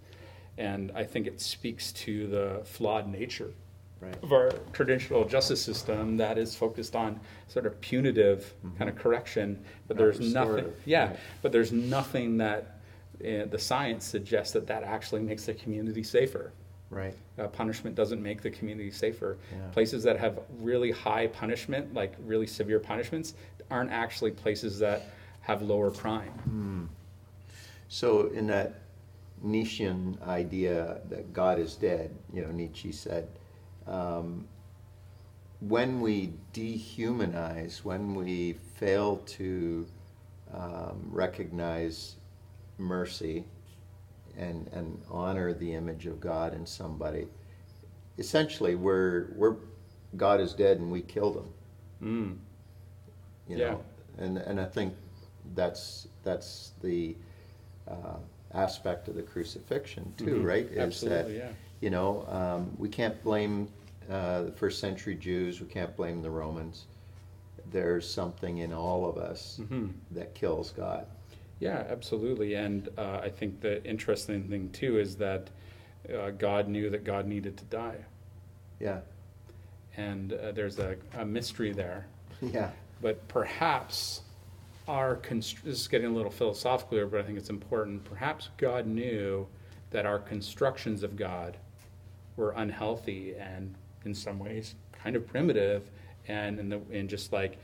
And 0.58 0.90
I 0.94 1.04
think 1.04 1.26
it 1.26 1.40
speaks 1.40 1.92
to 1.92 2.26
the 2.26 2.60
flawed 2.64 3.08
nature 3.10 3.52
Right. 4.00 4.14
of 4.22 4.32
our 4.32 4.52
traditional 4.72 5.24
justice 5.24 5.60
system 5.60 6.16
that 6.18 6.38
is 6.38 6.54
focused 6.54 6.94
on 6.94 7.18
sort 7.48 7.66
of 7.66 7.80
punitive 7.80 8.54
kind 8.78 8.88
of 8.88 8.94
correction, 8.96 9.64
but 9.88 9.96
Mm-hmm. 9.96 10.04
Not 10.04 10.20
there's 10.20 10.34
nothing. 10.34 10.72
Yeah, 10.84 11.06
right. 11.08 11.16
but 11.42 11.50
there's 11.50 11.72
nothing 11.72 12.36
that 12.38 12.78
uh, 13.20 13.46
the 13.46 13.58
science 13.58 14.04
suggests 14.04 14.52
that 14.52 14.68
that 14.68 14.84
actually 14.84 15.22
makes 15.22 15.46
the 15.46 15.54
community 15.54 16.04
safer. 16.04 16.52
Right. 16.90 17.14
Uh, 17.38 17.48
punishment 17.48 17.96
doesn't 17.96 18.22
make 18.22 18.40
the 18.40 18.50
community 18.50 18.90
safer. 18.92 19.36
Yeah. 19.50 19.66
Places 19.72 20.04
that 20.04 20.16
have 20.18 20.38
really 20.60 20.90
high 20.92 21.26
punishment, 21.26 21.92
like 21.92 22.14
really 22.24 22.46
severe 22.46 22.78
punishments, 22.78 23.34
aren't 23.70 23.90
actually 23.90 24.30
places 24.30 24.78
that 24.78 25.10
have 25.40 25.60
lower 25.62 25.90
crime. 25.90 26.88
So 27.88 28.28
in 28.28 28.46
that 28.48 28.80
Nietzschean 29.42 30.18
idea 30.26 31.00
that 31.08 31.32
God 31.32 31.58
is 31.58 31.74
dead, 31.74 32.14
you 32.32 32.42
know, 32.42 32.50
Nietzsche 32.50 32.92
said, 32.92 33.28
um, 33.88 34.46
when 35.60 36.00
we 36.00 36.32
dehumanize, 36.54 37.84
when 37.84 38.14
we 38.14 38.54
fail 38.76 39.16
to 39.26 39.86
um, 40.54 41.08
recognize 41.10 42.16
mercy 42.78 43.44
and, 44.36 44.68
and 44.72 45.00
honor 45.10 45.52
the 45.52 45.74
image 45.74 46.06
of 46.06 46.20
God 46.20 46.54
in 46.54 46.64
somebody, 46.64 47.26
essentially 48.18 48.74
we're, 48.76 49.28
we're 49.34 49.56
God 50.16 50.40
is 50.40 50.54
dead 50.54 50.78
and 50.78 50.90
we 50.90 51.02
killed 51.02 51.36
him 51.36 51.52
Mm. 52.00 52.36
you 53.48 53.56
Yeah. 53.58 53.70
know 53.72 53.84
and 54.18 54.38
and 54.38 54.60
i 54.60 54.64
think 54.64 54.94
that's 55.56 56.06
that's 56.22 56.72
the 56.80 57.16
uh, 57.88 58.16
aspect 58.54 59.08
of 59.08 59.16
the 59.16 59.22
crucifixion 59.22 60.14
too 60.16 60.36
Mhm. 60.36 60.44
right 60.44 60.66
is 60.66 60.78
Absolutely, 60.78 61.32
that 61.38 61.38
yeah. 61.46 61.52
you 61.80 61.90
know 61.90 62.24
um, 62.28 62.74
we 62.78 62.88
can't 62.88 63.20
blame 63.24 63.68
uh, 64.10 64.42
the 64.42 64.52
first 64.52 64.78
century 64.80 65.14
jews 65.14 65.60
we 65.60 65.66
can't 65.66 65.94
blame 65.96 66.22
the 66.22 66.30
romans 66.30 66.86
there's 67.70 68.08
something 68.08 68.58
in 68.58 68.72
all 68.72 69.08
of 69.08 69.18
us 69.18 69.60
Mhm. 69.62 69.92
that 70.12 70.34
kills 70.34 70.70
god 70.72 71.06
Yeah, 71.60 71.84
absolutely. 71.90 72.54
And 72.54 72.88
uh, 72.96 73.18
I 73.20 73.28
think 73.30 73.60
the 73.60 73.82
interesting 73.84 74.48
thing 74.48 74.70
too 74.70 75.00
is 75.00 75.16
that 75.16 75.50
uh, 76.08 76.30
God 76.30 76.68
knew 76.68 76.88
that 76.90 77.02
God 77.02 77.26
needed 77.26 77.56
to 77.56 77.64
die, 77.64 77.96
yeah 78.78 79.00
and 79.96 80.32
uh, 80.34 80.52
there's 80.52 80.78
a, 80.78 80.94
a 81.14 81.24
mystery 81.26 81.72
there. 81.72 82.06
yeah 82.40 82.70
But 83.02 83.26
perhaps 83.26 84.22
our 84.86 85.16
const- 85.16 85.64
this 85.64 85.80
is 85.80 85.88
getting 85.88 86.06
a 86.06 86.14
little 86.14 86.30
philosophical 86.30 86.96
here, 86.96 87.08
but 87.08 87.18
I 87.20 87.24
think 87.24 87.36
it's 87.36 87.50
important. 87.50 88.04
Perhaps 88.04 88.50
God 88.56 88.86
knew 88.86 89.46
that 89.90 90.06
our 90.06 90.20
constructions 90.20 91.02
of 91.02 91.16
God 91.16 91.56
were 92.36 92.52
unhealthy 92.52 93.34
and 93.34 93.74
in 94.04 94.14
some 94.14 94.38
ways 94.38 94.74
kind 94.92 95.16
of 95.16 95.26
primitive 95.26 95.90
and 96.28 96.58
in 96.58 96.68
the 96.68 96.80
and 96.92 97.08
just 97.08 97.32
like 97.32 97.58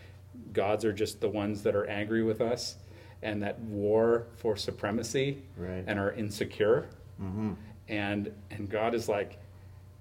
gods 0.53 0.85
are 0.85 0.93
just 0.93 1.21
the 1.21 1.29
ones 1.29 1.63
that 1.63 1.75
are 1.77 1.87
angry 1.87 2.23
with 2.23 2.41
us 2.41 2.77
and 3.23 3.43
that 3.43 3.59
war 3.61 4.27
for 4.37 4.57
supremacy 4.57 5.43
Right. 5.57 5.85
and 5.87 5.99
are 5.99 6.13
insecure 6.13 6.87
and 7.89 8.33
and 8.51 8.69
god 8.71 8.95
is 8.95 9.09
like 9.09 9.39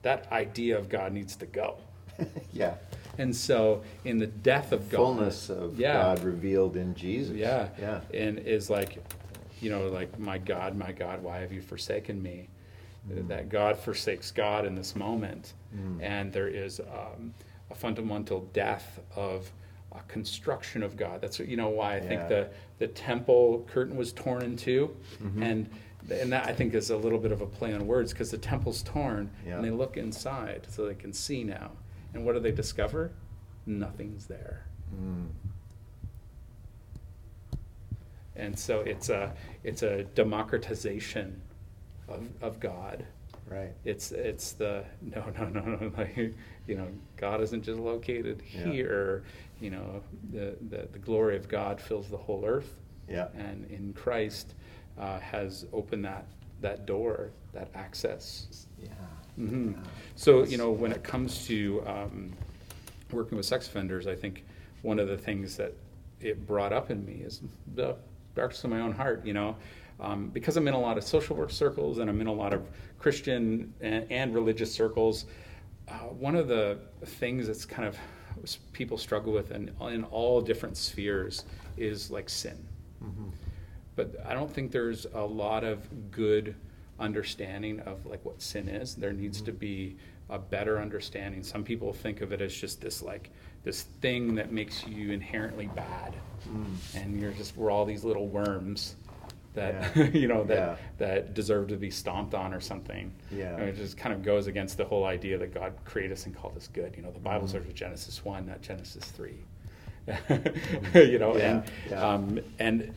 that 0.01 0.31
idea 0.31 0.77
of 0.77 0.89
god 0.89 1.11
needs 1.13 1.35
to 1.37 1.45
go 1.45 1.77
Yeah. 2.53 2.75
and 3.17 3.35
so 3.35 3.83
in 4.05 4.17
the 4.17 4.27
death 4.27 4.71
of 4.71 4.89
god 4.89 4.97
Fullness 4.97 5.49
of 5.49 5.79
Yeah. 5.79 5.93
God 5.93 6.23
revealed 6.23 6.75
in 6.77 6.93
Jesus. 6.95 7.35
yeah 7.35 7.69
Yeah. 7.79 8.01
and 8.13 8.39
is 8.39 8.69
like 8.69 9.03
you 9.61 9.69
know 9.69 9.87
like 9.87 10.17
my 10.19 10.37
god 10.37 10.75
my 10.75 10.91
god 10.91 11.21
why 11.23 11.39
have 11.39 11.51
you 11.53 11.61
forsaken 11.61 12.21
me 12.21 12.47
Mm. 13.11 13.27
that 13.27 13.49
god 13.49 13.77
forsakes 13.77 14.31
god 14.31 14.65
in 14.65 14.75
this 14.75 14.95
moment 14.95 15.51
and 16.01 16.31
there 16.31 16.47
is 16.47 16.79
um, 16.79 17.33
a 17.71 17.75
fundamental 17.75 18.41
death 18.53 18.99
of 19.15 19.51
a 19.91 19.99
construction 20.07 20.83
of 20.83 20.95
god 20.97 21.21
that's 21.21 21.39
you 21.39 21.55
know 21.57 21.69
why 21.69 21.95
i 21.95 21.99
think 21.99 22.27
the 22.27 22.47
the 22.79 22.87
temple 22.87 23.65
curtain 23.71 23.95
was 23.95 24.11
torn 24.13 24.41
in 24.43 24.55
2 24.55 24.95
Mm-hmm. 25.23 25.43
and 25.43 25.69
and 26.11 26.31
that 26.33 26.47
i 26.47 26.53
think 26.53 26.73
is 26.73 26.89
a 26.89 26.97
little 26.97 27.19
bit 27.19 27.31
of 27.31 27.41
a 27.41 27.45
play 27.45 27.73
on 27.73 27.87
words 27.87 28.11
because 28.11 28.29
the 28.31 28.37
temple's 28.37 28.81
torn 28.83 29.29
Yeah. 29.47 29.55
and 29.55 29.63
they 29.63 29.69
look 29.71 29.95
inside 29.97 30.67
so 30.69 30.85
they 30.85 30.95
can 30.95 31.13
see 31.13 31.43
now 31.43 31.71
and 32.13 32.25
what 32.25 32.33
do 32.33 32.39
they 32.39 32.51
discover 32.51 33.11
nothing's 33.65 34.25
there 34.27 34.65
Mm. 34.95 35.27
and 38.35 38.57
so 38.57 38.81
it's 38.81 39.09
a 39.09 39.33
it's 39.63 39.83
a 39.83 40.03
democratization 40.15 41.41
of, 42.07 42.27
of 42.41 42.59
God. 42.59 43.05
Right. 43.49 43.71
It's 43.85 44.11
it's 44.11 44.53
the 44.53 44.83
no 45.01 45.23
no 45.37 45.49
no 45.49 45.61
no 45.61 45.91
like 45.97 46.15
you 46.15 46.75
know 46.75 46.87
God 47.17 47.41
isn't 47.41 47.63
just 47.63 47.79
located 47.79 48.41
Yeah. 48.53 48.71
here. 48.71 49.23
You 49.59 49.69
know 49.71 50.01
the, 50.31 50.55
the 50.69 50.87
the 50.91 50.99
glory 50.99 51.35
of 51.35 51.47
God 51.47 51.79
fills 51.79 52.09
the 52.09 52.17
whole 52.17 52.43
earth. 52.45 52.75
Yeah. 53.09 53.27
And 53.35 53.69
in 53.69 53.93
Christ 53.93 54.53
uh, 54.99 55.19
has 55.19 55.65
opened 55.73 56.05
that 56.05 56.25
that 56.61 56.85
door 56.85 57.31
that 57.53 57.69
access. 57.75 58.65
Yeah. 58.81 58.87
hmm 59.35 59.71
Yeah. 59.71 59.77
So 60.15 60.43
you 60.45 60.57
know 60.57 60.71
when 60.71 60.91
it 60.91 61.03
comes 61.03 61.45
to 61.47 61.83
um, 61.85 62.31
working 63.11 63.37
with 63.37 63.45
sex 63.45 63.67
offenders, 63.67 64.07
I 64.07 64.15
think 64.15 64.43
one 64.81 64.99
of 64.99 65.07
the 65.07 65.17
things 65.17 65.57
that 65.57 65.73
it 66.21 66.47
brought 66.47 66.71
up 66.73 66.89
in 66.89 67.05
me 67.05 67.21
is 67.25 67.41
the 67.75 67.95
darkness 68.35 68.63
of 68.63 68.69
my 68.69 68.79
own 68.79 68.93
heart. 68.93 69.25
You 69.25 69.33
know, 69.33 69.55
um, 69.99 70.29
because 70.29 70.57
I'm 70.57 70.67
in 70.67 70.73
a 70.73 70.79
lot 70.79 70.97
of 70.97 71.03
social 71.03 71.35
work 71.35 71.51
circles 71.51 71.99
and 71.99 72.09
I'm 72.09 72.21
in 72.21 72.27
a 72.27 72.33
lot 72.33 72.53
of 72.53 72.67
Christian 72.99 73.73
and, 73.81 74.05
and 74.11 74.33
religious 74.33 74.73
circles. 74.73 75.25
Uh, 75.87 75.93
one 75.93 76.35
of 76.35 76.47
the 76.47 76.77
things 77.05 77.47
that's 77.47 77.65
kind 77.65 77.87
of 77.87 77.97
people 78.71 78.97
struggle 78.97 79.33
with 79.33 79.51
in, 79.51 79.71
in 79.81 80.03
all 80.05 80.41
different 80.41 80.77
spheres 80.77 81.45
is 81.77 82.09
like 82.09 82.29
sin 82.29 82.57
but 83.95 84.15
I 84.25 84.33
don't 84.33 84.51
think 84.51 84.71
there's 84.71 85.05
a 85.13 85.21
lot 85.21 85.63
of 85.63 86.11
good 86.11 86.55
understanding 86.99 87.79
of 87.81 88.05
like 88.05 88.23
what 88.25 88.41
sin 88.41 88.67
is. 88.67 88.95
There 88.95 89.13
needs 89.13 89.41
to 89.41 89.51
be 89.51 89.97
a 90.29 90.39
better 90.39 90.79
understanding. 90.79 91.43
Some 91.43 91.63
people 91.63 91.93
think 91.93 92.21
of 92.21 92.31
it 92.31 92.41
as 92.41 92.53
just 92.53 92.81
this 92.81 93.01
like 93.01 93.29
this 93.63 93.83
thing 94.01 94.35
that 94.35 94.51
makes 94.51 94.85
you 94.85 95.11
inherently 95.11 95.67
bad, 95.67 96.15
and 96.95 97.19
you're 97.19 97.31
just 97.31 97.55
we're 97.55 97.71
all 97.71 97.85
these 97.85 98.03
little 98.03 98.27
worms 98.27 98.95
that 99.53 99.95
Yeah. 99.95 100.03
you 100.13 100.27
know 100.27 100.43
that 100.45 100.57
Yeah. 100.57 100.75
that 100.97 101.33
deserve 101.33 101.67
to 101.69 101.75
be 101.77 101.89
stomped 101.91 102.33
on 102.33 102.53
or 102.53 102.59
something. 102.59 103.13
Yeah. 103.31 103.55
And 103.55 103.63
it 103.69 103.75
just 103.75 103.97
kind 103.97 104.13
of 104.13 104.23
goes 104.23 104.47
against 104.47 104.77
the 104.77 104.85
whole 104.85 105.05
idea 105.05 105.37
that 105.37 105.53
God 105.53 105.73
created 105.85 106.13
us 106.13 106.25
and 106.25 106.35
called 106.35 106.57
us 106.57 106.67
good. 106.67 106.93
You 106.97 107.03
know, 107.03 107.11
the 107.11 107.19
Bible 107.19 107.47
starts 107.47 107.67
with 107.67 107.75
Genesis 107.75 108.23
one, 108.25 108.47
not 108.47 108.61
Genesis 108.61 109.05
three. 109.05 109.37
you 110.93 111.17
know, 111.19 111.35
Yeah, 111.37 111.63
and 111.89 111.93
um, 111.93 112.39
and 112.59 112.93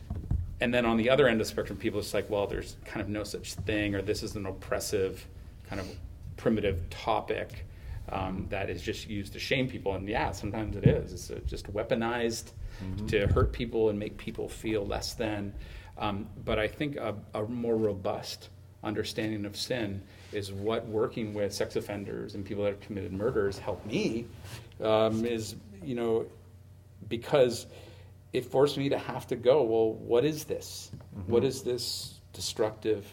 and 0.59 0.73
then 0.73 0.85
on 0.85 0.97
the 0.97 1.09
other 1.09 1.27
end 1.27 1.39
of 1.39 1.47
the 1.47 1.51
spectrum, 1.51 1.77
people 1.77 1.99
it's 1.99 2.13
like, 2.13 2.29
well, 2.29 2.47
there's 2.47 2.75
kind 2.85 3.01
of 3.01 3.09
no 3.09 3.23
such 3.23 3.53
thing, 3.53 3.95
or 3.95 4.01
this 4.01 4.23
is 4.23 4.35
an 4.35 4.45
oppressive, 4.45 5.25
kind 5.69 5.79
of 5.79 5.87
primitive 6.35 6.89
topic 6.89 7.65
um, 8.09 8.47
that 8.49 8.69
is 8.69 8.81
just 8.81 9.07
used 9.09 9.33
to 9.33 9.39
shame 9.39 9.67
people. 9.69 9.93
And 9.93 10.07
yeah, 10.09 10.31
sometimes 10.31 10.75
it 10.75 10.85
is. 10.85 11.29
It's 11.29 11.49
just 11.49 11.71
weaponized 11.73 12.51
to 13.07 13.25
hurt 13.27 13.51
people 13.53 13.89
and 13.89 13.97
make 13.97 14.17
people 14.17 14.47
feel 14.49 14.85
less 14.85 15.13
than. 15.13 15.53
Um, 15.97 16.27
but 16.45 16.59
I 16.59 16.67
think 16.67 16.95
a, 16.95 17.15
a 17.33 17.43
more 17.43 17.75
robust 17.75 18.49
understanding 18.83 19.45
of 19.45 19.55
sin 19.55 20.01
is 20.31 20.51
what 20.51 20.85
working 20.87 21.33
with 21.33 21.53
sex 21.53 21.75
offenders 21.75 22.35
and 22.35 22.45
people 22.45 22.63
that 22.63 22.71
have 22.71 22.79
committed 22.79 23.11
murders 23.11 23.57
helped 23.57 23.85
me. 23.85 24.25
Um, 24.81 25.25
is 25.25 25.55
you 25.83 25.95
know 25.95 26.25
because 27.09 27.65
it 28.33 28.45
forced 28.45 28.77
me 28.77 28.89
to 28.89 28.97
have 28.97 29.25
to 29.27 29.35
go 29.35 29.63
well 29.63 29.93
what 29.93 30.25
is 30.25 30.43
this? 30.43 30.91
What 31.25 31.43
is 31.43 31.63
this 31.63 32.19
destructive 32.33 33.05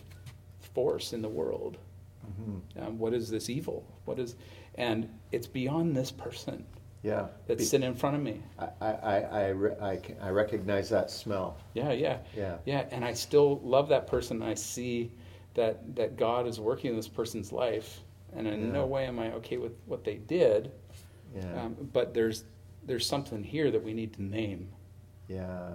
force 0.74 1.12
in 1.12 1.22
the 1.22 1.28
world? 1.28 1.78
Um, 2.80 2.98
what 2.98 3.14
is 3.14 3.30
this 3.30 3.48
evil? 3.48 3.84
What 4.04 4.18
is 4.18 4.36
and 4.74 5.08
it's 5.32 5.46
beyond 5.46 5.96
this 5.96 6.10
person 6.10 6.64
Yeah. 7.04 7.26
that's 7.46 7.58
Be- 7.58 7.64
sitting 7.64 7.86
in 7.86 7.94
front 7.94 8.16
of 8.16 8.22
me 8.22 8.42
I, 8.58 8.68
I, 8.80 8.90
I, 8.92 9.20
I, 9.20 9.46
re- 9.48 9.76
I, 9.80 10.00
I 10.22 10.30
recognize 10.30 10.88
that 10.88 11.10
smell. 11.10 11.58
yeah 11.74 11.92
yeah 11.92 12.18
Yeah. 12.36 12.56
yeah 12.64 12.86
and 12.90 13.04
i 13.04 13.12
still 13.12 13.60
love 13.62 13.88
that 13.90 14.06
person 14.06 14.42
i 14.42 14.54
see 14.54 15.12
that 15.54 15.94
that 15.94 16.16
god 16.16 16.46
is 16.48 16.58
working 16.58 16.90
in 16.90 16.96
this 16.96 17.08
person's 17.08 17.52
life 17.52 18.00
and 18.34 18.46
in 18.48 18.60
Yeah. 18.66 18.72
no 18.72 18.86
way 18.86 19.04
am 19.06 19.18
i 19.20 19.30
okay 19.34 19.58
with 19.58 19.72
what 19.86 20.02
they 20.02 20.14
did 20.16 20.72
Yeah. 21.36 21.62
um, 21.64 21.76
but 21.92 22.14
there's 22.14 22.44
there's 22.86 23.06
something 23.06 23.44
here 23.44 23.70
that 23.70 23.82
we 23.84 23.92
need 23.92 24.12
to 24.14 24.22
name 24.22 24.68
yeah. 25.28 25.70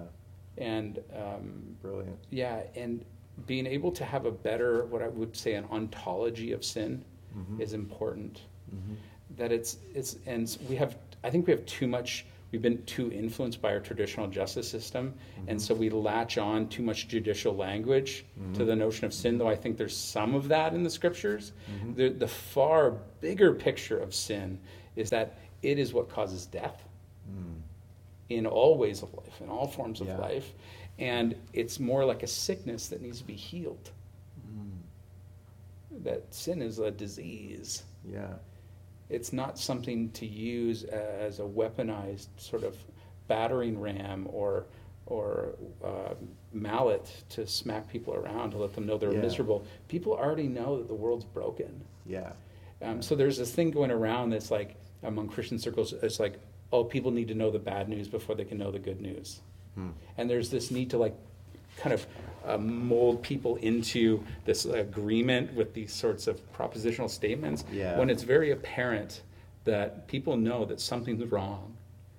and 0.58 0.98
um, 1.16 1.76
Brilliant. 1.82 2.18
Yeah, 2.30 2.62
and 2.76 3.04
being 3.46 3.66
able 3.66 3.90
to 3.92 4.04
have 4.04 4.26
a 4.26 4.30
better, 4.30 4.84
what 4.86 5.02
I 5.02 5.08
would 5.08 5.34
say, 5.36 5.54
an 5.54 5.64
ontology 5.72 6.52
of 6.52 6.64
sin 6.64 7.04
is 7.58 7.72
important. 7.72 8.42
Mm-hmm. 8.74 8.94
That 9.36 9.52
it's 9.52 9.78
it's 9.94 10.16
and 10.26 10.56
we 10.68 10.76
have, 10.76 10.96
I 11.24 11.30
think 11.30 11.46
we 11.46 11.52
have 11.52 11.64
too 11.66 11.86
much. 11.86 12.26
We've 12.52 12.60
been 12.60 12.82
too 12.84 13.12
influenced 13.12 13.62
by 13.62 13.72
our 13.72 13.78
traditional 13.78 14.26
justice 14.26 14.68
system, 14.68 15.14
and 15.46 15.48
mm-hmm. 15.48 15.58
so 15.58 15.72
we 15.72 15.88
latch 15.88 16.36
on 16.36 16.66
too 16.68 16.82
much 16.82 17.06
judicial 17.06 17.54
language 17.54 18.24
to 18.34 18.40
mm-hmm. 18.40 18.66
the 18.66 18.74
notion 18.74 19.04
of 19.04 19.14
sin. 19.14 19.38
Though 19.38 19.48
I 19.48 19.54
think 19.54 19.76
there's 19.76 19.96
some 19.96 20.34
of 20.34 20.48
that 20.48 20.74
in 20.74 20.82
the 20.82 20.90
scriptures, 20.90 21.52
the 21.94 22.08
the 22.08 22.26
far 22.26 22.90
bigger 23.20 23.54
picture 23.54 23.98
of 23.98 24.12
sin 24.12 24.58
is 24.96 25.10
that 25.10 25.38
it 25.62 25.78
is 25.78 25.92
what 25.92 26.08
causes 26.08 26.46
death 26.46 26.84
mm. 27.30 27.60
in 28.28 28.46
all 28.46 28.76
ways 28.78 29.02
of 29.02 29.12
life, 29.14 29.40
in 29.40 29.48
all 29.48 29.66
forms 29.66 30.00
of 30.00 30.08
Yeah. 30.08 30.18
life. 30.18 30.54
And 30.98 31.34
it's 31.52 31.80
more 31.80 32.04
like 32.04 32.22
a 32.22 32.26
sickness 32.26 32.88
that 32.88 33.00
needs 33.00 33.18
to 33.18 33.26
be 33.26 33.34
healed. 33.34 33.90
Mm. 34.46 36.02
That 36.04 36.32
sin 36.34 36.62
is 36.62 36.78
a 36.78 36.90
disease. 36.90 37.84
Yeah. 38.04 38.34
It's 39.10 39.32
not 39.32 39.58
something 39.58 40.10
to 40.12 40.26
use 40.26 40.84
as 40.84 41.40
a 41.40 41.42
weaponized 41.42 42.28
sort 42.36 42.62
of 42.64 42.76
battering 43.28 43.78
ram 43.80 44.26
or 44.30 44.66
or 45.06 45.56
uh, 45.84 46.14
mallet 46.52 47.10
to 47.30 47.44
smack 47.44 47.88
people 47.90 48.14
around 48.14 48.52
to 48.52 48.58
let 48.58 48.72
them 48.74 48.86
know 48.86 48.96
they're 48.96 49.12
Yeah. 49.12 49.20
miserable. 49.20 49.64
People 49.88 50.12
already 50.12 50.46
know 50.46 50.78
that 50.78 50.86
the 50.86 50.94
world's 50.94 51.24
broken. 51.24 51.82
Yeah. 52.06 52.30
Um, 52.80 53.02
so 53.02 53.16
there's 53.16 53.36
this 53.36 53.52
thing 53.52 53.72
going 53.72 53.90
around 53.90 54.30
that's 54.30 54.52
like 54.52 54.76
among 55.02 55.28
Christian 55.28 55.58
circles. 55.58 55.92
It's 55.92 56.20
like, 56.20 56.38
oh, 56.72 56.84
people 56.84 57.10
need 57.10 57.26
to 57.28 57.34
know 57.34 57.50
the 57.50 57.58
bad 57.58 57.88
news 57.88 58.06
before 58.06 58.36
they 58.36 58.44
can 58.44 58.56
know 58.58 58.70
the 58.70 58.78
good 58.78 59.00
news, 59.00 59.40
and 60.16 60.30
there's 60.30 60.48
this 60.50 60.70
need 60.70 60.90
to 60.90 60.98
like 60.98 61.14
kind 61.78 61.92
of 61.92 62.06
uh, 62.46 62.58
mold 62.58 63.22
people 63.22 63.56
into 63.56 64.22
this 64.44 64.64
agreement 64.64 65.52
with 65.54 65.74
these 65.74 65.92
sorts 65.92 66.26
of 66.26 66.40
propositional 66.52 67.08
statements 67.10 67.64
Yeah. 67.72 67.98
when 67.98 68.08
it's 68.10 68.22
very 68.22 68.50
apparent 68.52 69.22
that 69.64 70.06
people 70.08 70.36
know 70.36 70.64
that 70.64 70.80
something's 70.80 71.24
wrong 71.30 71.76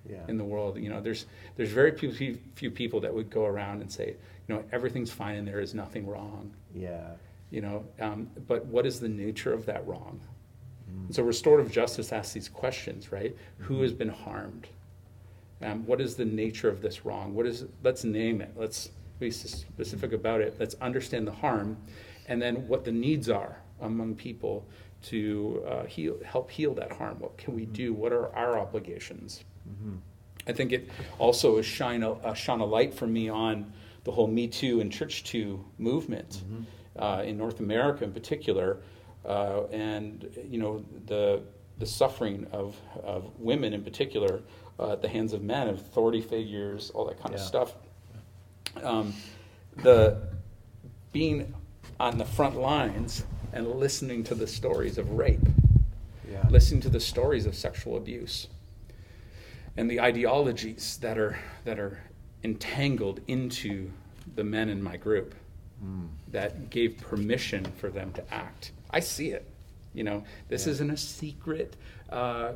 Yeah. 0.08 0.24
in 0.28 0.36
the 0.38 0.44
world. 0.44 0.78
You 0.78 0.90
know, 0.90 1.00
there's 1.00 1.26
there's 1.56 1.70
very 1.70 1.90
few, 1.92 2.38
few 2.54 2.70
people 2.70 3.00
that 3.00 3.12
would 3.14 3.30
go 3.30 3.44
around 3.46 3.80
and 3.82 3.90
say, 3.90 4.14
you 4.48 4.54
know, 4.54 4.64
everything's 4.72 5.10
fine 5.10 5.36
and 5.36 5.46
there 5.46 5.60
is 5.60 5.74
nothing 5.74 6.06
wrong 6.06 6.52
Yeah. 6.74 7.12
you 7.50 7.60
know 7.60 7.84
um, 8.00 8.28
but 8.48 8.64
what 8.66 8.86
is 8.86 8.98
the 9.00 9.08
nature 9.08 9.52
of 9.52 9.66
that 9.66 9.86
wrong 9.86 10.20
And 11.06 11.14
so 11.14 11.22
restorative 11.22 11.70
justice 11.72 12.12
asks 12.12 12.32
these 12.32 12.48
questions 12.48 13.12
right 13.12 13.34
who 13.58 13.82
has 13.82 13.92
been 13.92 14.08
harmed 14.08 14.66
um, 15.62 15.86
what 15.86 16.00
is 16.00 16.16
the 16.16 16.24
nature 16.24 16.68
of 16.68 16.80
this 16.82 17.04
wrong 17.04 17.34
what 17.34 17.46
is 17.46 17.64
let's 17.84 18.04
name 18.04 18.40
it 18.40 18.52
let's 18.56 18.90
be 19.18 19.30
specific 19.30 20.12
about 20.12 20.40
it. 20.40 20.56
Let's 20.58 20.74
understand 20.80 21.26
the 21.26 21.32
harm 21.32 21.76
and 22.26 22.40
then 22.40 22.66
what 22.68 22.84
the 22.84 22.92
needs 22.92 23.28
are 23.28 23.58
among 23.80 24.14
people 24.14 24.66
to 25.02 25.64
uh, 25.68 25.84
heal, 25.84 26.16
help 26.24 26.50
heal 26.50 26.74
that 26.74 26.92
harm. 26.92 27.18
What 27.18 27.36
can 27.36 27.54
we 27.54 27.66
do? 27.66 27.92
What 27.92 28.12
are 28.12 28.34
our 28.34 28.58
obligations? 28.58 29.42
I 30.46 30.52
think 30.52 30.72
it 30.72 30.88
also 31.18 31.56
has 31.56 31.66
shine 31.66 32.02
a, 32.02 32.12
uh, 32.12 32.34
shone 32.34 32.60
a 32.60 32.64
light 32.64 32.94
for 32.94 33.06
me 33.06 33.28
on 33.28 33.72
the 34.04 34.12
whole 34.12 34.26
Me 34.26 34.46
Too 34.48 34.80
and 34.80 34.90
Church 34.92 35.24
Too 35.24 35.64
movement 35.78 36.42
uh, 36.98 37.22
in 37.24 37.36
North 37.36 37.60
America 37.60 38.04
in 38.04 38.12
particular, 38.12 38.78
uh, 39.24 39.64
and 39.66 40.28
you 40.48 40.58
know 40.58 40.84
the 41.06 41.42
the 41.78 41.86
suffering 41.86 42.46
of 42.52 42.76
of 43.02 43.30
women 43.38 43.72
in 43.72 43.82
particular 43.82 44.42
uh, 44.80 44.92
at 44.92 45.02
the 45.02 45.08
hands 45.08 45.32
of 45.32 45.42
men, 45.42 45.68
of 45.68 45.78
authority 45.78 46.20
figures, 46.20 46.90
all 46.90 47.04
that 47.06 47.20
kind 47.20 47.34
of 47.34 47.40
stuff. 47.46 47.74
Um, 48.82 49.14
the 49.82 50.18
being 51.12 51.52
on 52.00 52.18
the 52.18 52.24
front 52.24 52.56
lines 52.56 53.24
and 53.52 53.66
listening 53.68 54.24
to 54.24 54.34
the 54.34 54.46
stories 54.46 54.98
of 54.98 55.10
rape, 55.12 55.40
Yeah. 56.30 56.46
listening 56.48 56.80
to 56.82 56.88
the 56.88 57.00
stories 57.00 57.44
of 57.46 57.54
sexual 57.54 57.96
abuse, 57.96 58.48
and 59.76 59.90
the 59.90 60.00
ideologies 60.00 60.98
that 61.02 61.18
are 61.18 61.38
that 61.64 61.78
are 61.78 61.98
entangled 62.42 63.20
into 63.28 63.90
the 64.34 64.44
men 64.44 64.68
in 64.68 64.82
my 64.82 64.96
group 64.96 65.34
Mm. 65.84 66.08
that 66.28 66.70
gave 66.70 66.96
permission 66.98 67.64
for 67.64 67.90
them 67.90 68.12
to 68.12 68.32
act. 68.34 68.72
I 68.90 69.00
see 69.00 69.30
it. 69.30 69.44
You 69.94 70.04
know, 70.04 70.24
this 70.48 70.66
Yeah. 70.66 70.72
isn't 70.72 70.90
a 70.90 70.96
secret 70.96 71.76
uh, 72.08 72.52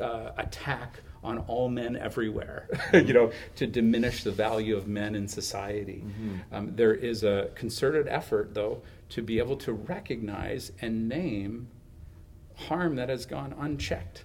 uh, 0.00 0.32
attack 0.38 1.00
on 1.22 1.38
all 1.38 1.68
men 1.68 1.96
everywhere. 1.96 2.68
you 2.94 3.12
know, 3.12 3.30
to 3.56 3.66
diminish 3.66 4.24
the 4.24 4.30
value 4.32 4.76
of 4.76 4.88
men 4.88 5.14
in 5.14 5.28
society. 5.28 6.02
Mhm. 6.06 6.40
Um, 6.52 6.72
there 6.76 6.94
is 6.94 7.24
a 7.24 7.50
concerted 7.54 8.08
effort, 8.08 8.54
though, 8.54 8.82
to 9.10 9.22
be 9.22 9.38
able 9.38 9.56
to 9.56 9.72
recognize 9.72 10.72
and 10.80 11.08
name 11.08 11.68
harm 12.56 12.96
that 12.96 13.08
has 13.08 13.26
gone 13.26 13.54
unchecked, 13.58 14.24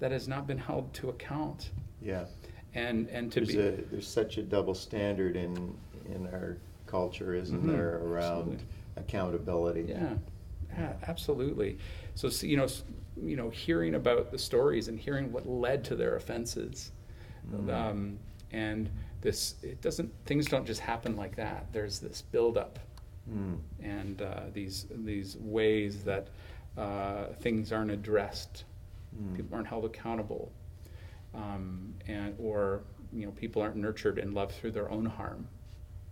that 0.00 0.10
has 0.12 0.28
not 0.28 0.46
been 0.46 0.58
held 0.58 0.92
to 0.94 1.08
account, 1.10 1.70
Yeah. 2.02 2.26
and 2.74 3.08
and 3.08 3.30
to 3.32 3.40
There's 3.40 3.54
be 3.54 3.60
a, 3.60 3.70
there's 3.90 4.08
such 4.08 4.36
a 4.38 4.42
double 4.42 4.74
standard 4.74 5.36
in, 5.36 5.74
in 6.14 6.26
our 6.26 6.56
culture, 6.86 7.34
isn't 7.34 7.62
Mhm. 7.62 7.66
there, 7.72 7.98
around 7.98 8.40
Absolutely. 8.52 8.64
accountability? 8.96 9.84
Yeah, 9.88 10.14
yeah, 10.76 10.92
absolutely. 11.06 11.78
So 12.14 12.28
you 12.46 12.56
know, 12.56 12.66
you 13.22 13.36
know, 13.36 13.50
hearing 13.50 13.94
about 13.94 14.30
the 14.30 14.38
stories 14.38 14.88
and 14.88 14.98
hearing 14.98 15.32
what 15.32 15.46
led 15.48 15.84
to 15.84 15.96
their 15.96 16.16
offenses, 16.16 16.92
Mm. 17.52 17.70
um, 17.72 18.18
and 18.52 18.88
this 19.20 19.56
it 19.62 19.80
doesn't 19.82 20.10
things 20.24 20.46
don't 20.46 20.66
just 20.66 20.80
happen 20.80 21.14
like 21.16 21.36
that. 21.36 21.66
There's 21.72 21.98
this 22.00 22.22
buildup 22.22 22.78
Mm. 23.30 23.58
and 23.82 24.22
uh, 24.22 24.40
these 24.52 24.86
these 24.90 25.36
ways 25.38 26.04
that 26.04 26.28
uh, 26.76 27.26
things 27.40 27.70
aren't 27.72 27.90
addressed, 27.90 28.64
Mm. 29.16 29.36
people 29.36 29.54
aren't 29.54 29.68
held 29.68 29.84
accountable, 29.84 30.50
um, 31.34 31.94
and 32.06 32.34
or 32.38 32.82
you 33.12 33.26
know 33.26 33.32
people 33.32 33.62
aren't 33.62 33.76
nurtured 33.76 34.18
and 34.18 34.34
loved 34.34 34.52
through 34.52 34.72
their 34.72 34.90
own 34.90 35.06
harm 35.06 35.46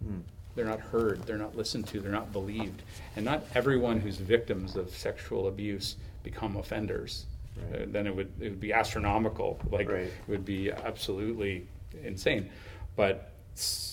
Mm. 0.05 0.23
they're 0.55 0.65
not 0.67 0.81
heard, 0.81 1.23
they're 1.23 1.39
not 1.39 1.57
listened 1.57 1.87
to, 1.89 2.01
they're 2.01 2.11
not 2.13 2.31
believed. 2.33 2.83
And 3.17 3.25
not 3.25 3.43
everyone 3.55 4.01
who's 4.01 4.19
victims 4.19 4.77
of 4.77 4.91
sexual 4.91 5.47
abuse 5.49 5.97
become 6.23 6.57
offenders. 6.57 7.27
Right. 7.71 7.83
Uh, 7.83 7.85
then 7.89 8.07
it 8.07 8.15
would 8.17 8.33
it 8.41 8.51
would 8.51 8.61
be 8.61 8.73
astronomical, 8.73 9.61
like 9.71 9.89
Right. 9.89 10.05
it 10.05 10.13
would 10.29 10.45
be 10.45 10.71
absolutely 10.71 11.67
insane. 12.03 12.49
But 12.97 13.33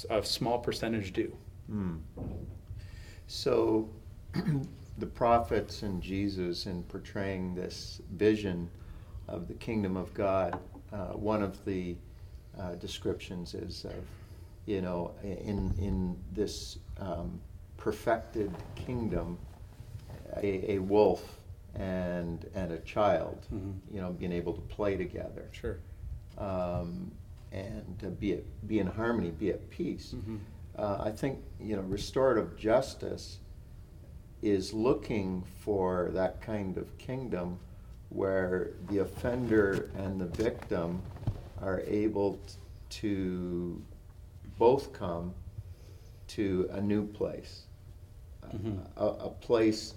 a 0.10 0.24
small 0.24 0.60
percentage 0.60 1.12
do. 1.14 1.36
Mm. 1.72 2.00
So, 3.28 3.90
the 4.98 5.06
prophets 5.06 5.84
and 5.84 6.02
Jesus, 6.02 6.66
in 6.66 6.84
portraying 6.84 7.56
this 7.56 8.02
vision 8.14 8.70
of 9.28 9.48
the 9.48 9.54
kingdom 9.56 9.98
of 9.98 10.14
God, 10.14 10.60
uh, 10.92 11.08
one 11.14 11.44
of 11.44 11.64
the 11.66 11.96
uh, 12.60 12.76
descriptions 12.76 13.54
is 13.54 13.86
of, 13.86 13.94
you 14.66 14.82
know, 14.82 15.12
in 15.24 15.74
in 15.80 16.18
this 16.34 16.80
um, 17.00 17.40
perfected 17.78 18.52
kingdom, 18.76 19.38
a, 20.38 20.74
a 20.74 20.80
wolf 20.80 21.39
and 21.76 22.46
and 22.56 22.72
a 22.72 22.80
child, 22.80 23.48
Mhm. 23.54 23.74
you 23.92 24.02
know, 24.02 24.12
being 24.12 24.32
able 24.32 24.54
to 24.54 24.62
play 24.62 24.98
together, 24.98 25.48
Sure. 25.52 25.78
um, 26.38 27.12
and 27.52 28.20
be 28.20 28.34
at, 28.34 28.68
be 28.68 28.80
in 28.80 28.88
harmony, 28.88 29.32
be 29.32 29.50
at 29.50 29.70
peace 29.70 30.14
Mhm. 30.14 30.40
uh, 30.78 30.98
I 31.04 31.12
think 31.12 31.44
you 31.60 31.76
know 31.76 31.82
restorative 31.82 32.56
justice 32.58 33.40
is 34.42 34.74
looking 34.74 35.44
for 35.60 36.12
that 36.14 36.42
kind 36.42 36.78
of 36.78 36.98
kingdom 36.98 37.60
where 38.10 38.72
the 38.90 39.00
offender 39.00 39.90
and 39.98 40.20
the 40.22 40.26
victim 40.28 41.02
are 41.62 41.82
able 41.82 42.34
t- 42.48 42.54
to 42.90 43.82
both 44.58 44.94
come 44.94 45.34
to 46.28 46.70
a 46.72 46.80
new 46.82 47.06
place, 47.08 47.66
Mhm. 48.54 48.80
a, 48.96 49.06
a 49.06 49.30
place 49.30 49.94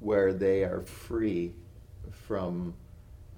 where 0.00 0.32
they 0.32 0.62
are 0.64 0.82
free 0.82 1.54
from 2.10 2.74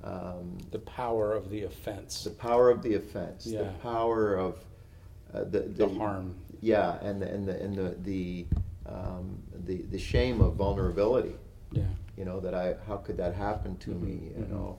um, 0.05 0.59
The 0.71 0.79
power 0.79 1.33
of 1.33 1.51
the 1.51 1.65
offense, 1.65 2.25
the 2.25 2.31
power 2.31 2.71
of 2.71 2.83
the 2.83 2.95
offense, 2.95 3.45
the 3.45 3.73
power 3.83 4.37
of 4.37 4.65
uh, 5.35 5.45
the, 5.45 5.61
the 5.61 5.89
harm. 5.89 6.35
yeah, 6.61 6.99
and 7.03 7.21
the, 7.21 7.29
and 7.29 7.47
the 7.49 7.61
and 7.61 7.75
the 7.77 7.97
the, 8.03 8.47
um, 8.87 9.43
the 9.67 9.83
the 9.91 9.99
shame 9.99 10.41
of 10.41 10.55
vulnerability. 10.55 11.35
Yeah. 11.73 11.83
You 12.17 12.25
know 12.25 12.41
that 12.41 12.55
I 12.55 12.77
how 12.87 12.97
could 12.99 13.17
that 13.19 13.35
happen 13.35 13.77
to 13.79 13.91
me? 13.91 14.31
You 14.39 14.45
mhm. 14.45 14.51
know, 14.51 14.79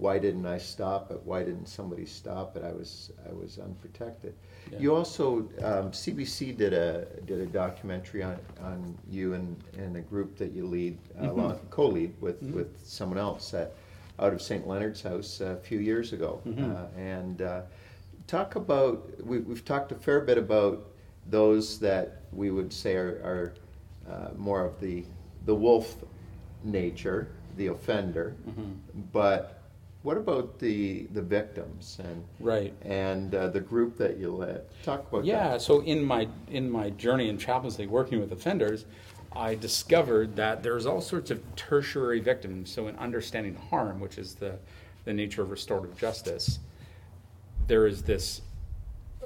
why 0.00 0.18
didn't 0.18 0.46
I 0.46 0.56
stop 0.58 1.10
it? 1.10 1.20
Why 1.24 1.42
didn't 1.44 1.66
somebody 1.66 2.06
stop 2.06 2.56
it? 2.56 2.64
I 2.64 2.72
was 2.72 3.12
I 3.28 3.32
was 3.32 3.58
unprotected. 3.58 4.34
Yeah. 4.72 4.78
You 4.78 4.94
also 4.94 5.40
um, 5.62 5.90
CBC 5.92 6.56
did 6.56 6.72
a 6.72 7.06
did 7.26 7.40
a 7.40 7.46
documentary 7.46 8.22
on, 8.22 8.38
on 8.62 8.96
you 9.10 9.34
and, 9.34 9.56
and 9.76 9.96
a 9.96 10.00
group 10.00 10.36
that 10.38 10.52
you 10.52 10.66
lead 10.66 10.96
uh, 11.18 11.24
Mhm. 11.24 11.30
along- 11.30 11.60
co-lead 11.70 12.12
with 12.20 12.42
Mhm. 12.42 12.54
with 12.54 12.70
someone 12.84 13.18
else 13.18 13.52
at, 13.54 13.72
out 14.18 14.32
of 14.32 14.40
St. 14.40 14.66
Leonard's 14.66 15.02
House 15.02 15.40
a 15.40 15.56
few 15.56 15.78
years 15.80 16.12
ago, 16.12 16.40
Mhm. 16.46 16.74
uh, 16.74 16.86
and 16.98 17.42
uh, 17.42 17.62
talk 18.26 18.56
about 18.56 18.96
we, 19.24 19.38
we've 19.40 19.64
talked 19.64 19.92
a 19.92 19.96
fair 19.96 20.20
bit 20.20 20.38
about 20.38 20.86
those 21.28 21.78
that 21.80 22.22
we 22.32 22.50
would 22.50 22.72
say 22.72 22.96
are, 22.96 23.20
are 23.30 23.54
uh, 24.10 24.30
more 24.36 24.64
of 24.64 24.80
the 24.80 25.04
the 25.44 25.54
wolf 25.54 25.96
nature, 26.64 27.28
the 27.56 27.66
offender, 27.68 28.34
Mhm. 28.48 28.76
but 29.12 29.59
what 30.02 30.16
about 30.16 30.58
the 30.58 31.06
the 31.12 31.22
victims 31.22 31.98
and 32.02 32.24
Right. 32.38 32.72
and 32.82 33.34
uh, 33.34 33.48
the 33.48 33.60
group 33.60 33.96
that 33.98 34.16
you 34.18 34.30
led? 34.34 34.62
Talk 34.82 35.08
about 35.10 35.24
Yeah, 35.24 35.50
that. 35.52 35.62
so 35.62 35.80
in 35.82 36.02
my 36.02 36.28
in 36.48 36.70
my 36.70 36.90
journey 36.90 37.28
in 37.28 37.38
chaplaincy 37.38 37.86
working 37.86 38.20
with 38.20 38.32
offenders, 38.32 38.86
I 39.32 39.54
discovered 39.54 40.36
that 40.36 40.62
there's 40.62 40.86
all 40.86 41.00
sorts 41.00 41.30
of 41.30 41.40
tertiary 41.56 42.20
victims. 42.20 42.70
So 42.70 42.88
in 42.88 42.96
understanding 42.96 43.54
harm, 43.54 44.00
which 44.00 44.18
is 44.18 44.34
the 44.34 44.58
the 45.04 45.12
nature 45.12 45.42
of 45.42 45.50
restorative 45.50 45.96
justice, 45.96 46.58
there 47.66 47.86
is 47.86 48.02
this 48.02 48.42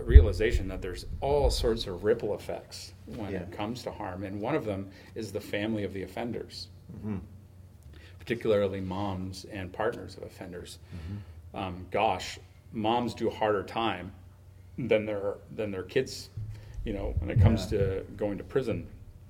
realization 0.01 0.67
that 0.69 0.83
there's 0.83 1.07
all 1.21 1.51
sorts 1.51 1.87
of 1.87 2.03
ripple 2.03 2.35
effects 2.35 2.93
when 3.07 3.31
Yeah. 3.33 3.43
it 3.43 3.53
comes 3.53 3.83
to 3.85 3.93
harm, 3.93 4.25
and 4.25 4.41
one 4.41 4.55
of 4.57 4.65
them 4.65 4.91
is 5.15 5.31
the 5.31 5.41
family 5.41 5.85
of 5.85 5.93
the 5.93 6.03
offenders 6.03 6.69
Mhm. 7.05 7.21
Particularly 8.25 8.81
moms 8.81 9.45
and 9.53 9.73
partners 9.73 10.17
of 10.17 10.23
offenders. 10.23 10.79
Mm-hmm. 10.97 11.57
Um, 11.57 11.87
gosh, 11.91 12.39
moms 12.73 13.15
do 13.15 13.29
harder 13.31 13.63
time 13.63 14.13
than 14.79 15.05
their 15.05 15.35
than 15.55 15.71
their 15.71 15.83
kids, 15.83 16.31
you 16.85 16.93
know, 16.93 17.15
when 17.19 17.31
it 17.31 17.41
comes 17.41 17.71
Yeah. 17.71 17.79
to 17.79 18.05
going 18.17 18.39
to 18.39 18.45
prison. 18.45 18.87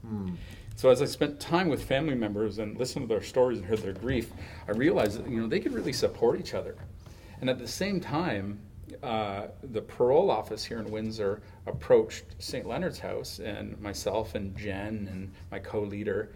Mm. 0.07 0.37
So 0.77 0.91
as 0.91 1.03
I 1.03 1.07
spent 1.07 1.39
time 1.41 1.69
with 1.69 1.85
family 1.85 2.15
members 2.15 2.59
and 2.59 2.77
listened 2.79 3.09
to 3.09 3.15
their 3.15 3.23
stories 3.23 3.59
and 3.59 3.67
heard 3.67 3.81
their 3.81 3.93
grief, 3.93 4.33
I 4.69 4.73
realized 4.73 5.19
that 5.19 5.31
you 5.31 5.41
know 5.41 5.49
they 5.49 5.61
could 5.61 5.73
really 5.73 5.93
support 5.93 6.39
each 6.41 6.55
other, 6.55 6.77
and 7.41 7.51
at 7.51 7.59
the 7.59 7.69
same 7.69 8.01
time, 8.01 8.59
uh, 9.05 9.49
the 9.63 9.83
parole 9.83 10.31
office 10.31 10.65
here 10.65 10.79
in 10.79 10.91
Windsor 10.91 11.43
approached 11.67 12.25
St. 12.39 12.67
Leonard's 12.67 12.99
House 12.99 13.39
and 13.39 13.79
myself 13.81 14.35
and 14.35 14.57
Jen 14.57 15.09
and 15.13 15.33
my 15.51 15.59
co-leader 15.59 16.31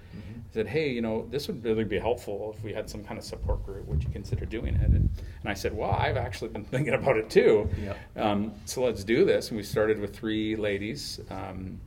said, 0.52 0.66
"Hey, 0.66 0.90
you 0.90 1.00
know, 1.00 1.26
this 1.30 1.48
would 1.48 1.64
really 1.64 1.84
be 1.84 1.98
helpful 1.98 2.54
if 2.56 2.62
we 2.62 2.72
had 2.74 2.88
some 2.90 3.02
kind 3.02 3.18
of 3.18 3.24
support 3.24 3.64
group. 3.64 3.86
Would 3.86 4.04
you 4.04 4.10
consider 4.10 4.44
doing 4.44 4.74
it?" 4.76 4.82
And, 4.82 4.94
and 5.40 5.46
I 5.46 5.54
said, 5.54 5.74
"Well, 5.74 5.90
I've 5.90 6.18
actually 6.18 6.48
been 6.50 6.64
thinking 6.74 6.94
about 6.94 7.16
it 7.16 7.30
too. 7.30 7.68
Um, 8.16 8.52
so 8.66 8.84
let's 8.84 9.02
do 9.02 9.24
this." 9.24 9.48
And 9.48 9.56
we 9.56 9.62
started 9.62 9.98
with 9.98 10.14
three 10.14 10.54
ladies. 10.54 11.20
Um, 11.30 11.80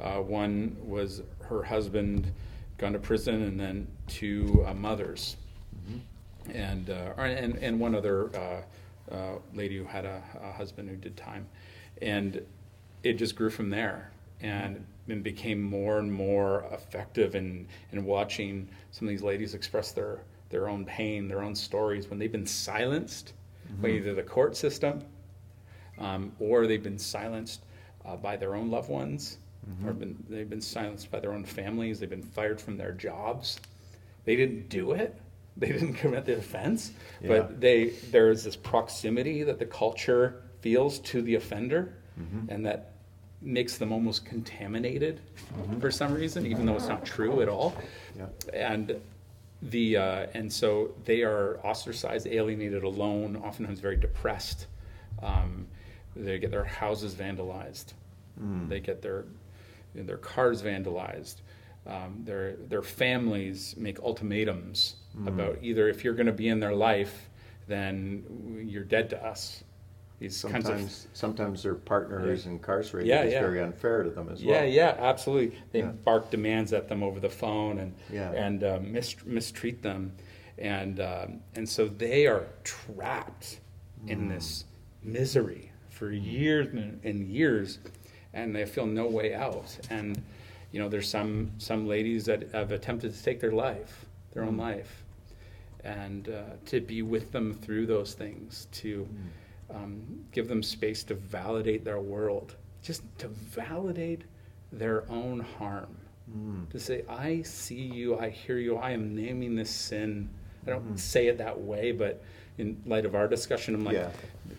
uh, 0.00 0.18
one 0.20 0.76
was 0.84 1.22
her 1.48 1.62
husband 1.64 2.30
gone 2.78 2.92
to 2.92 2.98
prison, 2.98 3.42
and 3.42 3.58
then 3.58 3.86
two 4.06 4.64
uh, 4.66 4.74
mothers, 4.74 5.36
and, 6.54 6.90
uh, 6.90 7.12
and 7.18 7.56
and 7.56 7.78
one 7.80 7.94
other 7.94 8.30
uh, 9.12 9.38
lady 9.54 9.76
who 9.76 9.84
had 9.84 10.04
a, 10.04 10.22
a 10.42 10.52
husband 10.52 10.88
who 10.88 10.96
did 10.96 11.16
time, 11.16 11.46
and 12.00 12.42
it 13.02 13.14
just 13.14 13.36
grew 13.36 13.50
from 13.50 13.70
there, 13.70 14.10
and 14.40 14.84
and 15.08 15.22
became 15.22 15.60
more 15.62 15.98
and 15.98 16.12
more 16.12 16.64
effective 16.72 17.34
in 17.34 17.66
in 17.92 18.04
watching 18.04 18.68
some 18.90 19.06
of 19.06 19.10
these 19.10 19.22
ladies 19.22 19.54
express 19.54 19.92
their 19.92 20.20
their 20.50 20.68
own 20.68 20.84
pain, 20.84 21.28
their 21.28 21.42
own 21.42 21.54
stories 21.54 22.08
when 22.08 22.18
they've 22.18 22.32
been 22.32 22.46
silenced 22.46 23.32
by 23.80 23.88
either 23.88 24.14
the 24.14 24.22
court 24.22 24.54
system 24.56 25.02
um, 25.98 26.32
or 26.38 26.66
they've 26.66 26.82
been 26.82 26.98
silenced 26.98 27.62
uh, 28.04 28.16
by 28.16 28.36
their 28.36 28.54
own 28.54 28.70
loved 28.70 28.90
ones, 28.90 29.38
or 29.86 29.92
been, 29.92 30.22
they've 30.28 30.50
been 30.50 30.60
silenced 30.60 31.10
by 31.10 31.20
their 31.20 31.32
own 31.32 31.44
families. 31.44 32.00
They've 32.00 32.10
been 32.10 32.22
fired 32.22 32.60
from 32.60 32.76
their 32.76 32.92
jobs, 32.92 33.60
they 34.24 34.36
didn't 34.36 34.68
do 34.68 34.92
it. 34.92 35.20
They 35.56 35.68
didn't 35.68 35.94
commit 35.94 36.24
the 36.24 36.36
offense, 36.38 36.92
Yeah. 37.20 37.28
but 37.28 37.60
they 37.60 37.90
there 38.10 38.30
is 38.30 38.44
this 38.44 38.56
proximity 38.56 39.42
that 39.42 39.58
the 39.58 39.66
culture 39.66 40.42
feels 40.60 40.98
to 41.00 41.22
the 41.22 41.34
offender, 41.34 41.94
Mm-hmm. 42.20 42.50
and 42.50 42.66
that 42.66 42.92
makes 43.40 43.78
them 43.78 43.90
almost 43.92 44.24
contaminated 44.26 45.20
for 45.80 45.90
some 45.90 46.12
reason, 46.14 46.46
even 46.46 46.64
though 46.66 46.76
it's 46.76 46.88
not 46.88 47.04
true 47.04 47.40
at 47.42 47.48
all. 47.48 47.74
Yeah. 48.16 48.26
And 48.52 49.00
the 49.62 49.96
uh, 49.96 50.26
and 50.34 50.52
so 50.52 50.92
they 51.04 51.22
are 51.22 51.58
ostracized, 51.64 52.26
alienated, 52.26 52.82
alone, 52.82 53.36
oftentimes 53.36 53.80
very 53.80 53.96
depressed. 53.96 54.66
Um, 55.22 55.66
they 56.16 56.38
get 56.38 56.50
their 56.50 56.64
houses 56.64 57.14
vandalized. 57.14 57.92
They 58.68 58.80
get 58.80 59.02
their 59.02 59.24
their 59.94 60.16
cars 60.16 60.62
vandalized. 60.62 61.36
Um, 61.86 62.20
their 62.24 62.52
their 62.68 62.82
families 62.82 63.74
make 63.76 63.98
ultimatums 64.00 64.96
about 65.26 65.58
either 65.62 65.88
if 65.88 66.04
you're 66.04 66.14
going 66.14 66.26
to 66.26 66.32
be 66.32 66.48
in 66.48 66.60
their 66.60 66.74
life, 66.74 67.28
then 67.66 68.66
you're 68.68 68.84
dead 68.84 69.10
to 69.10 69.24
us. 69.24 69.64
These 70.20 70.42
kinds 70.42 70.54
of 70.68 70.74
Sometimes, 70.76 71.08
sometimes 71.12 71.62
their 71.64 71.74
partner 71.74 72.32
Yeah. 72.32 72.48
incarcerated 72.48 73.08
Yeah, 73.08 73.22
is 73.24 73.32
yeah. 73.32 73.40
very 73.40 73.60
unfair 73.60 74.04
to 74.04 74.10
them 74.10 74.28
as 74.30 74.44
well. 74.44 74.54
yeah, 74.54 74.62
yeah, 74.64 74.94
absolutely. 74.96 75.58
They 75.72 75.80
Yeah. 75.80 75.90
bark 76.04 76.30
demands 76.30 76.72
at 76.72 76.88
them 76.88 77.02
over 77.02 77.18
the 77.18 77.28
phone 77.28 77.78
and 77.80 77.94
Yeah. 78.12 78.30
and 78.30 78.62
uh, 78.62 78.78
mis- 78.80 79.16
mistreat 79.26 79.82
them, 79.82 80.12
and 80.58 81.00
um, 81.00 81.40
and 81.56 81.68
so 81.68 81.88
they 81.88 82.28
are 82.28 82.46
trapped 82.62 83.58
Mm. 84.04 84.10
in 84.10 84.28
this 84.28 84.64
misery 85.02 85.72
for 85.90 86.10
years 86.12 86.68
and, 86.72 87.00
and 87.04 87.26
years, 87.28 87.80
and 88.32 88.54
they 88.54 88.64
feel 88.66 88.86
no 88.86 89.06
way 89.08 89.34
out. 89.34 89.76
And 89.90 90.22
you 90.72 90.80
know, 90.80 90.88
there's 90.88 91.08
some 91.08 91.52
some 91.58 91.86
ladies 91.86 92.24
that 92.26 92.50
have 92.52 92.72
attempted 92.72 93.14
to 93.14 93.22
take 93.22 93.40
their 93.40 93.52
life, 93.52 94.06
their 94.32 94.42
Mm. 94.42 94.48
own 94.48 94.56
life, 94.56 95.04
and 95.84 96.28
uh, 96.28 96.42
to 96.66 96.80
be 96.80 97.02
with 97.02 97.32
them 97.32 97.52
through 97.54 97.86
those 97.86 98.14
things 98.14 98.66
to 98.72 99.06
Mm. 99.70 99.74
um, 99.76 100.24
give 100.32 100.48
them 100.48 100.62
space 100.62 101.02
to 101.04 101.14
validate 101.14 101.84
their 101.84 102.00
world, 102.00 102.56
just 102.82 103.02
to 103.18 103.28
validate 103.28 104.22
their 104.70 105.08
own 105.10 105.40
harm. 105.40 105.96
Mm. 106.30 106.68
To 106.70 106.78
say, 106.78 107.04
I 107.08 107.42
see 107.42 107.80
you, 107.80 108.18
I 108.18 108.28
hear 108.30 108.58
you, 108.58 108.76
I 108.76 108.90
am 108.92 109.14
naming 109.14 109.54
this 109.56 109.70
sin. 109.70 110.28
I 110.66 110.70
don't 110.70 110.84
Mm-hmm. 110.84 110.96
say 110.96 111.26
it 111.26 111.38
that 111.38 111.60
way, 111.60 111.90
but 111.92 112.22
in 112.58 112.80
light 112.86 113.04
of 113.06 113.14
our 113.14 113.26
discussion, 113.28 113.74
I'm 113.74 113.84
like, 113.84 113.94
Yeah. 113.96 114.10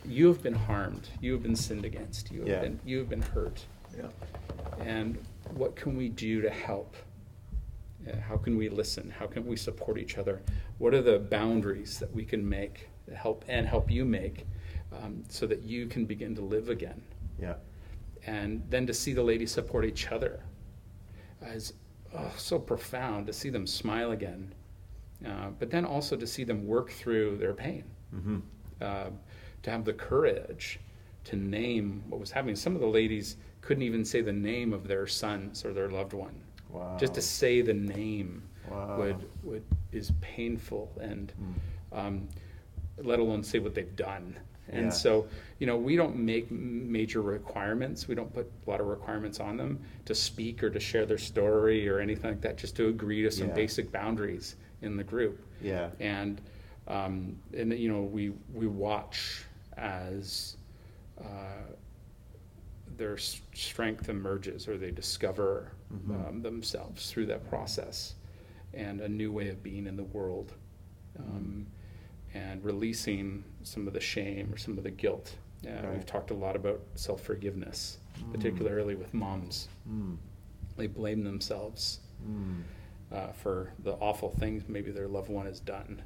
you 0.05 0.28
have 0.28 0.41
been 0.43 0.53
harmed, 0.55 1.07
you 1.22 1.32
have 1.34 1.43
been 1.43 1.55
sinned 1.55 1.86
against, 1.86 2.32
you 2.32 2.39
have, 2.41 2.49
Yeah. 2.49 2.61
been, 2.61 2.80
you 2.86 2.97
have 2.99 3.09
been 3.09 3.22
hurt. 3.22 3.66
Yeah. 3.95 4.09
And 4.80 5.18
what 5.52 5.76
can 5.76 5.96
we 5.98 6.10
do 6.10 6.41
to 6.41 6.50
help? 6.50 6.96
How 8.28 8.36
can 8.38 8.58
we 8.58 8.68
listen? 8.68 9.14
How 9.18 9.28
can 9.28 9.46
we 9.46 9.56
support 9.56 9.98
each 9.98 10.18
other? 10.18 10.41
What 10.78 10.94
are 10.94 11.02
the 11.02 11.20
boundaries 11.20 12.00
that 12.00 12.14
we 12.14 12.26
can 12.26 12.48
make 12.48 12.89
to 13.08 13.16
help 13.16 13.46
and 13.48 13.66
help 13.66 13.89
you 13.89 14.04
make 14.04 14.46
um, 14.91 15.24
so 15.30 15.48
that 15.48 15.64
you 15.64 15.88
can 15.88 16.06
begin 16.06 16.36
to 16.36 16.41
live 16.41 16.70
again? 16.70 17.02
Yeah. 17.41 17.56
And 18.26 18.62
then 18.70 18.86
to 18.88 18.94
see 18.94 19.14
the 19.14 19.24
ladies 19.24 19.52
support 19.52 19.86
each 19.86 20.12
other 20.12 20.41
is 21.46 21.74
oh, 22.16 22.32
so 22.38 22.60
profound 22.60 23.28
to 23.28 23.34
see 23.34 23.50
them 23.50 23.66
smile 23.68 24.12
again. 24.12 24.54
Uh, 25.26 25.50
but 25.58 25.72
then 25.72 25.86
also 25.86 26.18
to 26.18 26.28
see 26.28 26.44
them 26.44 26.68
work 26.68 26.91
through 26.91 27.38
their 27.38 27.54
pain, 27.54 27.86
Mm-hmm. 28.14 28.39
uh, 28.82 29.06
to 29.64 29.72
have 29.72 29.86
the 29.86 29.94
courage 29.94 30.80
to 31.24 31.36
name 31.36 32.04
what 32.10 32.20
was 32.20 32.32
happening. 32.32 32.56
Some 32.56 32.76
of 32.76 32.82
the 32.82 32.88
ladies 32.88 33.38
couldn't 33.64 33.84
even 33.84 34.03
say 34.05 34.22
the 34.22 34.34
name 34.34 34.74
of 34.74 34.88
their 34.88 35.07
sons 35.07 35.64
or 35.66 35.74
their 35.74 35.89
loved 35.89 36.14
one. 36.14 36.36
Wow. 36.70 36.97
Just 36.99 37.14
to 37.16 37.22
say 37.22 37.61
the 37.61 37.74
name 37.74 38.43
Wow. 38.70 38.97
would 38.97 39.30
would 39.43 39.64
is 39.91 40.11
painful, 40.22 40.91
and 41.01 41.32
Mm. 41.91 41.97
um, 41.97 42.28
let 42.97 43.20
alone 43.20 43.43
say 43.43 43.59
what 43.59 43.74
they've 43.76 43.95
done. 43.95 44.36
And 44.70 44.86
Yeah. 44.86 44.89
so, 44.91 45.28
you 45.59 45.68
know, 45.68 45.78
we 45.78 45.95
don't 45.95 46.16
make 46.16 46.49
major 46.49 47.22
requirements. 47.22 48.07
We 48.07 48.16
don't 48.16 48.34
put 48.34 48.49
a 48.66 48.70
lot 48.70 48.80
of 48.80 48.88
requirements 48.88 49.39
on 49.39 49.57
them 49.57 49.80
to 50.05 50.16
speak 50.16 50.64
or 50.64 50.70
to 50.70 50.80
share 50.80 51.05
their 51.05 51.18
story 51.18 51.88
or 51.89 51.99
anything 51.99 52.32
like 52.32 52.41
that. 52.41 52.57
Just 52.57 52.76
to 52.78 52.88
agree 52.88 53.22
to 53.24 53.32
some 53.32 53.49
Yeah. 53.49 53.53
basic 53.55 53.91
boundaries 53.91 54.55
in 54.82 54.95
the 54.97 55.03
group 55.03 55.39
Yeah. 55.61 55.89
and 55.99 56.41
um, 56.88 57.38
and 57.55 57.72
you 57.74 57.89
know 57.89 58.01
we 58.03 58.34
we 58.53 58.68
watch 58.68 59.45
as 59.78 60.57
uh, 61.18 61.64
their 62.98 63.18
strength 63.18 64.10
emerges 64.10 64.68
or 64.68 64.78
they 64.78 64.91
discover 64.91 65.72
Mhm. 65.94 66.28
um, 66.30 66.41
themselves 66.41 67.12
through 67.12 67.26
that 67.28 67.48
process 67.50 68.16
and 68.74 69.02
a 69.02 69.08
new 69.10 69.32
way 69.32 69.50
of 69.50 69.62
being 69.62 69.86
in 69.88 69.96
the 69.96 70.04
world 70.04 70.54
um, 71.20 71.68
and 72.34 72.64
releasing 72.66 73.44
some 73.64 73.88
of 73.88 73.94
the 73.94 74.00
shame 74.00 74.52
or 74.52 74.58
some 74.58 74.78
of 74.78 74.84
the 74.84 74.91
guilt. 74.91 75.36
Uh, 75.68 75.91
We've 75.94 76.06
talked 76.06 76.32
a 76.32 76.34
lot 76.36 76.56
about 76.56 76.82
self 76.96 77.22
forgiveness, 77.22 78.00
particularly 78.32 78.96
with 78.96 79.14
moms. 79.14 79.68
Mm. 79.89 80.18
They 80.76 80.88
blame 80.88 81.24
themselves 81.24 82.00
Mm. 82.28 82.64
uh, 83.12 83.32
for 83.34 83.74
the 83.80 83.94
awful 83.94 84.30
things 84.32 84.68
maybe 84.68 84.89
their 84.91 85.08
loved 85.08 85.30
one 85.30 85.46
has 85.46 85.60
done. 85.60 86.02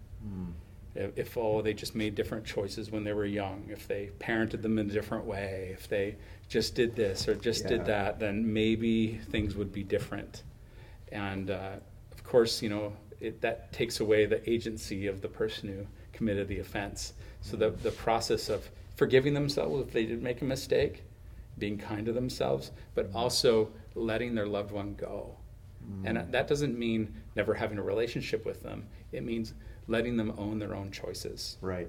Mm. 0.97 1.11
If, 1.15 1.37
oh 1.37 1.61
they 1.61 1.73
just 1.73 1.95
made 1.95 2.15
different 2.15 2.45
choices 2.45 2.91
when 2.91 3.03
they 3.03 3.13
were 3.13 3.25
young, 3.25 3.67
if 3.69 3.87
they 3.87 4.09
parented 4.19 4.61
them 4.61 4.79
in 4.79 4.89
a 4.89 4.93
different 4.93 5.25
way, 5.25 5.69
if 5.73 5.87
they 5.87 6.15
just 6.49 6.75
did 6.75 6.95
this 6.95 7.27
or 7.27 7.35
just 7.35 7.63
Yeah. 7.63 7.69
did 7.69 7.85
that, 7.85 8.19
then 8.19 8.53
maybe 8.53 9.19
things 9.31 9.55
would 9.55 9.71
be 9.71 9.83
different. 9.83 10.43
And 11.11 11.51
uh, 11.51 11.77
of 12.11 12.23
course, 12.23 12.61
you 12.61 12.69
know 12.69 12.93
it, 13.19 13.41
that 13.41 13.71
takes 13.73 13.99
away 13.99 14.25
the 14.25 14.47
agency 14.49 15.07
of 15.07 15.21
the 15.21 15.27
person 15.27 15.69
who 15.69 15.85
committed 16.13 16.47
the 16.47 16.59
offense. 16.59 17.13
So 17.41 17.57
the 17.57 17.69
the 17.71 17.91
process 17.91 18.49
of 18.49 18.69
forgiving 18.95 19.33
themselves 19.33 19.87
if 19.87 19.93
they 19.93 20.05
did 20.05 20.21
make 20.23 20.41
a 20.41 20.45
mistake, 20.45 21.03
being 21.57 21.77
kind 21.77 22.05
to 22.05 22.13
themselves, 22.13 22.71
but 22.95 23.09
also 23.13 23.71
letting 23.95 24.35
their 24.35 24.47
loved 24.47 24.71
one 24.71 24.95
go. 24.95 25.37
And 26.03 26.17
that 26.33 26.49
doesn't 26.49 26.77
mean 26.77 27.15
never 27.37 27.53
having 27.53 27.77
a 27.77 27.81
relationship 27.81 28.45
with 28.45 28.61
them. 28.61 28.87
It 29.13 29.23
means 29.23 29.53
letting 29.88 30.17
them 30.17 30.33
own 30.38 30.59
their 30.59 30.75
own 30.75 30.91
choices 30.91 31.57
Right. 31.61 31.88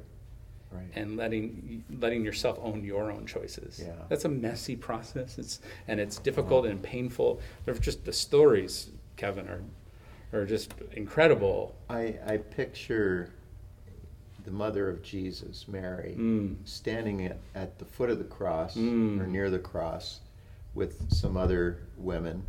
Right. 0.70 0.86
and 0.94 1.16
letting 1.16 1.82
letting 1.98 2.24
yourself 2.24 2.58
own 2.62 2.84
your 2.84 3.10
own 3.10 3.24
choices. 3.26 3.80
Yeah. 3.84 3.94
That's 4.08 4.24
a 4.26 4.28
messy 4.28 4.76
process. 4.76 5.38
It's 5.38 5.60
and 5.88 5.98
it's 5.98 6.18
difficult 6.18 6.66
and 6.66 6.82
painful. 6.82 7.40
They're 7.64 7.74
just 7.74 8.04
the 8.04 8.12
stories, 8.12 8.90
Kevin, 9.16 9.48
are 9.48 9.62
are 10.32 10.44
just 10.44 10.74
incredible. 10.92 11.74
I, 11.88 12.16
I 12.26 12.36
picture 12.36 13.30
the 14.44 14.50
mother 14.50 14.88
of 14.90 15.02
Jesus, 15.02 15.66
Mary, 15.68 16.14
Mm. 16.18 16.56
standing 16.64 17.24
at, 17.24 17.38
at 17.54 17.78
the 17.78 17.84
foot 17.86 18.10
of 18.10 18.18
the 18.18 18.24
cross 18.24 18.76
Mm. 18.76 19.20
or 19.20 19.26
near 19.26 19.48
the 19.50 19.58
cross 19.58 20.20
with 20.74 21.10
some 21.10 21.36
other 21.38 21.78
women 21.96 22.42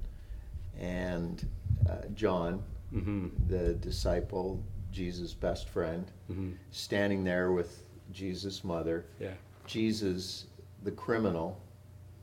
and 0.77 1.47
uh, 1.89 2.01
John, 2.15 2.61
hmm 2.91 3.27
the 3.47 3.73
disciple, 3.75 4.61
Jesus' 4.91 5.33
best 5.33 5.67
friend, 5.69 6.05
hmm 6.27 6.51
standing 6.71 7.23
there 7.23 7.51
with 7.51 7.83
Jesus' 8.11 8.63
mother. 8.63 9.05
Yeah. 9.19 9.33
Jesus, 9.65 10.45
the 10.83 10.91
criminal, 10.91 11.61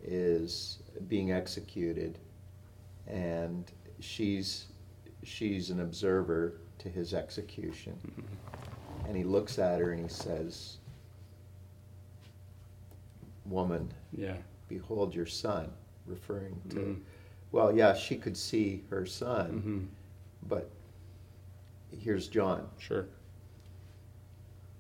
is 0.03 0.79
being 1.09 1.33
executed, 1.33 2.19
and 3.07 3.71
she's 4.01 4.67
she's 5.23 5.71
an 5.71 5.81
observer 5.81 6.55
to 6.79 6.89
his 6.89 7.14
execution. 7.14 7.97
And 9.07 9.17
he 9.17 9.25
looks 9.25 9.59
at 9.59 9.81
her 9.81 9.93
and 9.93 10.03
he 10.03 10.09
says, 10.09 10.79
"Woman, 13.45 13.93
Yeah. 14.12 14.37
behold 14.69 15.14
your 15.14 15.27
son," 15.27 15.73
referring 16.07 16.61
to. 16.71 16.77
Mhm. 16.77 17.01
Well, 17.53 17.77
yeah, 17.77 17.95
she 17.95 18.17
could 18.17 18.37
see 18.37 18.85
her 18.91 19.07
son, 19.07 19.61
hmm 19.61 19.85
but 20.49 20.71
here's 22.01 22.28
John. 22.28 22.68
Sure. 22.78 23.07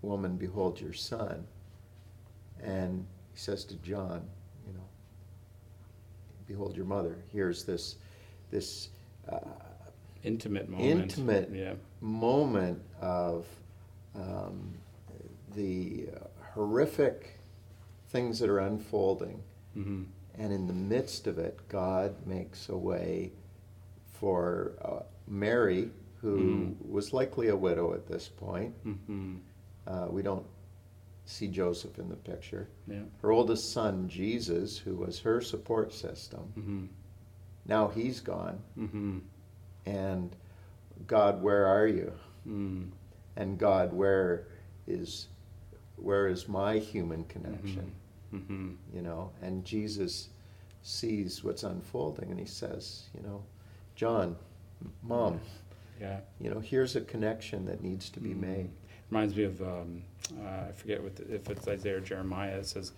woman, 0.02 0.36
behold 0.36 0.80
your 0.80 0.92
son. 0.92 1.44
And 2.62 3.04
he 3.32 3.38
says 3.38 3.64
to 3.66 3.74
John, 3.76 4.22
you 4.66 4.72
know, 4.72 4.84
behold 6.46 6.76
your 6.76 6.86
mother. 6.86 7.16
Here's 7.32 7.64
this, 7.64 7.96
this 8.50 8.90
uh, 9.28 9.38
Intimate 10.22 10.68
moment. 10.68 10.88
intimate 11.02 11.50
Yeah. 11.52 11.74
moment 12.00 12.80
of 13.00 13.46
um, 14.14 14.74
the 15.54 16.08
uh, 16.16 16.20
horrific 16.54 17.38
things 18.08 18.38
that 18.38 18.48
are 18.48 18.60
unfolding. 18.60 19.42
hmm 19.74 20.04
And 20.38 20.52
in 20.52 20.66
the 20.66 20.72
midst 20.72 21.26
of 21.26 21.38
it, 21.38 21.58
God 21.68 22.14
makes 22.26 22.68
a 22.68 22.76
way 22.76 23.32
for 24.20 24.72
uh, 24.82 25.02
Mary, 25.28 25.90
who 26.20 26.36
Mhm. 26.38 26.88
was 26.88 27.12
likely 27.12 27.48
a 27.48 27.56
widow 27.56 27.92
at 27.94 28.06
this 28.06 28.28
point. 28.28 28.74
hmm 28.82 29.36
Uh, 29.86 30.08
we 30.10 30.20
don't 30.22 30.46
see 31.26 31.46
Joseph 31.48 31.98
in 31.98 32.08
the 32.08 32.16
picture. 32.16 32.68
Yeah. 32.88 33.04
Her 33.22 33.30
oldest 33.32 33.72
son, 33.72 34.08
Jesus, 34.08 34.78
who 34.78 34.96
was 34.96 35.20
her 35.20 35.40
support 35.40 35.92
system, 35.92 36.40
hmm 36.54 36.84
now 37.66 37.88
he's 37.88 38.20
gone. 38.20 38.62
hmm 38.74 39.18
And 39.86 40.34
God, 41.06 41.42
where 41.42 41.66
are 41.66 41.86
you? 41.86 42.12
Mm. 42.46 42.90
And 43.36 43.58
God, 43.58 43.92
where 43.92 44.46
is 44.86 45.28
where 45.96 46.26
is 46.28 46.46
my 46.48 46.78
human 46.78 47.24
connection? 47.24 47.92
hmm 48.30 48.74
You 48.92 49.02
know, 49.02 49.30
and 49.42 49.64
Jesus 49.64 50.28
sees 50.82 51.42
what's 51.42 51.62
unfolding 51.64 52.30
and 52.30 52.38
he 52.38 52.46
says, 52.46 53.08
you 53.14 53.22
know, 53.22 53.42
John, 53.94 54.36
mom, 55.02 55.40
Yeah. 56.00 56.20
you 56.40 56.50
know, 56.50 56.60
here's 56.60 56.96
a 56.96 57.00
connection 57.00 57.64
that 57.66 57.82
needs 57.82 58.10
to 58.10 58.20
be 58.20 58.30
Mm. 58.30 58.40
made. 58.40 58.70
Reminds 59.10 59.36
me 59.36 59.44
of 59.44 59.62
um, 59.62 60.02
uh, 60.40 60.66
I 60.68 60.72
forget 60.72 61.02
what 61.02 61.16
the, 61.16 61.34
if 61.34 61.48
it's 61.48 61.66
Isaiah 61.68 61.98
or 61.98 62.00
Jeremiah. 62.00 62.58
It 62.58 62.66
says, 62.66 62.92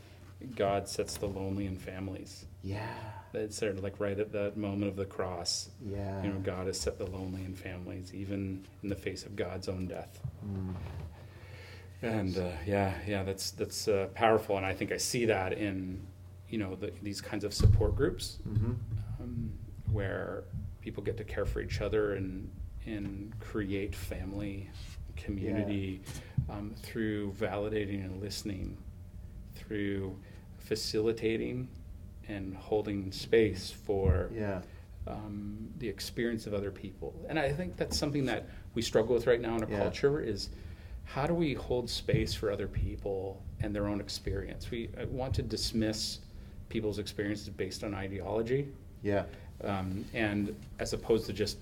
"God 0.56 0.88
sets 0.88 1.16
the 1.18 1.26
lonely 1.26 1.66
in 1.66 1.76
families." 1.76 2.46
Yeah. 2.62 2.86
It's 3.34 3.56
sort 3.58 3.76
of 3.76 3.82
like 3.84 4.00
right 4.00 4.18
at 4.18 4.32
that 4.32 4.56
moment 4.56 4.90
of 4.90 4.96
the 4.96 5.04
cross. 5.04 5.68
Yeah. 5.84 6.22
You 6.22 6.30
know, 6.30 6.38
God 6.38 6.66
has 6.66 6.80
set 6.80 6.96
the 6.98 7.04
lonely 7.06 7.44
in 7.44 7.54
families, 7.54 8.14
even 8.14 8.64
in 8.82 8.88
the 8.88 8.96
face 8.96 9.24
of 9.26 9.36
God's 9.36 9.68
own 9.68 9.86
death. 9.86 10.18
Mm. 10.46 10.74
And 12.00 12.38
uh, 12.38 12.50
yeah, 12.64 12.94
yeah, 13.06 13.22
that's 13.24 13.50
that's 13.50 13.88
uh, 13.88 14.06
powerful, 14.14 14.56
and 14.56 14.64
I 14.64 14.72
think 14.72 14.92
I 14.92 14.96
see 14.96 15.24
that 15.26 15.52
in 15.52 16.00
you 16.48 16.56
know 16.58 16.74
the, 16.76 16.92
these 17.02 17.20
kinds 17.20 17.44
of 17.44 17.52
support 17.52 17.94
groups 17.96 18.38
hmm 18.44 18.72
um, 19.20 19.52
where 19.92 20.44
people 20.80 21.02
get 21.02 21.16
to 21.18 21.24
care 21.24 21.44
for 21.44 21.60
each 21.60 21.80
other 21.82 22.14
and 22.14 22.48
and 22.96 23.32
create 23.40 23.94
family, 23.94 24.68
community 25.16 26.00
um, 26.48 26.74
through 26.82 27.32
validating 27.32 28.04
and 28.04 28.20
listening, 28.22 28.76
through 29.54 30.16
facilitating 30.58 31.68
and 32.28 32.54
holding 32.56 33.10
space 33.12 33.70
for 33.70 34.30
Yeah. 34.34 34.62
um, 35.06 35.68
the 35.78 35.88
experience 35.88 36.46
of 36.46 36.52
other 36.54 36.70
people. 36.70 37.14
And 37.28 37.38
I 37.38 37.50
think 37.52 37.76
that's 37.76 37.96
something 37.96 38.26
that 38.26 38.46
we 38.74 38.82
struggle 38.82 39.14
with 39.14 39.26
right 39.26 39.40
now 39.40 39.56
in 39.56 39.64
our 39.64 39.70
Yeah. 39.70 39.78
culture 39.78 40.20
is 40.20 40.50
how 41.04 41.26
do 41.26 41.32
we 41.32 41.54
hold 41.54 41.88
space 41.88 42.34
for 42.34 42.50
other 42.52 42.68
people 42.68 43.42
and 43.60 43.74
their 43.74 43.86
own 43.86 44.00
experience? 44.00 44.70
We 44.70 44.88
uh, 44.98 45.06
want 45.06 45.34
to 45.36 45.42
dismiss 45.42 46.20
people's 46.68 46.98
experiences 46.98 47.48
based 47.48 47.82
on 47.82 47.94
ideology, 47.94 48.68
Yeah. 49.02 49.24
um, 49.64 50.04
and 50.12 50.54
as 50.78 50.92
opposed 50.92 51.24
to 51.26 51.32
just 51.32 51.56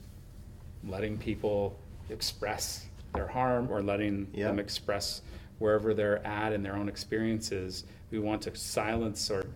letting 0.86 1.18
people 1.18 1.76
express 2.10 2.86
their 3.14 3.26
harm 3.26 3.68
or 3.70 3.82
letting 3.82 4.28
Yeah. 4.32 4.46
them 4.48 4.58
express 4.58 5.22
wherever 5.58 5.94
they're 5.94 6.24
at 6.26 6.52
in 6.52 6.62
their 6.62 6.76
own 6.76 6.88
experiences. 6.88 7.84
We 8.10 8.18
want 8.18 8.42
to 8.42 8.54
silence 8.54 9.30
or 9.30 9.46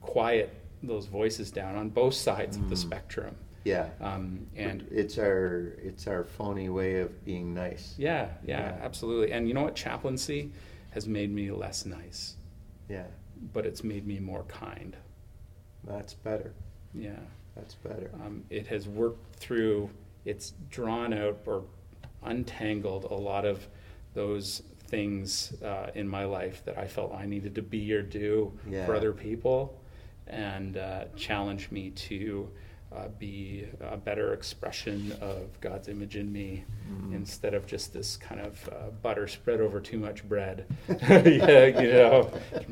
quiet 0.00 0.50
those 0.82 1.06
voices 1.06 1.50
down 1.50 1.76
on 1.76 1.88
both 1.88 2.14
sides 2.14 2.56
of 2.56 2.68
the 2.68 2.74
Mm. 2.74 2.78
spectrum. 2.78 3.36
Yeah. 3.64 3.90
Um, 4.00 4.46
and 4.54 4.86
it's 4.90 5.18
our 5.18 5.72
it's 5.82 6.06
our 6.06 6.24
phony 6.24 6.68
way 6.68 7.00
of 7.00 7.24
being 7.24 7.54
nice. 7.54 7.94
yeah, 7.98 8.30
yeah, 8.44 8.60
Yeah. 8.76 8.84
absolutely. 8.84 9.32
And 9.32 9.48
you 9.48 9.54
know 9.54 9.62
what? 9.62 9.74
Chaplaincy 9.74 10.52
has 10.90 11.08
made 11.08 11.30
me 11.32 11.50
less 11.50 11.84
nice, 11.86 12.36
Yeah. 12.88 13.06
but 13.52 13.66
it's 13.66 13.82
made 13.82 14.06
me 14.06 14.20
more 14.20 14.44
kind. 14.44 14.96
That's 15.84 16.14
better. 16.14 16.52
Yeah. 16.94 17.18
That's 17.54 17.74
better. 17.74 18.10
Um, 18.22 18.44
it 18.50 18.66
has 18.68 18.86
worked 18.88 19.36
through, 19.36 19.90
it's 20.26 20.52
drawn 20.68 21.12
out 21.14 21.38
or 21.46 21.64
untangled 22.22 23.04
a 23.04 23.14
lot 23.14 23.44
of 23.46 23.66
those 24.14 24.62
things 24.88 25.52
uh, 25.62 25.90
in 25.94 26.08
my 26.08 26.24
life 26.24 26.62
that 26.64 26.76
I 26.78 26.86
felt 26.86 27.12
I 27.14 27.26
needed 27.26 27.54
to 27.56 27.62
be 27.62 27.92
or 27.92 28.02
do 28.02 28.52
Yeah. 28.68 28.84
for 28.86 28.94
other 28.94 29.12
people 29.12 29.80
and 30.26 30.76
uh, 30.76 31.04
challenged 31.16 31.70
me 31.72 31.90
to 31.90 32.48
uh, 32.94 33.08
be 33.18 33.66
a 33.80 33.96
better 33.96 34.32
expression 34.32 35.12
of 35.20 35.60
God's 35.60 35.88
image 35.88 36.16
in 36.16 36.32
me 36.32 36.64
Mhm. 36.90 37.14
instead 37.14 37.52
of 37.52 37.66
just 37.66 37.92
this 37.92 38.16
kind 38.16 38.40
of 38.40 38.68
uh, 38.72 38.90
butter 39.02 39.26
spread 39.26 39.60
over 39.60 39.80
too 39.80 39.98
much 39.98 40.26
bread. 40.28 40.66
yeah, 40.88 41.66
you 41.66 41.92
know, 41.92 42.30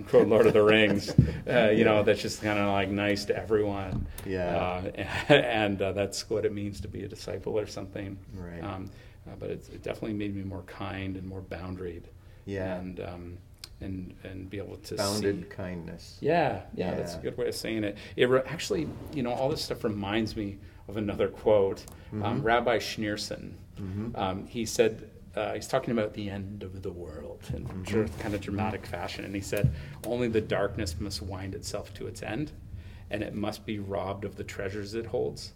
quote 0.09 0.29
Lord 0.29 0.47
of 0.47 0.53
the 0.53 0.63
Rings, 0.63 1.11
uh, 1.49 1.73
you 1.75 1.85
know, 1.85 2.03
that's 2.05 2.23
just 2.23 2.41
kind 2.43 2.59
of 2.59 2.69
like 2.73 2.91
nice 2.91 3.25
to 3.27 3.37
everyone. 3.37 4.07
Yeah. 4.25 4.57
Uh, 4.57 5.03
and 5.33 5.83
uh, 5.83 5.93
that's 5.93 6.31
what 6.31 6.45
it 6.45 6.53
means 6.53 6.81
to 6.83 6.89
be 6.89 7.03
a 7.05 7.09
disciple 7.09 7.59
or 7.59 7.67
something. 7.67 8.17
Right. 8.35 8.63
Um, 8.63 8.91
uh, 9.27 9.35
but 9.39 9.51
it's, 9.51 9.69
it 9.69 9.83
definitely 9.83 10.15
made 10.15 10.35
me 10.37 10.43
more 10.43 10.63
kind 10.63 11.17
and 11.17 11.27
more 11.27 11.41
boundaried. 11.43 12.05
Yeah. 12.47 12.77
And 12.77 13.01
um, 13.01 13.39
and 13.85 14.15
and 14.25 14.51
be 14.51 14.59
able 14.59 14.77
to 14.77 14.97
Bounded 14.97 15.43
see. 15.43 15.49
kindness. 15.51 16.19
Yeah, 16.21 16.63
yeah, 16.75 16.95
that's 16.95 17.15
a 17.15 17.19
good 17.19 17.37
way 17.37 17.49
of 17.49 17.55
saying 17.55 17.85
it. 17.85 17.97
It 18.17 18.29
re- 18.29 18.43
actually, 18.47 18.89
you 19.13 19.23
know, 19.23 19.33
all 19.33 19.49
this 19.49 19.63
stuff 19.63 19.85
reminds 19.85 20.37
me 20.37 20.59
of 20.89 20.97
another 20.97 21.29
quote. 21.29 21.85
Um, 22.13 22.41
Mhm. 22.41 22.45
Rabbi 22.45 22.79
Schneerson, 22.79 23.53
Mhm. 23.81 24.17
um, 24.19 24.47
he 24.47 24.67
said, 24.67 25.09
uh, 25.35 25.55
he's 25.55 25.67
talking 25.67 25.93
about 25.93 26.15
the 26.15 26.29
end 26.31 26.63
of 26.63 26.83
the 26.83 26.91
world 26.93 27.41
in 27.55 27.65
Mhm. 27.67 28.19
kind 28.19 28.35
of 28.35 28.41
dramatic 28.41 28.87
fashion, 28.87 29.25
and 29.25 29.35
he 29.35 29.41
said, 29.41 29.71
only 30.07 30.29
the 30.29 30.41
darkness 30.41 30.99
must 31.01 31.23
wind 31.23 31.55
itself 31.55 31.93
to 31.95 32.07
its 32.07 32.23
end, 32.23 32.53
and 33.11 33.23
it 33.23 33.35
must 33.35 33.65
be 33.67 33.79
robbed 33.79 34.25
of 34.25 34.37
the 34.37 34.45
treasures 34.45 34.95
it 34.95 35.07
holds. 35.07 35.53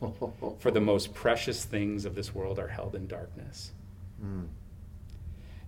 For 0.58 0.70
the 0.70 0.80
most 0.80 1.14
precious 1.14 1.64
things 1.64 2.04
of 2.04 2.14
this 2.14 2.34
world 2.34 2.58
are 2.58 2.68
held 2.68 2.94
in 2.94 3.06
darkness. 3.06 3.72
Mm. 4.22 4.48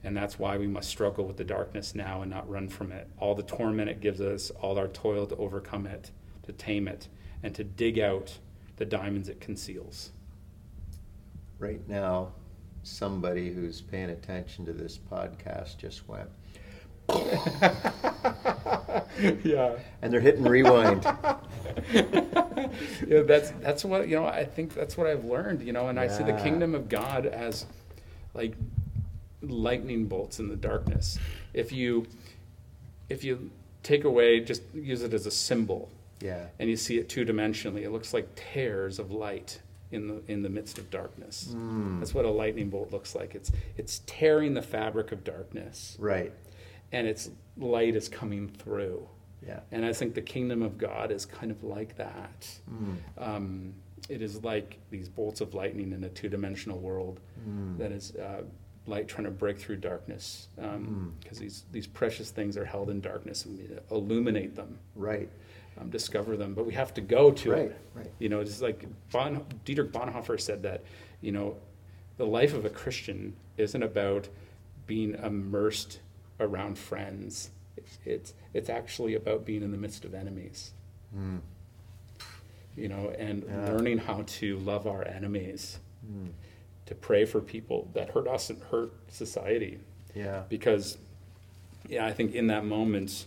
And 0.09 0.17
that's 0.17 0.39
why 0.39 0.57
we 0.57 0.67
must 0.67 0.89
struggle 0.89 1.27
with 1.27 1.37
the 1.37 1.45
darkness 1.45 1.95
now 1.95 2.23
and 2.23 2.31
not 2.31 2.49
run 2.49 2.71
from 2.71 2.93
it. 2.93 3.07
All 3.19 3.35
the 3.35 3.43
torment 3.43 3.91
it 3.91 4.01
gives 4.01 4.23
us, 4.23 4.51
all 4.63 4.79
our 4.79 4.89
toil 4.89 5.27
to 5.27 5.37
overcome 5.37 5.87
it, 5.87 6.13
to 6.45 6.53
tame 6.55 6.89
it, 6.89 7.09
and 7.43 7.55
to 7.55 7.63
dig 7.63 7.99
out 7.99 8.39
the 8.79 8.87
diamonds 8.87 9.29
it 9.29 9.39
conceals. 9.39 10.13
Right 11.59 11.87
now, 11.87 12.33
somebody 12.85 13.53
who's 13.53 13.83
paying 13.83 14.09
attention 14.09 14.65
to 14.65 14.73
this 14.73 14.99
podcast 14.99 15.77
just 15.77 16.09
went, 16.09 16.31
yeah. 19.45 19.77
and 20.01 20.11
they're 20.11 20.21
hitting 20.21 20.45
rewind. 20.45 21.05
yeah, 21.93 23.25
that's 23.27 23.51
that's 23.61 23.85
what 23.85 24.09
you 24.09 24.17
know. 24.17 24.25
I 24.25 24.47
think 24.47 24.73
that's 24.73 24.97
what 24.97 25.07
I've 25.07 25.27
learned. 25.27 25.61
You 25.61 25.75
know, 25.75 25.89
and 25.89 26.01
I 26.01 26.09
see 26.09 26.25
the 26.25 26.41
kingdom 26.43 26.75
of 26.75 26.89
God 26.89 27.27
as 27.27 27.67
like 28.33 28.55
lightning 29.43 30.07
bolts 30.07 30.39
in 30.41 30.49
the 30.49 30.57
darkness. 30.57 31.19
If 31.55 31.73
you 31.73 32.07
if 33.09 33.25
you 33.25 33.51
take 33.83 34.05
away, 34.05 34.41
just 34.41 34.63
use 34.75 35.03
it 35.03 35.15
as 35.15 35.25
a 35.27 35.31
symbol, 35.31 35.89
Yeah. 36.21 36.47
and 36.59 36.69
you 36.69 36.77
see 36.77 36.99
it 36.99 37.09
two 37.09 37.25
dimensionally, 37.25 37.83
it 37.85 37.91
looks 37.91 38.13
like 38.13 38.29
tears 38.35 38.99
of 38.99 39.11
light 39.11 39.61
in 39.91 40.07
the 40.09 40.23
in 40.31 40.43
the 40.43 40.51
midst 40.51 40.79
of 40.79 40.91
darkness. 40.91 41.49
Mm. 41.55 42.01
That's 42.01 42.13
what 42.13 42.25
a 42.27 42.31
lightning 42.31 42.69
bolt 42.69 42.93
looks 42.93 43.15
like. 43.15 43.35
It's 43.35 43.51
it's 43.77 44.03
tearing 44.07 44.55
the 44.55 44.63
fabric 44.63 45.13
of 45.13 45.25
darkness, 45.25 45.97
Right. 45.99 46.33
and 46.93 47.07
its 47.07 47.31
light 47.57 47.95
is 47.97 48.09
coming 48.09 48.49
through. 48.49 49.09
Yeah. 49.47 49.61
And 49.71 49.85
I 49.87 49.93
think 49.93 50.15
the 50.15 50.21
kingdom 50.23 50.63
of 50.63 50.77
God 50.79 51.13
is 51.13 51.25
kind 51.25 51.51
of 51.53 51.63
like 51.63 51.97
that. 51.97 52.59
Mm. 52.71 52.97
Um, 53.17 53.75
it 54.09 54.21
is 54.21 54.43
like 54.43 54.79
these 54.91 55.09
bolts 55.09 55.41
of 55.41 55.55
lightning 55.55 55.93
in 55.93 56.03
a 56.05 56.09
two 56.09 56.29
dimensional 56.29 56.79
world 56.79 57.21
Mm. 57.49 57.79
that 57.79 57.93
is 57.93 58.15
uh, 58.17 58.43
light 58.89 59.07
trying 59.09 59.25
to 59.25 59.31
break 59.31 59.59
through 59.59 59.77
darkness. 59.77 60.49
Because 60.57 61.39
Mm. 61.39 61.39
these, 61.39 61.65
these 61.71 61.87
precious 61.87 62.31
things 62.31 62.57
are 62.57 62.65
held 62.65 62.91
in 62.91 63.01
darkness 63.01 63.45
and 63.45 63.59
we 63.59 63.69
illuminate 63.91 64.55
them, 64.57 64.79
Right. 64.97 65.29
um, 65.79 65.91
discover 65.91 66.37
them. 66.37 66.55
But 66.55 66.67
we 66.67 66.75
have 66.75 66.95
to 66.95 67.01
go 67.01 67.31
to 67.31 67.51
Right. 67.51 67.71
it. 67.71 67.77
Right. 67.95 68.11
You 68.19 68.29
know, 68.31 68.41
it's 68.41 68.61
like 68.63 68.85
bon, 69.13 69.45
Dietrich 69.65 69.93
Bonhoeffer 69.93 70.41
said 70.41 70.63
that, 70.63 70.83
you 71.21 71.33
know, 71.33 71.57
the 72.17 72.27
life 72.27 72.55
of 72.55 72.65
a 72.65 72.71
Christian 72.71 73.37
isn't 73.57 73.83
about 73.83 74.29
being 74.87 75.15
immersed 75.15 76.01
around 76.41 76.79
friends. 76.79 77.51
It's, 77.77 77.99
it's, 78.05 78.35
it's 78.55 78.71
actually 78.71 79.15
about 79.15 79.45
being 79.45 79.63
in 79.63 79.71
the 79.71 79.77
midst 79.79 80.05
of 80.05 80.15
enemies, 80.15 80.73
Mm. 81.17 81.41
you 82.77 82.89
know, 82.89 83.11
and 83.19 83.45
Yeah. 83.47 83.67
learning 83.73 83.99
how 83.99 84.23
to 84.27 84.57
love 84.59 84.87
our 84.87 85.05
enemies, 85.07 85.79
Mm. 86.07 86.31
To 86.89 86.95
pray 86.95 87.27
for 87.27 87.41
people 87.41 87.89
that 87.93 88.09
hurt 88.11 88.27
us 88.27 88.49
and 88.49 88.63
hurt 88.71 88.93
society. 89.09 89.79
Yeah. 90.15 90.45
Because, 90.49 90.97
yeah, 91.87 92.07
I 92.07 92.13
think 92.15 92.35
in 92.35 92.47
that 92.47 92.65
moment, 92.65 93.27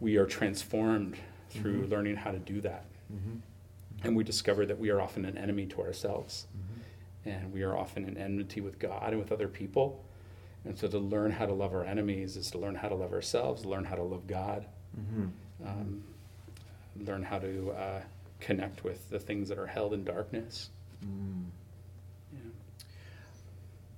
we 0.00 0.16
are 0.16 0.26
transformed 0.26 1.16
through 1.50 1.86
Mhm. 1.86 1.90
learning 1.90 2.16
how 2.16 2.32
to 2.32 2.38
do 2.40 2.60
that. 2.62 2.84
Mhm. 3.12 3.40
And 4.02 4.16
we 4.16 4.24
discover 4.24 4.66
that 4.66 4.78
we 4.80 4.90
are 4.90 5.00
often 5.00 5.24
an 5.24 5.38
enemy 5.38 5.66
to 5.66 5.80
ourselves. 5.82 6.46
Mhm. 6.54 6.62
and 7.28 7.52
we 7.52 7.64
are 7.64 7.76
often 7.76 8.04
in 8.04 8.16
enmity 8.16 8.60
with 8.60 8.78
God 8.78 9.08
and 9.08 9.18
with 9.18 9.32
other 9.32 9.48
people. 9.48 10.04
And 10.64 10.78
so 10.78 10.86
to 10.86 10.96
learn 10.98 11.32
how 11.32 11.46
to 11.46 11.52
love 11.52 11.74
our 11.74 11.84
enemies 11.84 12.36
is 12.36 12.52
to 12.52 12.58
learn 12.58 12.76
how 12.76 12.88
to 12.88 12.94
love 12.94 13.12
ourselves, 13.12 13.64
learn 13.66 13.82
how 13.82 13.96
to 13.96 14.02
love 14.04 14.28
God, 14.28 14.64
Mhm. 14.96 15.30
um, 15.64 16.04
learn 17.04 17.24
how 17.24 17.40
to 17.40 17.72
uh, 17.72 18.02
connect 18.38 18.84
with 18.84 19.10
the 19.10 19.18
things 19.18 19.48
that 19.48 19.58
are 19.58 19.66
held 19.66 19.92
in 19.92 20.04
darkness. 20.04 20.70
Mm. 21.04 21.46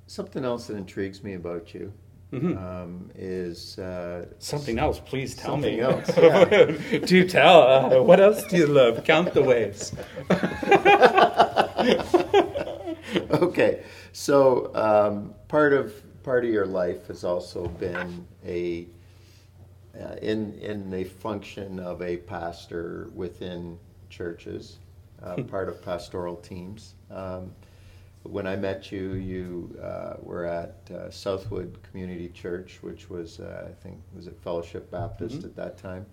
Yeah. 0.09 0.14
Something 0.14 0.44
else 0.44 0.66
that 0.68 0.76
intrigues 0.76 1.22
me 1.22 1.34
about 1.34 1.74
you 1.74 1.92
Mhm. 2.32 2.56
um, 2.59 3.11
is 3.14 3.78
uh, 3.78 4.26
Something 4.38 4.78
else, 4.78 5.00
please 5.00 5.34
tell 5.34 5.52
Something 5.52 5.76
me. 5.76 5.80
else, 5.80 6.11
yeah. 6.18 6.98
do 7.06 7.26
tell. 7.26 7.62
Uh, 7.62 8.02
what 8.02 8.20
else 8.20 8.44
do 8.44 8.56
you 8.59 8.66
love? 8.66 9.02
Count 9.04 9.32
the 9.32 9.42
ways. 9.42 9.92
okay, 13.30 13.82
so 14.12 14.70
um, 14.74 15.34
part 15.48 15.72
of 15.72 15.94
part 16.22 16.44
of 16.44 16.50
your 16.50 16.66
life 16.66 17.06
has 17.09 17.24
also 17.24 17.66
been 17.68 18.26
a 18.44 18.86
uh, 19.98 20.16
in 20.20 20.52
in 20.61 20.90
the 20.90 21.04
function 21.04 21.80
of 21.80 22.02
a 22.02 22.18
pastor 22.18 23.09
within 23.14 23.78
churches, 24.11 24.80
uh, 25.22 25.42
part 25.44 25.70
of 25.70 25.80
pastoral 25.82 26.36
teams. 26.36 26.94
Um, 27.11 27.52
when 28.23 28.47
I 28.47 28.57
met 28.57 28.93
you, 28.93 29.14
you 29.14 29.79
uh, 29.83 30.14
were 30.21 30.45
at 30.45 30.91
uh, 30.91 31.11
Southwood 31.11 31.79
Community 31.83 32.29
Church, 32.29 32.79
which 32.81 33.09
was, 33.09 33.41
uh, 33.41 33.69
I 33.69 33.83
think, 33.83 34.01
was 34.14 34.27
it 34.27 34.39
Fellowship 34.43 34.91
Baptist 34.91 35.45
at 35.45 35.57
that 35.57 35.79
time. 35.79 36.07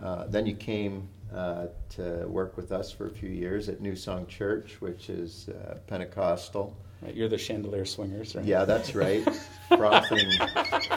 Uh, 0.00 0.26
then 0.26 0.46
you 0.46 0.54
came 0.54 1.08
uh, 1.34 1.66
to 1.90 2.26
work 2.28 2.56
with 2.56 2.72
us 2.72 2.90
for 2.90 3.06
a 3.06 3.10
few 3.10 3.28
years 3.28 3.68
at 3.68 3.80
New 3.80 3.96
Song 3.96 4.26
Church, 4.26 4.80
which 4.80 5.08
is 5.10 5.48
uh, 5.48 5.78
Pentecostal. 5.86 6.76
Right, 7.00 7.14
You're 7.14 7.28
the 7.28 7.38
chandelier 7.38 7.84
swingers, 7.84 8.34
right? 8.34 8.44
Yeah, 8.44 8.64
that's 8.64 8.94
right. 8.94 9.26
frothing, 9.68 10.30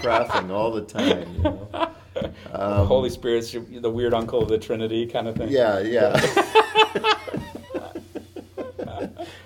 frothing 0.01 0.51
all 0.51 0.71
the 0.71 0.83
time. 0.83 1.33
You 1.35 1.43
know? 1.43 1.91
The 2.15 2.85
Holy 2.85 3.09
Spirit's 3.09 3.51
the 3.51 3.89
weird 3.89 4.13
uncle 4.13 4.41
of 4.41 4.47
the 4.47 4.57
Trinity 4.57 5.05
kind 5.05 5.27
of 5.27 5.35
thing. 5.35 5.49
Yeah, 5.49 5.79
yeah. 5.79 6.61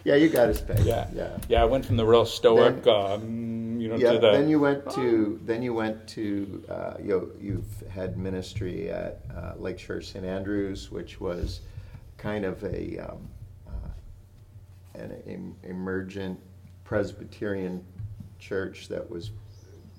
yeah, 0.10 0.16
you 0.16 0.28
got 0.30 0.50
us 0.50 0.60
pegged. 0.62 0.86
Yeah. 0.86 1.08
yeah. 1.14 1.38
Yeah, 1.48 1.62
I 1.62 1.66
went 1.66 1.86
from 1.86 1.96
the 1.98 2.06
real 2.06 2.26
stoic, 2.26 2.84
Then- 2.84 2.94
um, 2.96 3.80
you 3.80 3.90
know, 3.90 3.96
Yeah, 3.96 4.14
to 4.14 4.20
the. 4.20 4.32
then 4.32 4.50
you 4.50 4.60
went 4.60 4.90
to 4.92 5.40
then 5.46 5.62
you 5.62 5.74
went 5.74 6.08
to 6.10 6.64
uh, 6.68 6.94
you 7.02 7.32
you've 7.40 7.84
had 7.90 8.18
ministry 8.18 8.90
at 8.90 9.22
uh, 9.36 9.54
Lake 9.58 9.78
Church 9.78 10.08
St 10.12 10.26
Andrews, 10.26 10.92
which 10.92 11.22
was 11.22 11.62
kind 12.18 12.44
of 12.44 12.64
a 12.64 12.98
um, 12.98 13.30
uh, 13.68 15.00
an 15.00 15.22
em- 15.28 15.56
emergent 15.64 16.40
Presbyterian 16.84 17.86
church 18.40 18.88
that 18.90 19.08
was 19.10 19.30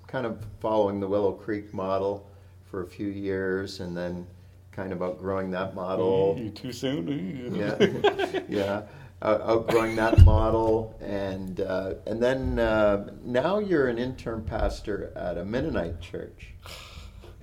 kind 0.08 0.26
of 0.26 0.44
following 0.60 0.98
the 0.98 1.06
Willow 1.06 1.32
Creek 1.32 1.72
model 1.72 2.26
for 2.64 2.82
a 2.82 2.86
few 2.86 3.06
years, 3.08 3.78
and 3.80 3.96
then 3.96 4.26
kind 4.72 4.92
of 4.92 5.02
outgrowing 5.02 5.50
that 5.52 5.74
model. 5.74 6.36
You 6.38 6.50
too 6.50 6.72
soon? 6.72 7.54
yeah, 7.54 8.40
yeah, 8.48 8.82
outgrowing 9.22 9.96
that 9.96 10.24
model, 10.24 10.96
and 11.00 11.60
uh, 11.60 11.94
and 12.06 12.22
then 12.22 12.58
uh, 12.58 13.10
now 13.24 13.58
you're 13.58 13.88
an 13.88 13.98
intern 13.98 14.42
pastor 14.42 15.12
at 15.16 15.38
a 15.38 15.44
Mennonite 15.44 16.00
church, 16.00 16.54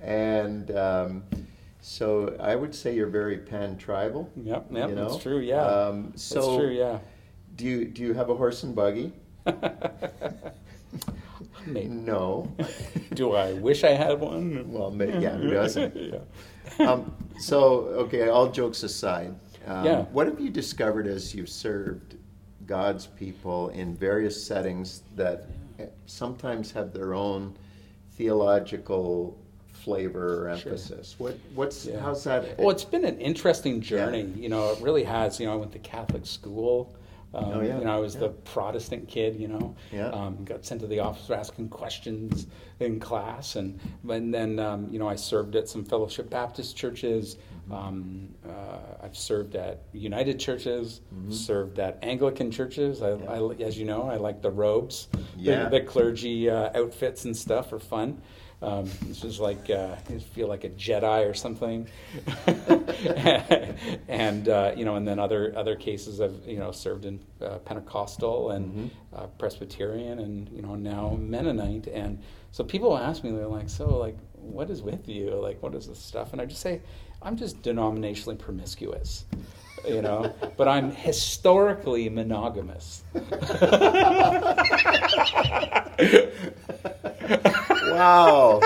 and 0.00 0.70
um, 0.76 1.24
so 1.80 2.36
I 2.40 2.54
would 2.54 2.74
say 2.74 2.94
you're 2.94 3.08
very 3.08 3.38
pan 3.38 3.76
tribal. 3.78 4.30
Yep, 4.36 4.66
yep, 4.70 4.88
you 4.90 4.94
know? 4.94 5.08
that's 5.08 5.22
true, 5.22 5.38
yeah. 5.38 5.62
Um, 5.62 6.10
That's 6.12 6.32
true, 6.32 6.70
yeah. 6.70 6.98
do 7.56 7.64
you 7.64 7.84
do 7.86 8.02
you 8.02 8.14
have 8.14 8.30
a 8.30 8.34
horse 8.34 8.62
and 8.62 8.74
buggy? 8.74 9.12
No. 11.66 12.50
Do 13.14 13.32
I 13.32 13.52
wish 13.54 13.84
I 13.84 13.90
had 13.90 14.20
one? 14.20 14.72
Well, 14.72 14.94
yeah, 14.96 15.36
who 15.36 15.50
doesn't? 15.60 15.96
yeah. 15.96 16.90
um, 16.90 17.14
so, 17.38 17.86
okay, 18.04 18.28
all 18.28 18.50
jokes 18.50 18.82
aside, 18.82 19.34
um, 19.66 19.84
Yeah. 19.84 20.02
what 20.12 20.26
have 20.26 20.40
you 20.40 20.50
discovered 20.50 21.06
as 21.06 21.34
you've 21.34 21.48
served 21.48 22.16
God's 22.66 23.06
people 23.06 23.68
in 23.70 23.94
various 23.94 24.42
settings 24.44 25.02
that 25.16 25.46
sometimes 26.06 26.70
have 26.72 26.92
their 26.92 27.14
own 27.14 27.54
theological 28.12 29.36
flavor 29.72 30.48
or 30.50 30.56
Sure. 30.56 30.72
emphasis? 30.72 31.14
What, 31.18 31.36
what's, 31.54 31.86
Yeah. 31.86 32.00
how's 32.00 32.24
that? 32.24 32.58
Well, 32.58 32.70
it's 32.70 32.84
been 32.84 33.04
an 33.04 33.18
interesting 33.20 33.80
journey. 33.80 34.22
You 34.36 34.48
know, 34.48 34.72
it 34.72 34.80
really 34.82 35.04
has. 35.04 35.38
You 35.40 35.46
know, 35.46 35.52
I 35.52 35.56
went 35.56 35.72
to 35.72 35.78
Catholic 35.78 36.26
school. 36.26 36.92
Um, 37.34 37.44
Oh, 37.44 37.60
yeah. 37.60 37.78
You 37.78 37.84
know, 37.84 37.96
I 37.96 38.00
was 38.00 38.14
Yeah. 38.14 38.20
the 38.22 38.28
Protestant 38.30 39.06
kid. 39.08 39.36
You 39.38 39.48
know, 39.48 39.74
Yeah. 39.92 40.08
um, 40.10 40.44
got 40.44 40.64
sent 40.64 40.80
to 40.80 40.86
the 40.86 41.00
office 41.00 41.26
for 41.26 41.34
asking 41.34 41.68
questions 41.68 42.46
in 42.80 42.98
class, 43.00 43.56
and 43.56 43.78
and 44.08 44.32
then 44.32 44.58
um, 44.58 44.88
you 44.90 44.98
know 44.98 45.08
I 45.08 45.16
served 45.16 45.54
at 45.56 45.68
some 45.68 45.84
Fellowship 45.84 46.30
Baptist 46.30 46.76
churches. 46.76 47.36
Mm-hmm. 47.36 47.72
Um, 47.74 48.28
uh, 48.48 49.04
I've 49.04 49.16
served 49.16 49.54
at 49.56 49.82
United 49.92 50.38
churches, 50.40 51.02
served 51.28 51.78
at 51.78 51.98
Anglican 52.02 52.50
churches. 52.50 53.02
I, 53.02 53.10
Mm-hmm. 53.10 53.58
Yeah. 53.60 53.64
I, 53.66 53.68
as 53.68 53.78
you 53.78 53.84
know, 53.84 54.04
I 54.04 54.16
like 54.16 54.40
the 54.40 54.50
robes. 54.50 55.08
The- 55.36 55.68
the, 55.70 55.80
clergy 55.82 56.48
uh, 56.48 56.70
outfits 56.74 57.24
and 57.26 57.36
stuff 57.36 57.72
are 57.72 57.78
fun. 57.78 58.22
Um, 58.60 58.90
this 59.02 59.22
is 59.22 59.38
like 59.38 59.70
uh, 59.70 59.94
you 60.10 60.18
feel 60.18 60.48
like 60.48 60.64
a 60.64 60.70
Jedi 60.70 61.30
or 61.30 61.34
something, 61.34 61.86
and 64.08 64.48
uh, 64.48 64.72
you 64.76 64.84
know, 64.84 64.96
and 64.96 65.06
then 65.06 65.20
other 65.20 65.56
other 65.56 65.76
cases 65.76 66.20
I've 66.20 66.44
you 66.44 66.58
know 66.58 66.72
served 66.72 67.04
in 67.04 67.20
uh, 67.40 67.58
Pentecostal 67.58 68.50
and 68.50 68.90
uh, 69.14 69.26
Presbyterian, 69.38 70.18
and 70.18 70.48
you 70.48 70.62
know 70.62 70.74
now 70.74 71.16
Mennonite, 71.20 71.86
and 71.86 72.18
so 72.50 72.64
people 72.64 72.98
ask 72.98 73.22
me, 73.22 73.30
they're 73.30 73.46
like, 73.46 73.68
so 73.68 73.96
like, 73.96 74.18
what 74.32 74.70
is 74.70 74.82
with 74.82 75.08
you? 75.08 75.36
Like, 75.36 75.62
what 75.62 75.76
is 75.76 75.86
this 75.86 76.00
stuff? 76.00 76.32
And 76.32 76.40
I 76.40 76.46
just 76.46 76.60
say, 76.60 76.80
I'm 77.22 77.36
just 77.36 77.62
denominationally 77.62 78.38
promiscuous. 78.38 79.24
You 79.86 80.02
know, 80.02 80.34
but 80.56 80.66
I'm 80.66 80.90
historically 80.90 82.08
monogamous. 82.08 83.04
wow, 87.98 88.60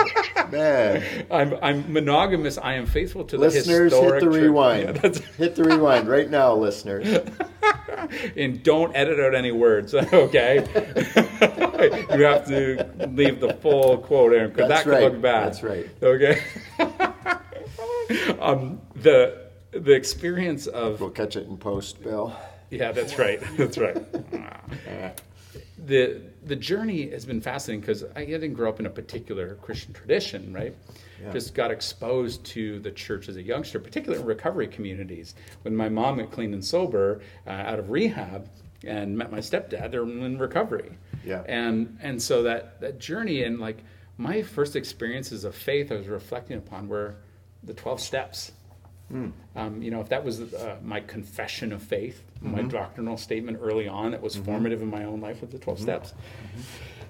man. 0.51 1.25
I'm 1.31 1.57
I'm 1.61 1.91
monogamous. 1.91 2.57
I 2.57 2.73
am 2.73 2.85
faithful 2.85 3.23
to 3.25 3.37
the 3.37 3.43
Listeners, 3.43 3.93
hit 3.93 4.19
the 4.19 4.29
rewind. 4.29 4.99
Yeah, 5.03 5.09
hit 5.37 5.55
the 5.55 5.63
rewind 5.63 6.07
right 6.07 6.29
now, 6.29 6.53
listeners. 6.55 7.07
and 8.35 8.63
don't 8.63 8.95
edit 8.95 9.19
out 9.19 9.35
any 9.35 9.51
words, 9.51 9.93
okay? 10.13 10.57
you 12.15 12.23
have 12.23 12.47
to 12.47 12.89
leave 13.09 13.39
the 13.39 13.57
full 13.61 13.97
quote 13.97 14.33
in 14.33 14.49
because 14.49 14.69
that 14.69 14.83
could 14.83 14.91
right. 14.91 15.03
look 15.03 15.21
bad. 15.21 15.47
That's 15.47 15.63
right. 15.63 15.89
Okay. 16.01 16.41
um, 18.39 18.81
the 18.95 19.43
the 19.71 19.93
experience 19.93 20.67
of 20.67 21.01
We'll 21.01 21.09
catch 21.09 21.35
it 21.35 21.47
in 21.47 21.57
post, 21.57 22.03
Bill. 22.03 22.35
yeah, 22.69 22.91
that's 22.91 23.17
right. 23.17 23.41
That's 23.57 23.77
right. 23.77 23.95
the 25.77 26.21
the 26.45 26.55
journey 26.55 27.09
has 27.09 27.25
been 27.25 27.41
fascinating 27.41 27.81
because 27.81 28.03
I 28.15 28.25
didn't 28.25 28.53
grow 28.53 28.69
up 28.69 28.79
in 28.79 28.85
a 28.85 28.89
particular 28.89 29.55
Christian 29.55 29.93
tradition, 29.93 30.53
right? 30.53 30.75
Yeah. 31.21 31.31
Just 31.31 31.53
got 31.53 31.71
exposed 31.71 32.43
to 32.45 32.79
the 32.79 32.91
church 32.91 33.29
as 33.29 33.37
a 33.37 33.41
youngster, 33.41 33.79
particularly 33.79 34.21
in 34.21 34.27
recovery 34.27 34.67
communities. 34.67 35.35
When 35.61 35.75
my 35.75 35.89
mom 35.89 36.17
got 36.17 36.31
clean 36.31 36.53
and 36.53 36.63
sober 36.63 37.21
uh, 37.47 37.51
out 37.51 37.79
of 37.79 37.89
rehab 37.89 38.49
and 38.83 39.17
met 39.17 39.31
my 39.31 39.39
stepdad, 39.39 39.91
they're 39.91 40.03
in 40.03 40.37
recovery. 40.37 40.97
Yeah. 41.25 41.43
And 41.47 41.97
and 42.01 42.21
so 42.21 42.43
that 42.43 42.81
that 42.81 42.99
journey 42.99 43.43
and 43.43 43.59
like 43.59 43.77
my 44.17 44.41
first 44.41 44.75
experiences 44.75 45.43
of 45.43 45.55
faith, 45.55 45.91
I 45.91 45.95
was 45.95 46.07
reflecting 46.07 46.57
upon 46.57 46.87
were 46.87 47.15
the 47.63 47.73
twelve 47.73 48.01
steps. 48.01 48.51
Um, 49.55 49.81
you 49.83 49.91
know, 49.91 50.01
if 50.01 50.09
that 50.09 50.23
was 50.23 50.41
uh, 50.41 50.77
my 50.83 50.99
confession 50.99 51.71
of 51.71 51.83
faith, 51.83 52.23
my 52.41 52.63
doctrinal 52.63 53.17
statement 53.17 53.59
early 53.61 53.87
on, 53.87 54.11
that 54.11 54.21
was 54.21 54.35
formative 54.35 54.81
in 54.81 54.89
my 54.89 55.03
own 55.05 55.21
life 55.21 55.41
with 55.41 55.51
the 55.51 55.59
12 55.59 55.79
steps. 55.79 56.13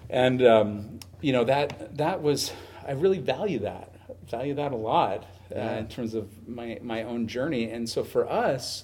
And, 0.10 0.46
um, 0.46 1.00
you 1.22 1.32
know, 1.32 1.44
that, 1.46 1.96
that 1.98 2.22
was, 2.22 2.52
I 2.88 2.92
really 2.92 3.20
value 3.20 3.60
that, 3.60 3.96
value 4.30 4.54
that 4.56 4.72
a 4.74 4.76
lot 4.76 5.24
uh, 5.24 5.56
Yeah. 5.56 5.78
in 5.80 5.88
terms 5.88 6.14
of 6.14 6.28
my, 6.48 6.80
my 6.82 7.04
own 7.04 7.28
journey. 7.28 7.70
And 7.72 7.90
so 7.90 8.04
for 8.04 8.30
us, 8.30 8.84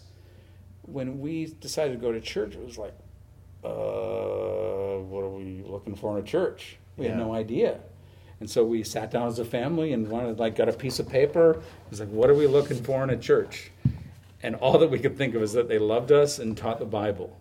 when 0.84 1.20
we 1.20 1.48
decided 1.60 1.94
to 1.94 2.00
go 2.00 2.12
to 2.14 2.22
church, 2.22 2.56
it 2.56 2.64
was 2.66 2.78
like, 2.78 2.94
uh, 3.64 3.70
what 5.12 5.24
are 5.24 5.30
we 5.30 5.64
looking 5.66 5.96
for 5.96 6.18
in 6.18 6.24
a 6.24 6.28
church? 6.28 6.78
We 6.98 7.06
had 7.08 7.18
no 7.18 7.34
idea. 7.34 7.80
And 8.40 8.50
so 8.50 8.64
we 8.64 8.84
sat 8.84 9.12
down 9.12 9.28
as 9.28 9.40
a 9.40 9.46
family 9.46 9.94
and 9.94 10.08
wanted, 10.08 10.40
like, 10.40 10.56
got 10.56 10.70
a 10.70 10.74
piece 10.74 11.00
of 11.00 11.10
paper. 11.10 11.52
It 11.52 11.90
was 11.90 12.00
like, 12.00 12.10
what 12.10 12.30
are 12.30 12.34
we 12.34 12.48
looking 12.48 12.82
for 12.82 13.04
in 13.04 13.10
a 13.10 13.18
church? 13.18 13.72
And 14.42 14.56
all 14.56 14.78
that 14.78 14.90
we 14.90 15.00
could 15.00 15.18
think 15.18 15.36
of 15.36 15.42
is 15.44 15.52
that 15.54 15.68
they 15.68 15.78
loved 15.80 16.12
us 16.14 16.40
and 16.40 16.56
taught 16.56 16.80
the 16.80 16.86
Bible. 16.86 17.38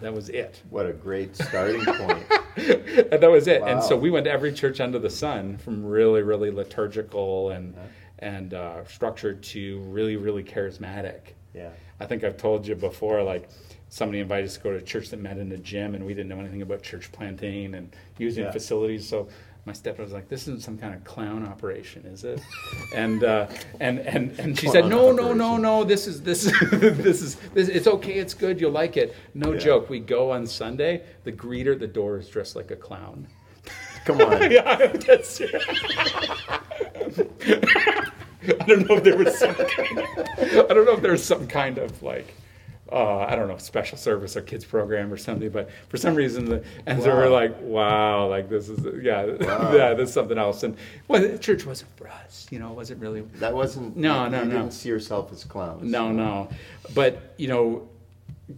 That 0.00 0.14
was 0.14 0.30
it. 0.30 0.62
What 0.70 0.86
a 0.86 0.94
great 0.94 1.36
starting 1.36 1.84
point. 1.84 2.24
And 2.56 3.22
that 3.22 3.30
was 3.30 3.46
it. 3.46 3.62
And 3.62 3.82
so 3.82 3.96
we 3.96 4.10
went 4.10 4.24
to 4.24 4.30
every 4.30 4.52
church 4.52 4.80
under 4.80 4.98
the 4.98 5.08
sun, 5.08 5.56
from 5.58 5.84
really, 5.86 6.22
really 6.22 6.50
liturgical 6.50 7.50
and 7.50 7.74
and 8.18 8.52
uh, 8.54 8.84
structured 8.84 9.42
to 9.44 9.78
really, 9.82 10.16
really 10.16 10.42
charismatic. 10.42 11.20
Yeah. 11.54 11.70
I 12.00 12.06
think 12.06 12.22
I've 12.24 12.36
told 12.36 12.66
you 12.66 12.74
before, 12.74 13.22
like 13.22 13.48
somebody 13.88 14.18
invited 14.18 14.46
us 14.46 14.54
to 14.56 14.60
go 14.60 14.70
to 14.72 14.76
a 14.76 14.82
church 14.82 15.08
that 15.10 15.20
met 15.20 15.38
in 15.38 15.52
a 15.52 15.56
gym, 15.58 15.94
and 15.94 16.04
we 16.04 16.12
didn't 16.12 16.28
know 16.28 16.40
anything 16.40 16.60
about 16.62 16.82
church 16.82 17.10
planting 17.12 17.74
and 17.74 17.94
using 18.18 18.44
Yeah. 18.44 18.50
facilities. 18.50 19.08
So 19.08 19.28
my 19.70 19.74
stepdad 19.74 20.00
was 20.00 20.12
like, 20.12 20.28
"This 20.28 20.42
isn't 20.42 20.62
some 20.62 20.76
kind 20.76 20.94
of 20.94 21.04
clown 21.04 21.46
operation, 21.46 22.04
is 22.06 22.24
it?" 22.24 22.40
And 22.92 23.22
uh, 23.22 23.46
and 23.78 24.00
and 24.00 24.36
and 24.40 24.58
she 24.58 24.66
said, 24.66 24.82
Clown 24.82 24.90
"No, 24.90 25.12
no, 25.12 25.32
no, 25.32 25.56
no. 25.56 25.84
This 25.84 26.08
is 26.08 26.20
this 26.22 26.42
this 26.72 27.22
is 27.22 27.36
this. 27.54 27.68
It's 27.68 27.86
okay. 27.86 28.14
It's 28.14 28.34
good. 28.34 28.60
You'll 28.60 28.72
like 28.72 28.96
it. 28.96 29.14
No 29.34 29.52
Yeah. 29.52 29.58
joke. 29.60 29.88
We 29.88 30.00
go 30.00 30.32
on 30.32 30.44
Sunday. 30.48 31.04
The 31.22 31.30
greeter 31.30 31.74
at 31.74 31.78
the 31.78 31.86
door 31.86 32.18
is 32.18 32.28
dressed 32.28 32.56
like 32.56 32.72
a 32.72 32.76
clown." 32.76 33.28
Come 34.06 34.20
on. 34.22 34.50
yeah, 34.50 34.86
that's 34.88 35.40
I 38.50 38.64
don't 38.66 38.88
know 38.88 38.96
if 38.96 39.04
there 39.04 39.16
was 39.16 39.38
some 39.38 39.54
kind 39.54 39.98
of, 39.98 40.06
I 40.70 40.74
don't 40.74 40.84
know 40.86 40.94
if 40.94 41.02
there 41.02 41.12
was 41.12 41.22
some 41.24 41.46
kind 41.46 41.78
of 41.78 42.02
like 42.02 42.34
uh, 42.92 43.18
I 43.18 43.36
don't 43.36 43.48
know, 43.48 43.56
special 43.58 43.96
service 43.96 44.36
or 44.36 44.42
kids 44.42 44.64
program 44.64 45.12
or 45.12 45.16
something. 45.16 45.50
But 45.50 45.70
for 45.88 45.96
some 45.96 46.14
reason, 46.14 46.44
the, 46.46 46.64
and 46.86 47.02
so 47.02 47.08
we're 47.08 47.28
like, 47.28 47.60
wow, 47.60 48.26
like 48.28 48.48
this 48.48 48.68
is 48.68 48.80
yeah, 49.02 49.24
Wow. 49.40 49.74
yeah, 49.74 49.94
this 49.94 50.08
is 50.08 50.14
something 50.14 50.38
else. 50.38 50.62
And 50.62 50.76
well, 51.08 51.22
the 51.22 51.38
church 51.38 51.66
wasn't 51.66 51.96
for 51.96 52.08
us, 52.08 52.46
you 52.50 52.58
know, 52.58 52.70
it 52.70 52.76
wasn't 52.76 53.00
really. 53.00 53.22
That 53.36 53.54
wasn't. 53.54 53.96
No, 53.96 54.24
you, 54.24 54.30
no, 54.30 54.42
you 54.42 54.48
no. 54.48 54.58
didn't 54.58 54.72
see 54.72 54.88
yourself 54.88 55.32
as 55.32 55.44
clowns. 55.44 55.82
No, 55.82 56.10
no. 56.12 56.48
But, 56.94 57.34
you 57.36 57.48
know, 57.48 57.88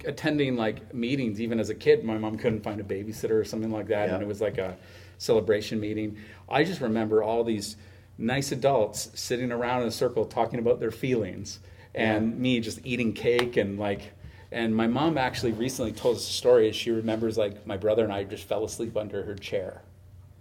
attending 0.04 0.56
like 0.56 0.94
meetings, 0.94 1.40
even 1.40 1.60
as 1.60 1.70
a 1.70 1.74
kid, 1.74 2.04
my 2.04 2.18
mom 2.18 2.36
couldn't 2.36 2.62
find 2.62 2.80
a 2.80 2.84
babysitter 2.84 3.32
or 3.32 3.44
something 3.44 3.70
like 3.70 3.88
that. 3.88 4.08
Yeah. 4.08 4.14
And 4.14 4.22
it 4.22 4.26
was 4.26 4.40
like 4.40 4.58
a 4.58 4.76
celebration 5.18 5.80
meeting. 5.80 6.16
I 6.48 6.64
just 6.64 6.80
remember 6.80 7.22
all 7.22 7.44
these 7.44 7.76
nice 8.18 8.52
adults 8.52 9.10
sitting 9.14 9.52
around 9.52 9.82
in 9.82 9.88
a 9.88 9.92
circle 9.92 10.24
talking 10.24 10.58
about 10.58 10.80
their 10.80 10.90
feelings 10.90 11.60
and 11.94 12.38
me 12.38 12.60
just 12.60 12.80
eating 12.84 13.12
cake 13.12 13.56
and 13.56 13.78
like, 13.78 14.12
and 14.52 14.74
my 14.76 14.86
mom 14.86 15.18
actually 15.18 15.52
recently 15.52 15.92
told 15.92 16.16
us 16.16 16.28
a 16.28 16.32
story. 16.32 16.70
She 16.72 16.90
remembers 16.90 17.36
like 17.38 17.66
my 17.66 17.76
brother 17.76 18.04
and 18.04 18.12
I 18.12 18.24
just 18.24 18.44
fell 18.44 18.64
asleep 18.64 18.96
under 18.96 19.22
her 19.24 19.34
chair 19.34 19.82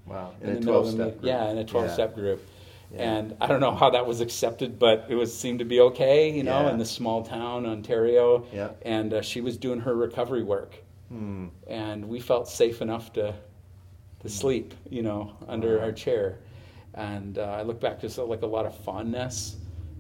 Wow. 0.06 0.32
in, 0.42 0.50
In, 0.50 0.56
a 0.58 0.60
middle 0.60 0.76
of 0.80 0.84
twelve 0.84 0.98
the 0.98 1.04
step. 1.12 1.22
meet- 1.24 1.28
Yeah, 1.28 1.50
in 1.52 1.58
a 1.58 1.64
12 1.64 1.92
step 1.92 2.16
group. 2.16 2.46
Yeah. 2.94 3.14
And 3.18 3.38
I 3.40 3.48
don't 3.48 3.62
know 3.62 3.74
how 3.74 3.92
that 3.92 4.06
was 4.06 4.20
accepted, 4.20 4.78
but 4.78 5.06
it 5.10 5.16
was 5.16 5.36
seemed 5.36 5.60
to 5.60 5.66
be 5.66 5.80
okay, 5.80 6.30
you 6.36 6.44
know, 6.44 6.64
Yeah. 6.64 6.72
in 6.72 6.78
this 6.78 6.92
small 6.92 7.24
town, 7.24 7.66
Ontario. 7.66 8.46
Yeah. 8.54 8.72
And 8.82 9.14
uh, 9.14 9.22
she 9.22 9.40
was 9.42 9.58
doing 9.58 9.80
her 9.80 9.96
recovery 9.96 10.44
work, 10.44 10.76
Hmm. 11.10 11.48
and 11.68 12.10
we 12.10 12.20
felt 12.20 12.48
safe 12.48 12.82
enough 12.82 13.14
to 13.14 13.34
to 14.22 14.30
sleep, 14.30 14.74
you 14.90 15.02
know, 15.02 15.32
under 15.48 15.78
Wow. 15.78 15.86
our 15.86 15.92
chair. 15.92 16.38
And 16.94 17.40
uh, 17.40 17.44
I 17.44 17.64
look 17.64 17.80
back 17.80 18.00
to 18.02 18.10
so, 18.10 18.26
like 18.26 18.44
a 18.44 18.46
lot 18.46 18.66
of 18.68 18.76
fondness 18.84 19.56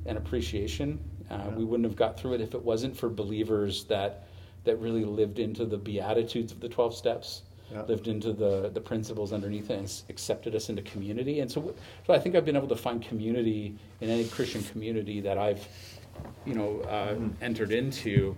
and 0.05 0.18
appreciation. 0.18 0.99
Uh, 1.32 1.38
Yeah. 1.47 1.55
We 1.55 1.63
wouldn't 1.65 1.86
have 1.86 1.95
got 1.95 2.19
through 2.19 2.34
it 2.34 2.41
if 2.41 2.53
it 2.53 2.63
wasn't 2.63 2.95
for 2.95 3.09
believers 3.09 3.86
that 3.86 4.27
that 4.63 4.77
really 4.77 5.05
lived 5.05 5.39
into 5.39 5.65
the 5.65 5.77
beatitudes 5.77 6.51
of 6.51 6.59
the 6.59 6.69
12 6.69 6.93
steps 6.93 7.41
Yeah. 7.71 7.82
lived 7.84 8.07
into 8.07 8.32
the, 8.34 8.69
the 8.73 8.82
principles 8.82 9.34
underneath 9.34 9.71
it 9.71 9.79
and 9.79 10.01
accepted 10.09 10.53
us 10.55 10.69
into 10.69 10.82
community. 10.84 11.39
And 11.39 11.49
so, 11.49 11.73
so 12.05 12.13
I 12.13 12.19
think 12.19 12.36
I've 12.36 12.45
been 12.45 12.55
able 12.57 12.67
to 12.67 12.75
find 12.75 13.01
community 13.01 13.75
in 14.01 14.09
any 14.09 14.25
Christian 14.25 14.61
community 14.63 15.19
that 15.21 15.38
I've, 15.38 15.65
you 16.45 16.53
know, 16.53 16.82
uh, 16.82 17.15
entered 17.41 17.71
into, 17.71 18.36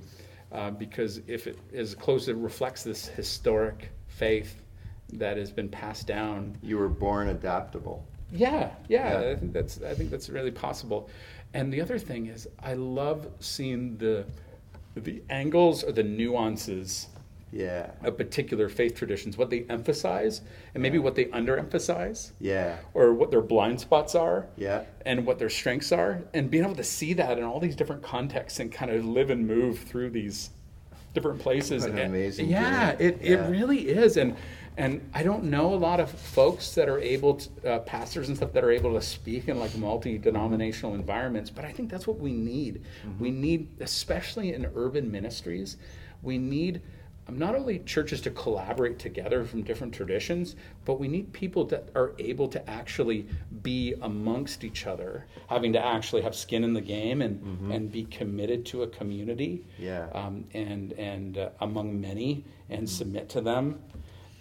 uh, 0.54 0.72
because 0.72 1.20
if 1.28 1.48
it 1.48 1.58
is 1.74 1.94
close, 1.96 2.28
it 2.30 2.36
reflects 2.38 2.84
this 2.84 3.08
historic 3.08 3.90
faith 4.08 4.62
that 5.14 5.36
has 5.38 5.52
been 5.52 5.68
passed 5.68 6.08
down. 6.08 6.56
You 6.62 6.78
were 6.78 6.88
born 6.90 7.30
adaptable. 7.30 8.06
Yeah, 8.32 8.72
yeah, 8.88 9.22
Yeah. 9.22 9.30
I 9.32 9.36
think 9.36 9.52
that's 9.54 9.82
I 9.84 9.94
think 9.94 10.10
that's 10.10 10.30
really 10.30 10.52
possible. 10.52 11.10
And 11.54 11.72
the 11.72 11.82
other 11.82 12.00
thing 12.00 12.28
is, 12.28 12.48
I 12.62 12.74
love 12.74 13.28
seeing 13.40 13.98
the 13.98 14.26
the 14.96 15.24
angles 15.30 15.84
or 15.84 15.92
the 15.92 16.04
nuances 16.04 17.08
Yeah. 17.52 17.90
of 18.04 18.16
particular 18.16 18.70
faith 18.70 18.94
traditions, 18.94 19.38
what 19.40 19.50
they 19.50 19.66
emphasize, 19.70 20.42
and 20.76 20.84
maybe 20.84 21.00
what 21.00 21.16
they 21.16 21.26
underemphasize, 21.26 22.32
Yeah. 22.40 22.78
or 22.94 23.12
what 23.14 23.32
their 23.32 23.42
blind 23.42 23.80
spots 23.80 24.14
are, 24.14 24.46
Yeah. 24.56 24.84
and 25.04 25.26
what 25.26 25.40
their 25.40 25.50
strengths 25.50 25.92
are, 25.92 26.22
and 26.34 26.50
being 26.52 26.64
able 26.64 26.76
to 26.76 26.84
see 26.84 27.14
that 27.14 27.40
in 27.40 27.44
all 27.44 27.60
these 27.60 27.76
different 27.76 28.04
contexts 28.04 28.60
and 28.60 28.72
kind 28.72 28.92
of 28.92 29.04
live 29.04 29.32
and 29.32 29.48
move 29.48 29.80
through 29.80 30.12
these 30.12 30.52
different 31.16 31.40
places. 31.40 31.82
What 31.84 31.92
an 31.94 31.98
And- 32.00 32.14
amazing 32.16 32.50
yeah, 32.50 32.96
it, 33.00 33.20
Yeah. 33.22 33.46
it 33.46 33.50
really 33.50 33.88
is, 33.90 34.16
and 34.18 34.36
and 34.78 35.08
I 35.14 35.24
don't 35.24 35.46
know 35.46 35.74
a 35.74 35.76
lot 35.76 36.00
of 36.00 36.10
folks 36.10 36.74
that 36.76 36.90
are 36.90 37.00
able 37.00 37.36
to 37.36 37.74
uh, 37.76 37.80
pastors 37.80 38.28
and 38.28 38.38
stuff 38.38 38.54
that 38.54 38.64
are 38.64 38.72
able 38.72 38.94
to 38.94 39.02
speak 39.02 39.48
in 39.48 39.60
like 39.60 39.76
multi-denominational 39.78 40.96
environments, 40.96 41.50
but 41.50 41.66
I 41.66 41.72
think 41.72 41.90
that's 41.90 42.08
what 42.08 42.20
we 42.20 42.34
need. 42.34 42.82
Mm-hmm. 43.06 43.24
We 43.24 43.32
need, 43.32 43.68
especially 43.80 44.54
in 44.54 44.66
urban 44.76 45.12
ministries, 45.12 45.78
we 46.22 46.38
need 46.38 46.82
not 47.30 47.56
only 47.56 47.80
churches 47.80 48.20
to 48.20 48.30
collaborate 48.32 49.00
together 49.00 49.46
from 49.46 49.64
different 49.64 49.94
traditions, 49.94 50.58
but 50.84 51.00
we 51.00 51.08
need 51.08 51.32
people 51.32 51.64
that 51.64 51.88
are 51.96 52.12
able 52.20 52.50
to 52.50 52.70
actually 52.70 53.26
be 53.62 53.94
amongst 54.02 54.66
each 54.66 54.86
other, 54.88 55.26
having 55.48 55.72
to 55.72 55.86
actually 55.86 56.22
have 56.22 56.36
skin 56.36 56.66
in 56.66 56.74
the 56.74 56.82
game 56.82 57.22
and, 57.22 57.72
and 57.72 57.90
be 57.92 58.04
committed 58.06 58.66
to 58.66 58.84
a 58.84 58.88
community 58.88 59.64
Mm-hmm. 59.80 59.84
Yeah. 59.84 60.08
um, 60.14 60.44
and, 60.54 60.92
and 60.94 61.38
uh, 61.38 61.50
among 61.62 62.02
many 62.02 62.44
and 62.70 62.90
submit 62.90 63.30
to 63.30 63.42
them 63.42 63.80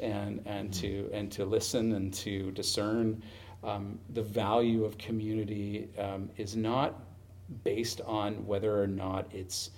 and, 0.02 0.42
and, 0.46 0.72
to, 0.74 1.08
and 1.12 1.30
to 1.32 1.44
listen 1.44 1.92
and 1.94 2.12
to 2.14 2.50
discern. 2.50 3.22
Um, 3.64 3.98
the 4.12 4.22
value 4.22 4.84
of 4.84 4.98
community 4.98 5.88
um, 5.98 6.28
is 6.36 6.56
not 6.56 7.00
based 7.64 8.00
on 8.06 8.44
whether 8.46 8.82
or 8.82 8.86
not 8.86 9.26
it's 9.32 9.70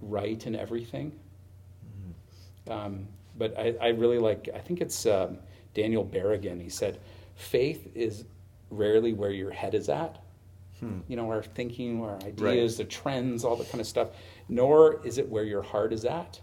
right 0.00 0.46
in 0.46 0.54
everything. 0.54 1.12
Um, 2.70 3.08
but 3.36 3.58
I, 3.58 3.74
I 3.80 3.88
really 3.88 4.18
like, 4.18 4.48
I 4.54 4.58
think 4.58 4.80
it's 4.80 5.06
um, 5.06 5.38
Daniel 5.74 6.04
Berrigan. 6.04 6.60
He 6.60 6.68
said, 6.68 7.00
faith 7.34 7.90
is 7.94 8.24
rarely 8.70 9.12
where 9.12 9.30
your 9.30 9.50
head 9.50 9.74
is 9.74 9.88
at. 9.88 10.18
You 11.08 11.16
know, 11.16 11.30
our 11.30 11.42
thinking, 11.42 12.02
our 12.02 12.16
ideas, 12.24 12.76
the 12.76 12.84
trends, 12.84 13.44
all 13.44 13.56
that 13.56 13.70
kind 13.70 13.80
of 13.80 13.86
stuff. 13.86 14.08
Nor 14.48 15.04
is 15.06 15.18
it 15.18 15.28
where 15.28 15.44
your 15.44 15.62
heart 15.62 15.92
is 15.92 16.04
at. 16.04 16.40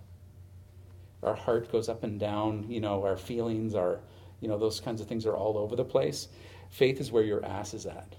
Our 1.23 1.35
heart 1.35 1.71
goes 1.71 1.89
up 1.89 2.03
and 2.03 2.19
down, 2.19 2.65
you 2.69 2.79
know, 2.79 3.03
our 3.03 3.17
feelings, 3.17 3.75
our, 3.75 3.99
you 4.39 4.47
know, 4.47 4.57
those 4.57 4.79
kinds 4.79 5.01
of 5.01 5.07
things 5.07 5.25
are 5.25 5.35
all 5.35 5.57
over 5.57 5.75
the 5.75 5.83
place. 5.83 6.29
Faith 6.69 7.01
is 7.01 7.11
where 7.11 7.23
your 7.23 7.43
ass 7.45 7.73
is 7.73 7.85
at. 7.85 8.15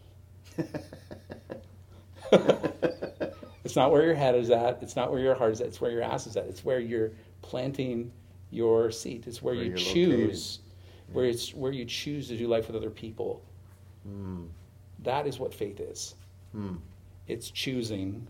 It's 3.70 3.76
not 3.76 3.92
where 3.92 4.04
your 4.04 4.16
head 4.16 4.34
is 4.34 4.50
at. 4.50 4.82
It's 4.82 4.96
not 4.96 5.12
where 5.12 5.20
your 5.20 5.36
heart 5.36 5.52
is 5.52 5.60
at. 5.60 5.68
It's 5.68 5.80
where 5.80 5.92
your 5.92 6.02
ass 6.02 6.26
is 6.26 6.36
at. 6.36 6.46
It's 6.46 6.64
where 6.64 6.80
you're 6.80 7.12
planting 7.40 8.10
your 8.50 8.90
seed. 8.90 9.28
It's 9.28 9.40
where, 9.40 9.54
Where 9.54 9.64
you 9.64 9.76
choose, 9.76 10.58
where 11.12 11.26
it's 11.26 11.54
where 11.54 11.70
you 11.70 11.84
choose 11.84 12.26
to 12.28 12.36
do 12.36 12.48
life 12.48 12.66
with 12.66 12.74
other 12.74 12.90
people. 12.90 13.44
Hmm. 14.02 14.46
That 15.04 15.28
is 15.28 15.38
what 15.38 15.54
faith 15.54 15.78
is. 15.78 16.16
Hmm. 16.50 16.78
It's 17.28 17.48
choosing 17.48 18.26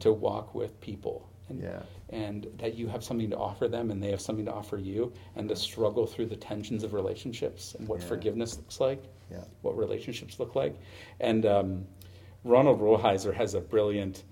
to 0.00 0.12
walk 0.12 0.54
with 0.54 0.78
people, 0.82 1.26
and 1.52 1.62
Yeah. 1.62 1.82
and 2.10 2.46
that 2.58 2.74
you 2.74 2.88
have 2.88 3.02
something 3.02 3.30
to 3.30 3.36
offer 3.38 3.68
them, 3.68 3.90
and 3.90 4.02
they 4.02 4.10
have 4.10 4.20
something 4.20 4.44
to 4.44 4.52
offer 4.52 4.76
you, 4.78 5.12
and 5.36 5.48
the 5.48 5.56
struggle 5.56 6.06
through 6.06 6.26
the 6.26 6.36
tensions 6.36 6.84
of 6.84 6.92
relationships 6.92 7.74
and 7.78 7.88
what 7.88 8.00
Yeah. 8.00 8.06
forgiveness 8.08 8.56
looks 8.56 8.80
like 8.80 9.02
Yeah. 9.30 9.44
what 9.62 9.76
relationships 9.76 10.38
look 10.38 10.54
like. 10.54 10.74
And 11.20 11.46
um, 11.46 11.86
Ronald 12.44 12.80
Rolheiser 12.80 13.32
has 13.34 13.54
a 13.54 13.60
brilliant 13.60 14.24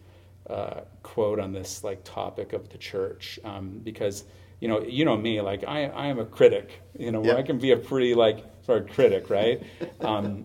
uh, 0.48 0.80
quote 1.02 1.38
on 1.38 1.52
this 1.52 1.84
like 1.84 2.02
topic 2.02 2.52
of 2.52 2.68
the 2.70 2.78
church 2.78 3.38
um, 3.44 3.80
because 3.84 4.24
you 4.60 4.66
know 4.68 4.80
you 4.82 5.05
know 5.05 5.16
me 5.16 5.40
like 5.40 5.62
I 5.64 5.84
I 5.86 6.06
am 6.06 6.18
a 6.18 6.24
critic 6.24 6.82
you 6.98 7.12
know 7.12 7.22
Yeah. 7.24 7.36
I 7.36 7.42
can 7.42 7.59
be 7.59 7.70
a 7.70 7.76
pretty 7.76 8.14
like 8.14 8.44
sort 8.64 8.82
of 8.82 8.88
critic 8.90 9.30
right 9.30 9.62
um, 10.01 10.44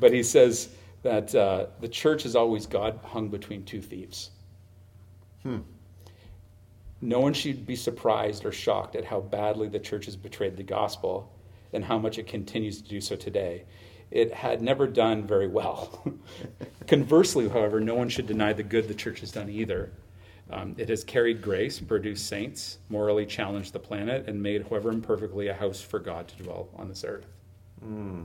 but 0.00 0.12
he 0.12 0.22
says 0.24 0.70
that 1.02 1.32
uh, 1.34 1.66
the 1.80 1.88
church 1.88 2.26
is 2.26 2.34
always 2.34 2.66
God 2.66 2.98
hung 3.04 3.28
between 3.28 3.64
two 3.64 3.80
thieves. 3.80 4.30
Hmm. 5.44 5.58
No 7.00 7.20
one 7.20 7.32
should 7.32 7.66
be 7.66 7.76
surprised 7.76 8.44
or 8.44 8.52
shocked 8.52 8.96
at 8.96 9.04
how 9.04 9.20
badly 9.20 9.68
the 9.68 9.78
church 9.78 10.06
has 10.06 10.16
betrayed 10.16 10.56
the 10.56 10.62
gospel 10.62 11.32
and 11.72 11.84
how 11.84 11.98
much 11.98 12.18
it 12.18 12.26
continues 12.26 12.82
to 12.82 12.88
do 12.88 13.00
so 13.00 13.14
today. 13.14 13.64
It 14.10 14.32
had 14.32 14.62
never 14.62 14.86
done 14.86 15.26
very 15.26 15.48
well. 15.48 16.02
Conversely, 16.86 17.48
however, 17.48 17.78
no 17.78 17.94
one 17.94 18.08
should 18.08 18.26
deny 18.26 18.52
the 18.52 18.62
good 18.62 18.88
the 18.88 18.94
church 18.94 19.20
has 19.20 19.30
done 19.30 19.50
either. 19.50 19.92
Um, 20.50 20.74
it 20.78 20.88
has 20.88 21.04
carried 21.04 21.42
grace, 21.42 21.78
produced 21.78 22.26
saints, 22.26 22.78
morally 22.88 23.26
challenged 23.26 23.74
the 23.74 23.78
planet, 23.78 24.26
and 24.28 24.42
made, 24.42 24.66
however 24.66 24.90
imperfectly, 24.90 25.48
a 25.48 25.54
house 25.54 25.80
for 25.80 25.98
God 25.98 26.26
to 26.28 26.42
dwell 26.42 26.68
on 26.76 26.88
this 26.88 27.04
earth. 27.04 27.26
Hmm. 27.80 28.22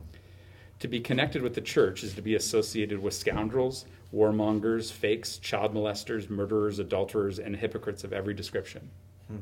To 0.80 0.88
be 0.88 1.02
connected 1.02 1.42
with 1.42 1.54
the 1.54 1.62
church 1.62 2.04
is 2.04 2.14
to 2.14 2.22
be 2.22 2.36
associated 2.36 3.02
with 3.02 3.14
scoundrels, 3.14 3.86
warmongers, 4.14 4.92
fakes, 4.92 5.38
child 5.38 5.74
molesters, 5.74 6.30
murderers, 6.30 6.80
adulterers, 6.80 7.40
and 7.40 7.56
hypocrites 7.56 8.04
of 8.04 8.14
every 8.14 8.34
description. 8.34 8.90
Hmm. 9.28 9.38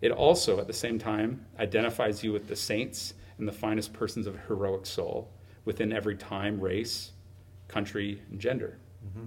It 0.00 0.12
also, 0.12 0.58
at 0.58 0.66
the 0.66 0.72
same 0.72 0.98
time, 0.98 1.46
identifies 1.58 2.22
you 2.22 2.32
with 2.32 2.46
the 2.48 2.56
saints 2.56 3.14
and 3.38 3.48
the 3.48 3.52
finest 3.52 3.92
persons 3.92 4.26
of 4.26 4.38
heroic 4.46 4.86
soul 4.86 5.30
within 5.64 5.92
every 5.92 6.16
time, 6.16 6.60
race, 6.60 7.12
country, 7.68 8.22
and 8.30 8.40
gender. 8.40 8.78
Mm-hmm. 9.06 9.26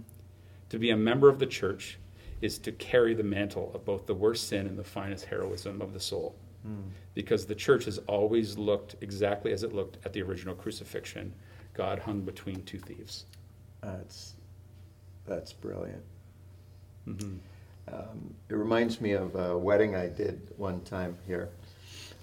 To 0.70 0.80
be 0.80 0.92
a 0.92 0.98
member 0.98 1.30
of 1.30 1.40
the 1.40 1.46
church 1.46 2.00
is 2.42 2.58
to 2.60 2.72
carry 2.74 3.14
the 3.14 3.24
mantle 3.24 3.72
of 3.74 3.86
both 3.86 4.06
the 4.06 4.14
worst 4.14 4.50
sin 4.50 4.68
and 4.68 4.78
the 4.78 4.84
finest 4.84 5.26
heroism 5.26 5.82
of 5.82 5.94
the 5.94 6.00
soul. 6.00 6.36
Hmm. 6.64 6.90
Because 7.14 7.46
the 7.46 7.56
church 7.56 7.86
has 7.86 8.00
always 8.00 8.58
looked 8.58 8.96
exactly 9.02 9.52
as 9.54 9.64
it 9.64 9.74
looked 9.74 10.04
at 10.06 10.14
the 10.14 10.22
original 10.22 10.56
crucifixion 10.56 11.34
God 11.74 12.00
hung 12.00 12.22
between 12.22 12.64
two 12.64 12.80
thieves. 12.80 13.26
That's 13.82 14.36
that's 15.26 15.54
brilliant. 15.54 16.04
Mhm. 17.08 17.38
Um, 17.92 18.34
it 18.50 18.56
reminds 18.56 19.02
me 19.02 19.12
of 19.12 19.36
a 19.36 19.58
wedding 19.58 19.96
I 19.96 20.08
did 20.08 20.40
one 20.58 20.82
time 20.82 21.18
here. 21.28 21.50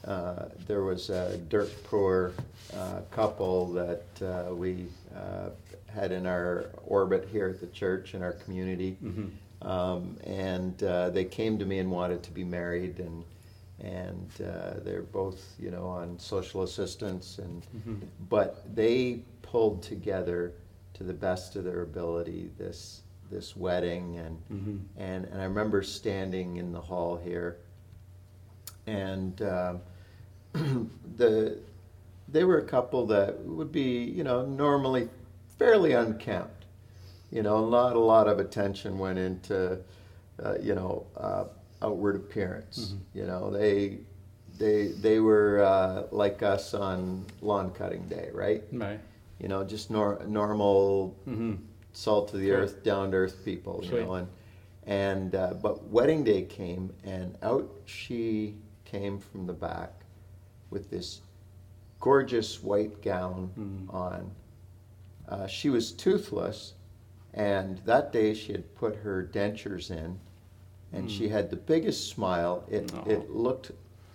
Uh, 0.05 0.47
there 0.67 0.83
was 0.83 1.11
a 1.11 1.37
dirt 1.51 1.71
poor 1.85 2.33
uh, 2.75 3.01
couple 3.11 3.67
that 3.73 4.05
uh, 4.23 4.55
we 4.55 4.87
uh, 5.15 5.51
had 5.89 6.13
in 6.13 6.25
our 6.27 6.67
orbit 6.87 7.29
here 7.31 7.49
at 7.49 7.61
the 7.61 7.67
church 7.67 8.15
in 8.15 8.23
our 8.23 8.33
community, 8.33 8.97
Mhm. 9.03 9.31
Um, 9.63 10.17
and 10.25 10.83
uh, 10.83 11.11
they 11.11 11.27
came 11.27 11.59
to 11.59 11.67
me 11.67 11.81
and 11.81 11.91
wanted 11.91 12.23
to 12.23 12.31
be 12.31 12.45
married, 12.45 12.99
and 12.99 13.23
and 13.81 14.31
uh, 14.41 14.81
they're 14.83 15.03
both, 15.03 15.55
you 15.59 15.71
know, 15.71 15.87
on 15.87 16.19
social 16.19 16.63
assistance, 16.63 17.39
and 17.39 17.63
but 18.31 18.65
they 18.75 19.21
pulled 19.43 19.83
together 19.83 20.53
to 21.01 21.05
the 21.05 21.15
best 21.15 21.57
of 21.57 21.65
their 21.65 21.81
ability 21.81 22.51
this 22.59 23.01
this 23.31 23.57
wedding, 23.57 24.19
and 24.19 24.85
and 24.99 25.25
and 25.25 25.41
I 25.41 25.45
remember 25.45 25.83
standing 25.83 26.59
in 26.59 26.73
the 26.73 26.81
hall 26.81 27.17
here, 27.17 27.57
and 28.87 29.41
um, 29.41 29.81
the 31.17 31.59
they 32.29 32.45
were 32.45 32.59
a 32.59 32.65
couple 32.65 33.07
that 33.07 33.41
would 33.47 33.73
be, 33.73 34.05
you 34.05 34.23
know, 34.23 34.45
normally 34.45 35.09
fairly 35.59 35.93
unkempt. 35.93 36.67
You 37.31 37.43
know, 37.43 37.67
not 37.69 37.97
a 37.97 37.99
lot 37.99 38.29
of 38.29 38.39
attention 38.39 38.99
went 38.99 39.19
into, 39.19 39.79
uh, 40.45 40.59
you 40.61 40.75
know, 40.75 41.07
uh, 41.17 41.45
outward 41.81 42.17
appearance. 42.17 42.95
You 43.15 43.25
know, 43.27 43.51
they 43.51 44.01
they 44.59 44.89
they 44.89 45.19
were 45.19 45.63
uh, 45.63 46.03
like 46.11 46.43
us 46.43 46.75
on 46.75 47.25
lawn 47.41 47.71
cutting 47.71 48.07
day, 48.09 48.29
right? 48.35 48.63
Right. 48.71 49.01
You 49.41 49.49
know, 49.49 49.65
just 49.65 49.91
nor- 49.91 50.23
normal 50.27 51.17
Mm-hmm. 51.29 51.55
salt 51.93 52.33
of 52.35 52.41
the 52.41 52.47
Sure. 52.49 52.59
earth, 52.59 52.83
down 52.85 53.11
to 53.13 53.17
earth 53.17 53.45
people. 53.45 53.81
You 53.85 54.01
know, 54.03 54.15
and 54.15 54.29
and 54.87 55.35
uh, 55.35 55.55
but 55.63 55.85
wedding 55.89 56.25
day 56.25 56.43
came, 56.43 56.93
and 57.05 57.37
out 57.43 57.69
she 57.85 58.55
came 58.85 59.19
from 59.19 59.47
the 59.47 59.53
back 59.53 59.93
with 60.71 60.91
this 60.91 61.21
gorgeous 62.01 62.63
white 62.63 63.03
gown 63.03 63.51
Mm. 63.59 63.95
on. 63.95 64.31
Uh, 65.29 65.47
she 65.47 65.71
was 65.71 65.93
toothless, 65.93 66.75
and 67.35 67.79
that 67.85 68.13
day 68.13 68.35
she 68.35 68.53
had 68.53 68.75
put 68.75 68.97
her 68.97 69.29
dentures 69.33 69.91
in, 69.91 70.19
and 70.93 71.09
she 71.11 71.29
had 71.29 71.51
the 71.51 71.57
biggest 71.57 72.09
smile. 72.09 72.65
It 72.69 72.87
Mm. 72.89 73.07
It 73.09 73.31
looked 73.31 73.73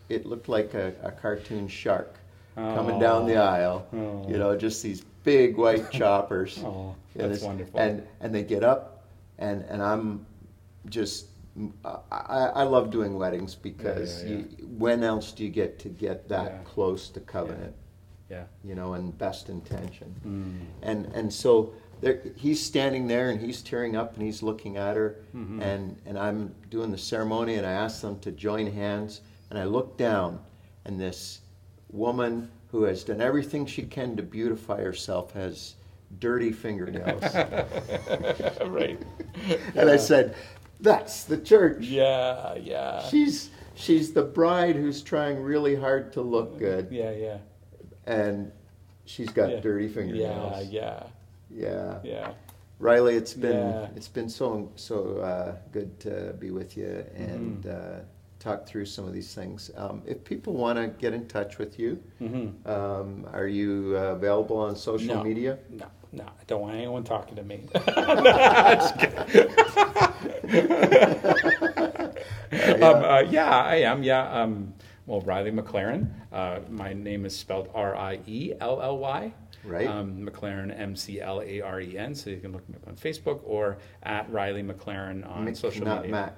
it 0.09 0.25
looked 0.25 0.49
like 0.49 0.73
a, 0.75 0.93
a 1.01 1.11
cartoon 1.11 1.67
shark 1.67 2.15
coming 2.55 2.99
down 2.99 3.25
the 3.25 3.37
aisle. 3.37 3.87
Aw. 3.93 4.29
You 4.29 4.37
know, 4.37 4.55
just 4.57 4.83
these 4.83 5.03
big 5.25 5.57
white 5.57 5.91
choppers. 5.91 6.57
And 7.17 7.23
that's 7.31 7.37
it's- 7.37 7.47
wonderful. 7.47 7.79
And 7.79 8.03
and 8.19 8.35
they 8.35 8.43
get 8.43 8.61
up, 8.63 9.05
and 9.37 9.63
and 9.69 9.81
I'm 9.81 10.25
just 10.89 11.27
I, 12.11 12.51
I 12.61 12.63
love 12.63 12.91
doing 12.91 13.15
weddings 13.17 13.55
because 13.55 14.21
yeah, 14.23 14.29
You, 14.29 14.39
when 14.77 15.01
else 15.01 15.31
do 15.31 15.45
you 15.45 15.49
get 15.49 15.79
to 15.79 15.87
get 15.89 16.27
that 16.27 16.51
Yeah. 16.51 16.57
close 16.65 17.07
to 17.11 17.21
covenant? 17.21 17.73
Yeah. 18.29 18.43
You 18.65 18.75
know, 18.75 18.95
and 18.95 19.17
best 19.17 19.47
intention. 19.47 20.13
Mm. 20.27 20.65
And 20.89 21.05
and 21.15 21.31
so 21.33 21.73
there, 22.01 22.19
he's 22.35 22.61
standing 22.61 23.07
there 23.07 23.29
and 23.29 23.39
he's 23.39 23.61
tearing 23.61 23.95
up 23.95 24.15
and 24.15 24.21
he's 24.23 24.43
looking 24.43 24.75
at 24.75 24.97
her 24.97 25.15
Mm-hmm. 25.33 25.61
and 25.61 25.95
and 26.05 26.17
I'm 26.19 26.53
doing 26.69 26.91
the 26.91 26.97
ceremony 26.97 27.55
and 27.55 27.65
I 27.65 27.71
ask 27.71 28.01
them 28.01 28.19
to 28.19 28.31
join 28.33 28.67
hands 28.69 29.21
and 29.49 29.57
I 29.57 29.63
look 29.63 29.95
down 29.97 30.39
and 30.83 30.99
this 30.99 31.39
woman 31.93 32.51
who 32.75 32.83
has 32.83 33.05
done 33.05 33.21
everything 33.21 33.65
she 33.65 33.83
can 33.83 34.17
to 34.17 34.21
beautify 34.21 34.81
herself 34.81 35.31
has 35.31 35.75
dirty 36.19 36.51
fingernails. 36.51 37.23
right. 38.65 39.01
And 39.75 39.89
I 39.89 39.95
said, 39.95 40.35
"That's 40.81 41.23
the 41.23 41.37
church. 41.37 41.85
Yeah, 41.85 42.55
yeah. 42.55 43.01
She's 43.07 43.49
she's 43.75 44.11
the 44.11 44.23
bride 44.23 44.75
who's 44.75 45.01
trying 45.01 45.41
really 45.41 45.73
hard 45.75 46.11
to 46.13 46.21
look 46.21 46.59
good, 46.59 46.89
Yeah, 46.91 47.11
yeah. 47.11 47.37
and 48.05 48.51
she's 49.05 49.29
got 49.29 49.49
yeah. 49.51 49.59
dirty 49.61 49.87
fingernails. 49.87 50.67
Yeah, 50.67 51.03
yeah, 51.49 51.69
yeah. 51.69 51.99
yeah. 52.03 52.31
Rielly, 52.81 53.13
it's 53.15 53.33
been 53.33 53.69
Yeah. 53.69 53.87
it's 53.95 54.09
been 54.09 54.27
so 54.27 54.69
so 54.75 55.19
uh, 55.19 55.55
good 55.71 55.97
to 56.01 56.35
be 56.39 56.51
with 56.51 56.75
you 56.75 57.05
and 57.15 57.63
Mm-hmm. 57.63 58.01
uh, 58.01 58.03
talk 58.45 58.67
through 58.67 58.85
some 58.85 59.05
of 59.05 59.13
these 59.13 59.33
things. 59.33 59.71
Um, 59.75 60.01
if 60.05 60.23
people 60.23 60.53
want 60.53 60.77
to 60.77 60.87
get 60.87 61.13
in 61.13 61.27
touch 61.27 61.57
with 61.57 61.79
you, 61.79 62.01
Mm-hmm. 62.21 62.69
um, 62.69 63.27
are 63.33 63.47
you 63.47 63.95
uh, 63.97 64.13
available 64.13 64.57
on 64.57 64.75
social 64.75 65.15
no, 65.15 65.23
media? 65.23 65.57
No, 65.69 65.87
no, 66.11 66.23
I 66.23 66.43
don't 66.47 66.61
want 66.61 66.75
anyone 66.75 67.03
talking 67.03 67.35
to 67.35 67.43
me. 67.43 67.67
um, 72.81 73.03
uh, 73.03 73.19
yeah, 73.29 73.49
I 73.49 73.75
am. 73.77 74.03
Yeah. 74.03 74.29
Um, 74.31 74.73
well, 75.07 75.21
Rielly 75.21 75.53
McLaren. 75.57 76.09
Uh, 76.31 76.59
my 76.69 76.93
name 76.93 77.25
is 77.25 77.35
spelled 77.35 77.69
R 77.73 77.95
I 77.95 78.19
E 78.27 78.53
L 78.59 78.81
L 78.81 78.97
Y. 78.99 79.33
Right. 79.63 79.87
Um, 79.87 80.25
McLaren, 80.25 80.77
M 80.79 80.95
C 80.95 81.19
L 81.21 81.41
A 81.41 81.61
R 81.61 81.81
E 81.81 81.97
N. 81.97 82.13
So 82.15 82.29
you 82.29 82.37
can 82.37 82.51
look 82.51 82.67
me 82.69 82.75
up 82.75 82.87
on 82.87 82.95
Facebook 82.95 83.41
or 83.43 83.77
at 84.03 84.31
Rielly 84.31 84.63
McLaren 84.65 85.27
on 85.29 85.45
Mick, 85.47 85.57
social 85.57 85.85
not 85.85 86.03
media. 86.03 86.11
Mac. 86.11 86.35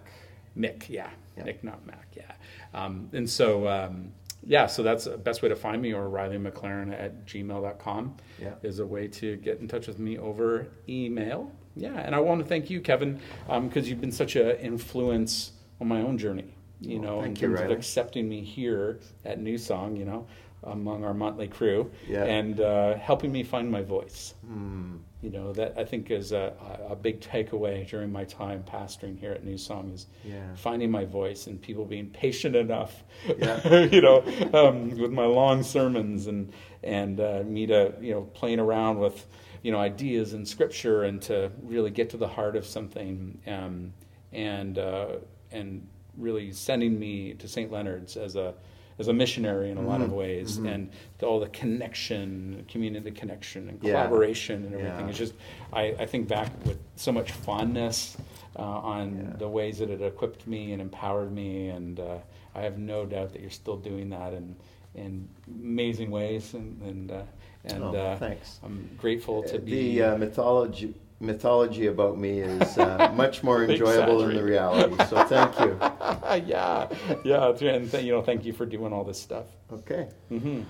Mick, 0.57 0.89
yeah. 0.89 1.09
Yeah. 1.37 1.43
Nick, 1.43 1.63
not 1.63 1.85
Mac, 1.85 2.07
yeah. 2.15 2.31
Um, 2.73 3.09
and 3.13 3.29
so, 3.29 3.67
um, 3.67 4.11
yeah, 4.43 4.67
so 4.67 4.83
that's 4.83 5.05
the 5.05 5.17
best 5.17 5.41
way 5.41 5.49
to 5.49 5.55
find 5.55 5.81
me, 5.81 5.93
or 5.93 6.07
Rielly 6.09 6.41
McLaren 6.41 6.91
at 6.93 7.25
gmail.com 7.25 8.15
Yeah. 8.41 8.53
is 8.63 8.79
a 8.79 8.85
way 8.85 9.07
to 9.09 9.35
get 9.37 9.59
in 9.59 9.67
touch 9.67 9.87
with 9.87 9.99
me 9.99 10.17
over 10.17 10.67
email. 10.87 11.51
Yeah, 11.75 11.93
and 11.99 12.15
I 12.15 12.19
want 12.19 12.41
to 12.41 12.45
thank 12.47 12.69
you, 12.69 12.81
Kevin, 12.81 13.19
because 13.47 13.87
you've 13.89 14.01
been 14.01 14.11
such 14.11 14.35
an 14.35 14.55
influence 14.57 15.51
on 15.79 15.87
my 15.87 16.01
own 16.01 16.17
journey, 16.17 16.55
you 16.81 16.99
Well, 16.99 17.07
know, 17.17 17.21
in 17.21 17.31
you, 17.31 17.35
terms 17.41 17.61
of 17.61 17.69
accepting 17.71 18.27
me 18.27 18.41
here 18.41 18.99
at 19.25 19.39
New 19.39 19.57
Song, 19.59 19.95
you 19.95 20.05
know, 20.05 20.25
among 20.63 21.03
our 21.03 21.13
motley 21.13 21.47
crew, 21.47 21.91
Yeah. 22.09 22.23
and 22.23 22.59
uh, 22.59 22.95
helping 22.97 23.31
me 23.31 23.43
find 23.43 23.69
my 23.71 23.83
voice. 23.83 24.33
Mm, 24.51 24.99
You 25.27 25.33
know, 25.33 25.51
that 25.53 25.73
I 25.75 25.83
think 25.83 26.09
is 26.09 26.31
a, 26.31 26.53
a 26.89 26.95
big 26.95 27.19
takeaway 27.19 27.85
during 27.85 28.13
my 28.13 28.23
time 28.23 28.63
pastoring 28.63 29.19
here 29.19 29.33
at 29.33 29.43
New 29.43 29.57
Song 29.57 29.91
is 29.93 30.07
yeah. 30.23 30.55
finding 30.55 30.89
my 30.89 31.03
voice 31.03 31.47
and 31.47 31.61
people 31.61 31.83
being 31.83 32.09
patient 32.11 32.55
enough, 32.55 33.03
Yeah. 33.37 33.83
you 33.91 33.99
know, 33.99 34.23
um, 34.53 34.97
with 34.97 35.11
my 35.11 35.25
long 35.25 35.63
sermons 35.63 36.27
and 36.27 36.53
and 36.81 37.19
uh, 37.19 37.43
me 37.45 37.67
to 37.67 37.93
you 37.99 38.13
know 38.13 38.21
playing 38.21 38.61
around 38.61 38.99
with 38.99 39.25
you 39.63 39.73
know 39.73 39.79
ideas 39.79 40.31
and 40.31 40.47
scripture 40.47 41.03
and 41.03 41.21
to 41.23 41.51
really 41.61 41.91
get 41.91 42.09
to 42.11 42.17
the 42.17 42.29
heart 42.29 42.55
of 42.55 42.65
something 42.65 43.37
um, 43.47 43.91
and 44.31 44.79
uh, 44.79 45.17
and 45.51 45.85
really 46.15 46.53
sending 46.53 46.97
me 46.97 47.33
to 47.33 47.49
St. 47.49 47.69
Leonard's 47.69 48.15
as 48.15 48.37
a 48.37 48.53
as 48.99 49.07
a 49.07 49.13
missionary 49.13 49.69
in 49.69 49.77
a 49.77 49.81
lot 49.81 50.01
of 50.01 50.11
ways 50.11 50.57
and 50.57 50.89
all 51.21 51.39
the 51.39 51.47
connection 51.49 52.65
community 52.67 53.11
connection 53.11 53.69
and 53.69 53.79
Yeah. 53.83 53.91
collaboration 53.91 54.65
and 54.65 54.73
everything 54.73 54.99
Yeah. 55.05 55.09
it's 55.09 55.17
just 55.17 55.33
I, 55.71 55.95
I 55.99 56.05
think 56.05 56.27
back 56.27 56.51
with 56.65 56.79
so 56.95 57.11
much 57.11 57.31
fondness 57.31 58.17
uh, 58.57 58.61
on 58.63 59.15
Yeah. 59.17 59.37
the 59.37 59.47
ways 59.47 59.77
that 59.79 59.89
it 59.89 60.01
equipped 60.01 60.47
me 60.47 60.71
and 60.73 60.81
empowered 60.81 61.31
me, 61.31 61.69
and 61.69 61.99
uh, 61.99 62.17
I 62.55 62.61
have 62.61 62.79
no 62.79 63.05
doubt 63.05 63.31
that 63.33 63.41
you're 63.41 63.51
still 63.51 63.77
doing 63.77 64.09
that 64.09 64.33
in 64.33 64.55
in 64.95 65.27
amazing 65.47 66.09
ways, 66.09 66.55
and 66.55 66.81
and 66.81 67.11
uh, 67.11 67.21
and 67.65 67.83
Oh, 67.83 67.95
uh, 67.95 68.17
thanks. 68.17 68.59
I'm 68.63 68.89
grateful 68.97 69.43
to 69.43 69.59
be. 69.59 69.99
The 69.99 70.03
uh, 70.03 70.17
mythology 70.17 70.95
mythology 71.19 71.87
about 71.87 72.17
me 72.17 72.39
is 72.39 72.77
uh, 72.77 73.11
much 73.15 73.43
more 73.43 73.63
enjoyable 73.63 74.19
than 74.19 74.35
the 74.35 74.43
reality. 74.43 74.95
So 75.05 75.23
thank 75.25 75.59
you. 75.59 75.77
yeah, 76.45 76.87
yeah, 77.23 77.49
and 77.49 77.89
th- 77.91 78.03
you 78.03 78.11
know, 78.11 78.21
thank 78.21 78.45
you 78.45 78.53
for 78.53 78.65
doing 78.65 78.93
all 78.93 79.03
this 79.03 79.19
stuff. 79.19 79.45
Okay. 79.71 80.07
Mm-hmm. 80.31 80.61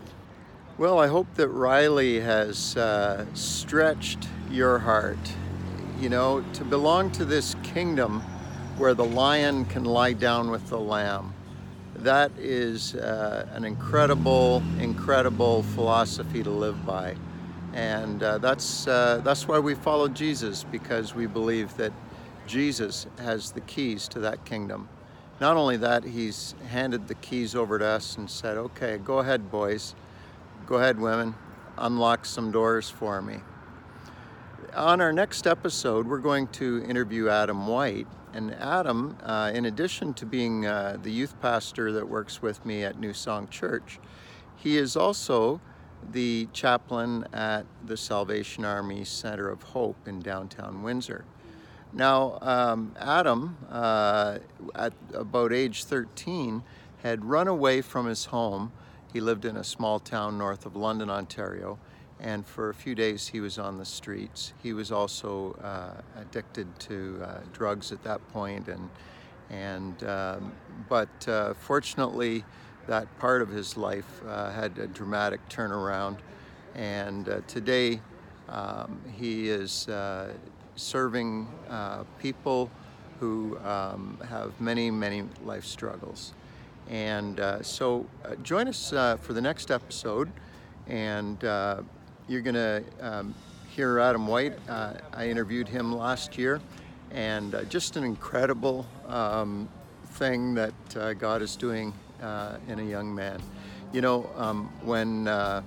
Well, 0.78 1.00
I 1.00 1.08
hope 1.08 1.28
that 1.36 1.50
Rielly 1.50 2.22
has 2.22 2.78
uh, 2.78 3.26
stretched 3.34 4.28
your 4.52 4.80
heart. 4.80 5.18
You 6.00 6.10
know, 6.10 6.46
to 6.54 6.64
belong 6.64 7.10
to 7.12 7.26
this 7.26 7.56
kingdom 7.64 8.22
where 8.78 8.94
the 8.94 9.04
lion 9.04 9.66
can 9.66 9.84
lie 9.84 10.14
down 10.14 10.52
with 10.52 10.70
the 10.70 10.80
lamb. 10.80 11.34
That 11.96 12.32
is 12.38 12.94
uh, 12.94 13.48
an 13.54 13.66
incredible, 13.66 14.62
incredible 14.80 15.64
philosophy 15.64 16.44
to 16.44 16.52
live 16.52 16.86
by. 16.86 17.16
And 17.78 18.24
uh, 18.24 18.40
that's, 18.40 18.88
uh, 18.88 19.22
that's 19.24 19.48
why 19.48 19.60
we 19.60 19.76
follow 19.76 20.08
Jesus, 20.08 20.64
because 20.64 21.14
we 21.14 21.28
believe 21.28 21.78
that 21.78 21.94
Jesus 22.48 23.06
has 23.20 23.52
the 23.52 23.62
keys 23.62 24.08
to 24.08 24.20
that 24.22 24.44
kingdom. 24.46 24.90
Not 25.40 25.58
only 25.58 25.78
that, 25.78 26.04
he's 26.04 26.56
handed 26.70 27.08
the 27.08 27.14
keys 27.14 27.54
over 27.54 27.78
to 27.78 27.86
us 27.86 28.18
and 28.18 28.28
said, 28.28 28.58
okay, 28.58 28.98
go 28.98 29.20
ahead, 29.20 29.52
boys. 29.52 29.94
Go 30.66 30.78
ahead, 30.78 31.00
women, 31.00 31.36
unlock 31.78 32.26
some 32.26 32.52
doors 32.52 32.90
for 32.90 33.22
me. 33.22 33.42
On 34.76 35.00
our 35.00 35.14
next 35.14 35.46
episode, 35.46 36.08
we're 36.08 36.18
going 36.18 36.48
to 36.48 36.84
interview 36.84 37.30
Adam 37.30 37.68
White. 37.68 38.08
And 38.34 38.56
Adam, 38.56 39.16
uh, 39.22 39.52
in 39.54 39.66
addition 39.66 40.16
to 40.16 40.26
being 40.26 40.66
uh, 40.66 40.98
the 41.04 41.12
youth 41.12 41.40
pastor 41.42 41.92
that 41.92 42.10
works 42.10 42.42
with 42.42 42.66
me 42.66 42.84
at 42.84 43.00
New 43.00 43.14
Song 43.14 43.48
Church, 43.50 44.00
he 44.56 44.78
is 44.78 44.98
also 44.98 45.62
the 46.12 46.48
chaplain 46.54 47.26
at 47.34 47.66
the 47.86 47.98
Salvation 47.98 48.66
Army 48.66 49.04
Center 49.04 49.50
of 49.50 49.62
Hope 49.64 50.08
in 50.08 50.20
downtown 50.20 50.84
Windsor. 50.84 51.26
Now, 51.94 52.38
um, 52.42 52.96
Adam, 53.00 53.58
uh, 53.70 54.40
at 54.76 54.94
about 55.14 55.54
age 55.54 55.86
13, 55.86 56.64
had 57.04 57.26
run 57.26 57.48
away 57.48 57.82
from 57.82 58.06
his 58.06 58.26
home. 58.26 58.72
He 59.14 59.22
lived 59.22 59.46
in 59.46 59.58
a 59.58 59.64
small 59.64 60.00
town 60.00 60.38
north 60.38 60.66
of 60.66 60.76
London, 60.76 61.10
Ontario, 61.10 61.80
and 62.20 62.46
for 62.46 62.70
a 62.70 62.74
few 62.74 62.96
days 62.96 63.28
he 63.28 63.40
was 63.40 63.58
on 63.58 63.78
the 63.78 63.86
streets. 63.86 64.54
He 64.62 64.74
was 64.74 64.92
also 64.92 65.54
uh, 65.64 66.02
addicted 66.20 66.68
to 66.82 67.22
uh, 67.24 67.40
drugs 67.54 67.92
at 67.92 68.04
that 68.04 68.28
point, 68.30 68.68
and 68.68 68.90
and 69.50 70.04
um, 70.04 70.52
but 70.90 71.28
uh, 71.28 71.54
fortunately, 71.54 72.44
that 72.88 73.08
part 73.20 73.42
of 73.42 73.50
his 73.50 73.78
life 73.78 74.22
uh, 74.28 74.52
had 74.52 74.78
a 74.80 74.88
dramatic 74.88 75.48
turnaround, 75.50 76.18
and 76.76 77.30
uh, 77.30 77.42
today 77.48 78.02
um, 78.50 79.00
he 79.14 79.50
is 79.50 79.88
uh, 79.90 80.34
serving 80.76 81.48
people 82.20 82.70
who 83.20 83.58
um, 83.60 84.18
have 84.28 84.60
many 84.60 84.92
many 84.92 85.24
life 85.44 85.66
struggles. 85.66 86.34
And 86.90 87.42
so, 87.62 88.06
join 88.44 88.68
us 88.68 88.90
for 88.90 89.34
the 89.34 89.42
next 89.42 89.72
episode 89.72 90.32
and 90.90 91.44
uh, 91.44 91.82
you're 92.28 92.42
going 92.42 92.56
to 92.56 92.84
um, 93.02 93.36
hear 93.70 94.00
Adam 94.00 94.28
White. 94.28 94.54
Uh, 94.68 94.94
I 95.14 95.28
interviewed 95.28 95.68
him 95.68 95.96
last 95.96 96.38
year, 96.38 96.62
and 97.12 97.56
uh, 97.56 97.64
just 97.64 97.96
an 97.98 98.04
incredible 98.04 98.86
um, 99.08 99.70
thing 100.06 100.54
that 100.56 100.74
uh, 100.96 101.14
God 101.14 101.42
is 101.42 101.56
doing 101.56 101.94
uh, 102.22 102.58
in 102.68 102.80
a 102.80 102.84
young 102.84 103.14
man. 103.14 103.42
You 103.94 104.02
know, 104.02 104.30
um, 104.36 104.72
when 104.84 105.28
uh, 105.28 105.62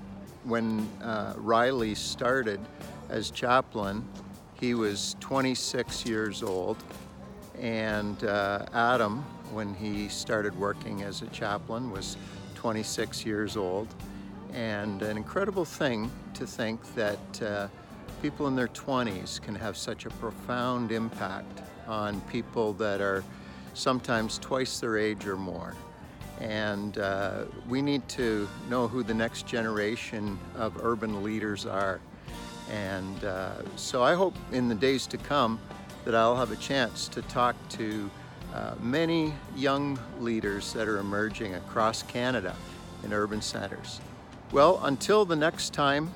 when 0.45 0.89
uh, 1.03 1.35
Rielly 1.35 1.97
started 1.97 2.61
as 3.09 3.31
chaplain, 3.31 4.07
he 4.59 4.75
was 4.75 5.17
26 5.21 6.07
years 6.07 6.43
old, 6.43 6.77
and 7.59 8.23
Adam, 8.25 9.23
when 9.53 9.75
he 9.75 10.09
started 10.09 10.59
working 10.59 11.03
as 11.03 11.23
a 11.23 11.27
chaplain, 11.29 11.91
was 11.91 12.17
26 12.55 13.25
years 13.25 13.57
old 13.57 13.89
and 14.53 15.03
an 15.03 15.17
incredible 15.17 15.65
thing 15.65 16.11
to 16.35 16.47
think 16.47 16.83
that 16.95 17.43
uh, 17.43 17.69
people 18.23 18.47
in 18.47 18.57
their 18.57 18.69
20s 18.69 19.41
can 19.41 19.55
have 19.55 19.77
such 19.77 20.07
a 20.07 20.11
profound 20.11 20.93
impact 20.93 21.61
on 21.87 22.21
people 22.23 22.73
that 22.75 23.01
are 23.01 23.25
sometimes 23.75 24.39
twice 24.39 24.81
their 24.81 24.99
age 24.99 25.27
or 25.27 25.37
more. 25.37 25.75
And 26.41 26.99
uh, 26.99 27.45
we 27.69 27.83
need 27.83 28.09
to 28.11 28.49
know 28.69 28.89
who 28.89 29.03
the 29.03 29.15
next 29.15 29.47
generation 29.47 30.39
of 30.57 30.83
urban 30.83 31.23
leaders 31.23 31.67
are. 31.67 32.01
And 32.71 33.25
uh, 33.25 33.63
so 33.77 34.03
I 34.03 34.15
hope 34.15 34.35
in 34.53 34.69
the 34.69 34.75
days 34.75 35.07
to 35.09 35.19
come 35.19 35.61
that 36.05 36.15
I'll 36.15 36.37
have 36.37 36.51
a 36.51 36.57
chance 36.57 37.09
to 37.09 37.23
talk 37.23 37.57
to 37.71 38.11
uh, 38.55 38.75
many 38.81 39.33
young 39.55 39.99
leaders 40.19 40.73
that 40.73 40.89
are 40.89 40.99
emerging 40.99 41.55
across 41.55 42.03
Canada 42.03 42.55
in 43.05 43.13
urban 43.13 43.43
centers. 43.43 44.01
Well, 44.53 44.81
until 44.85 45.25
the 45.25 45.37
next 45.37 45.73
time, 45.73 46.13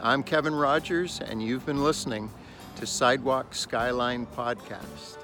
I'm 0.00 0.22
Kevin 0.22 0.54
Rogers, 0.54 1.20
and 1.20 1.42
you've 1.42 1.66
been 1.66 1.82
listening 1.82 2.30
to 2.76 2.86
Sidewalk 2.86 3.54
Skyline 3.54 4.26
Podcast. 4.34 5.17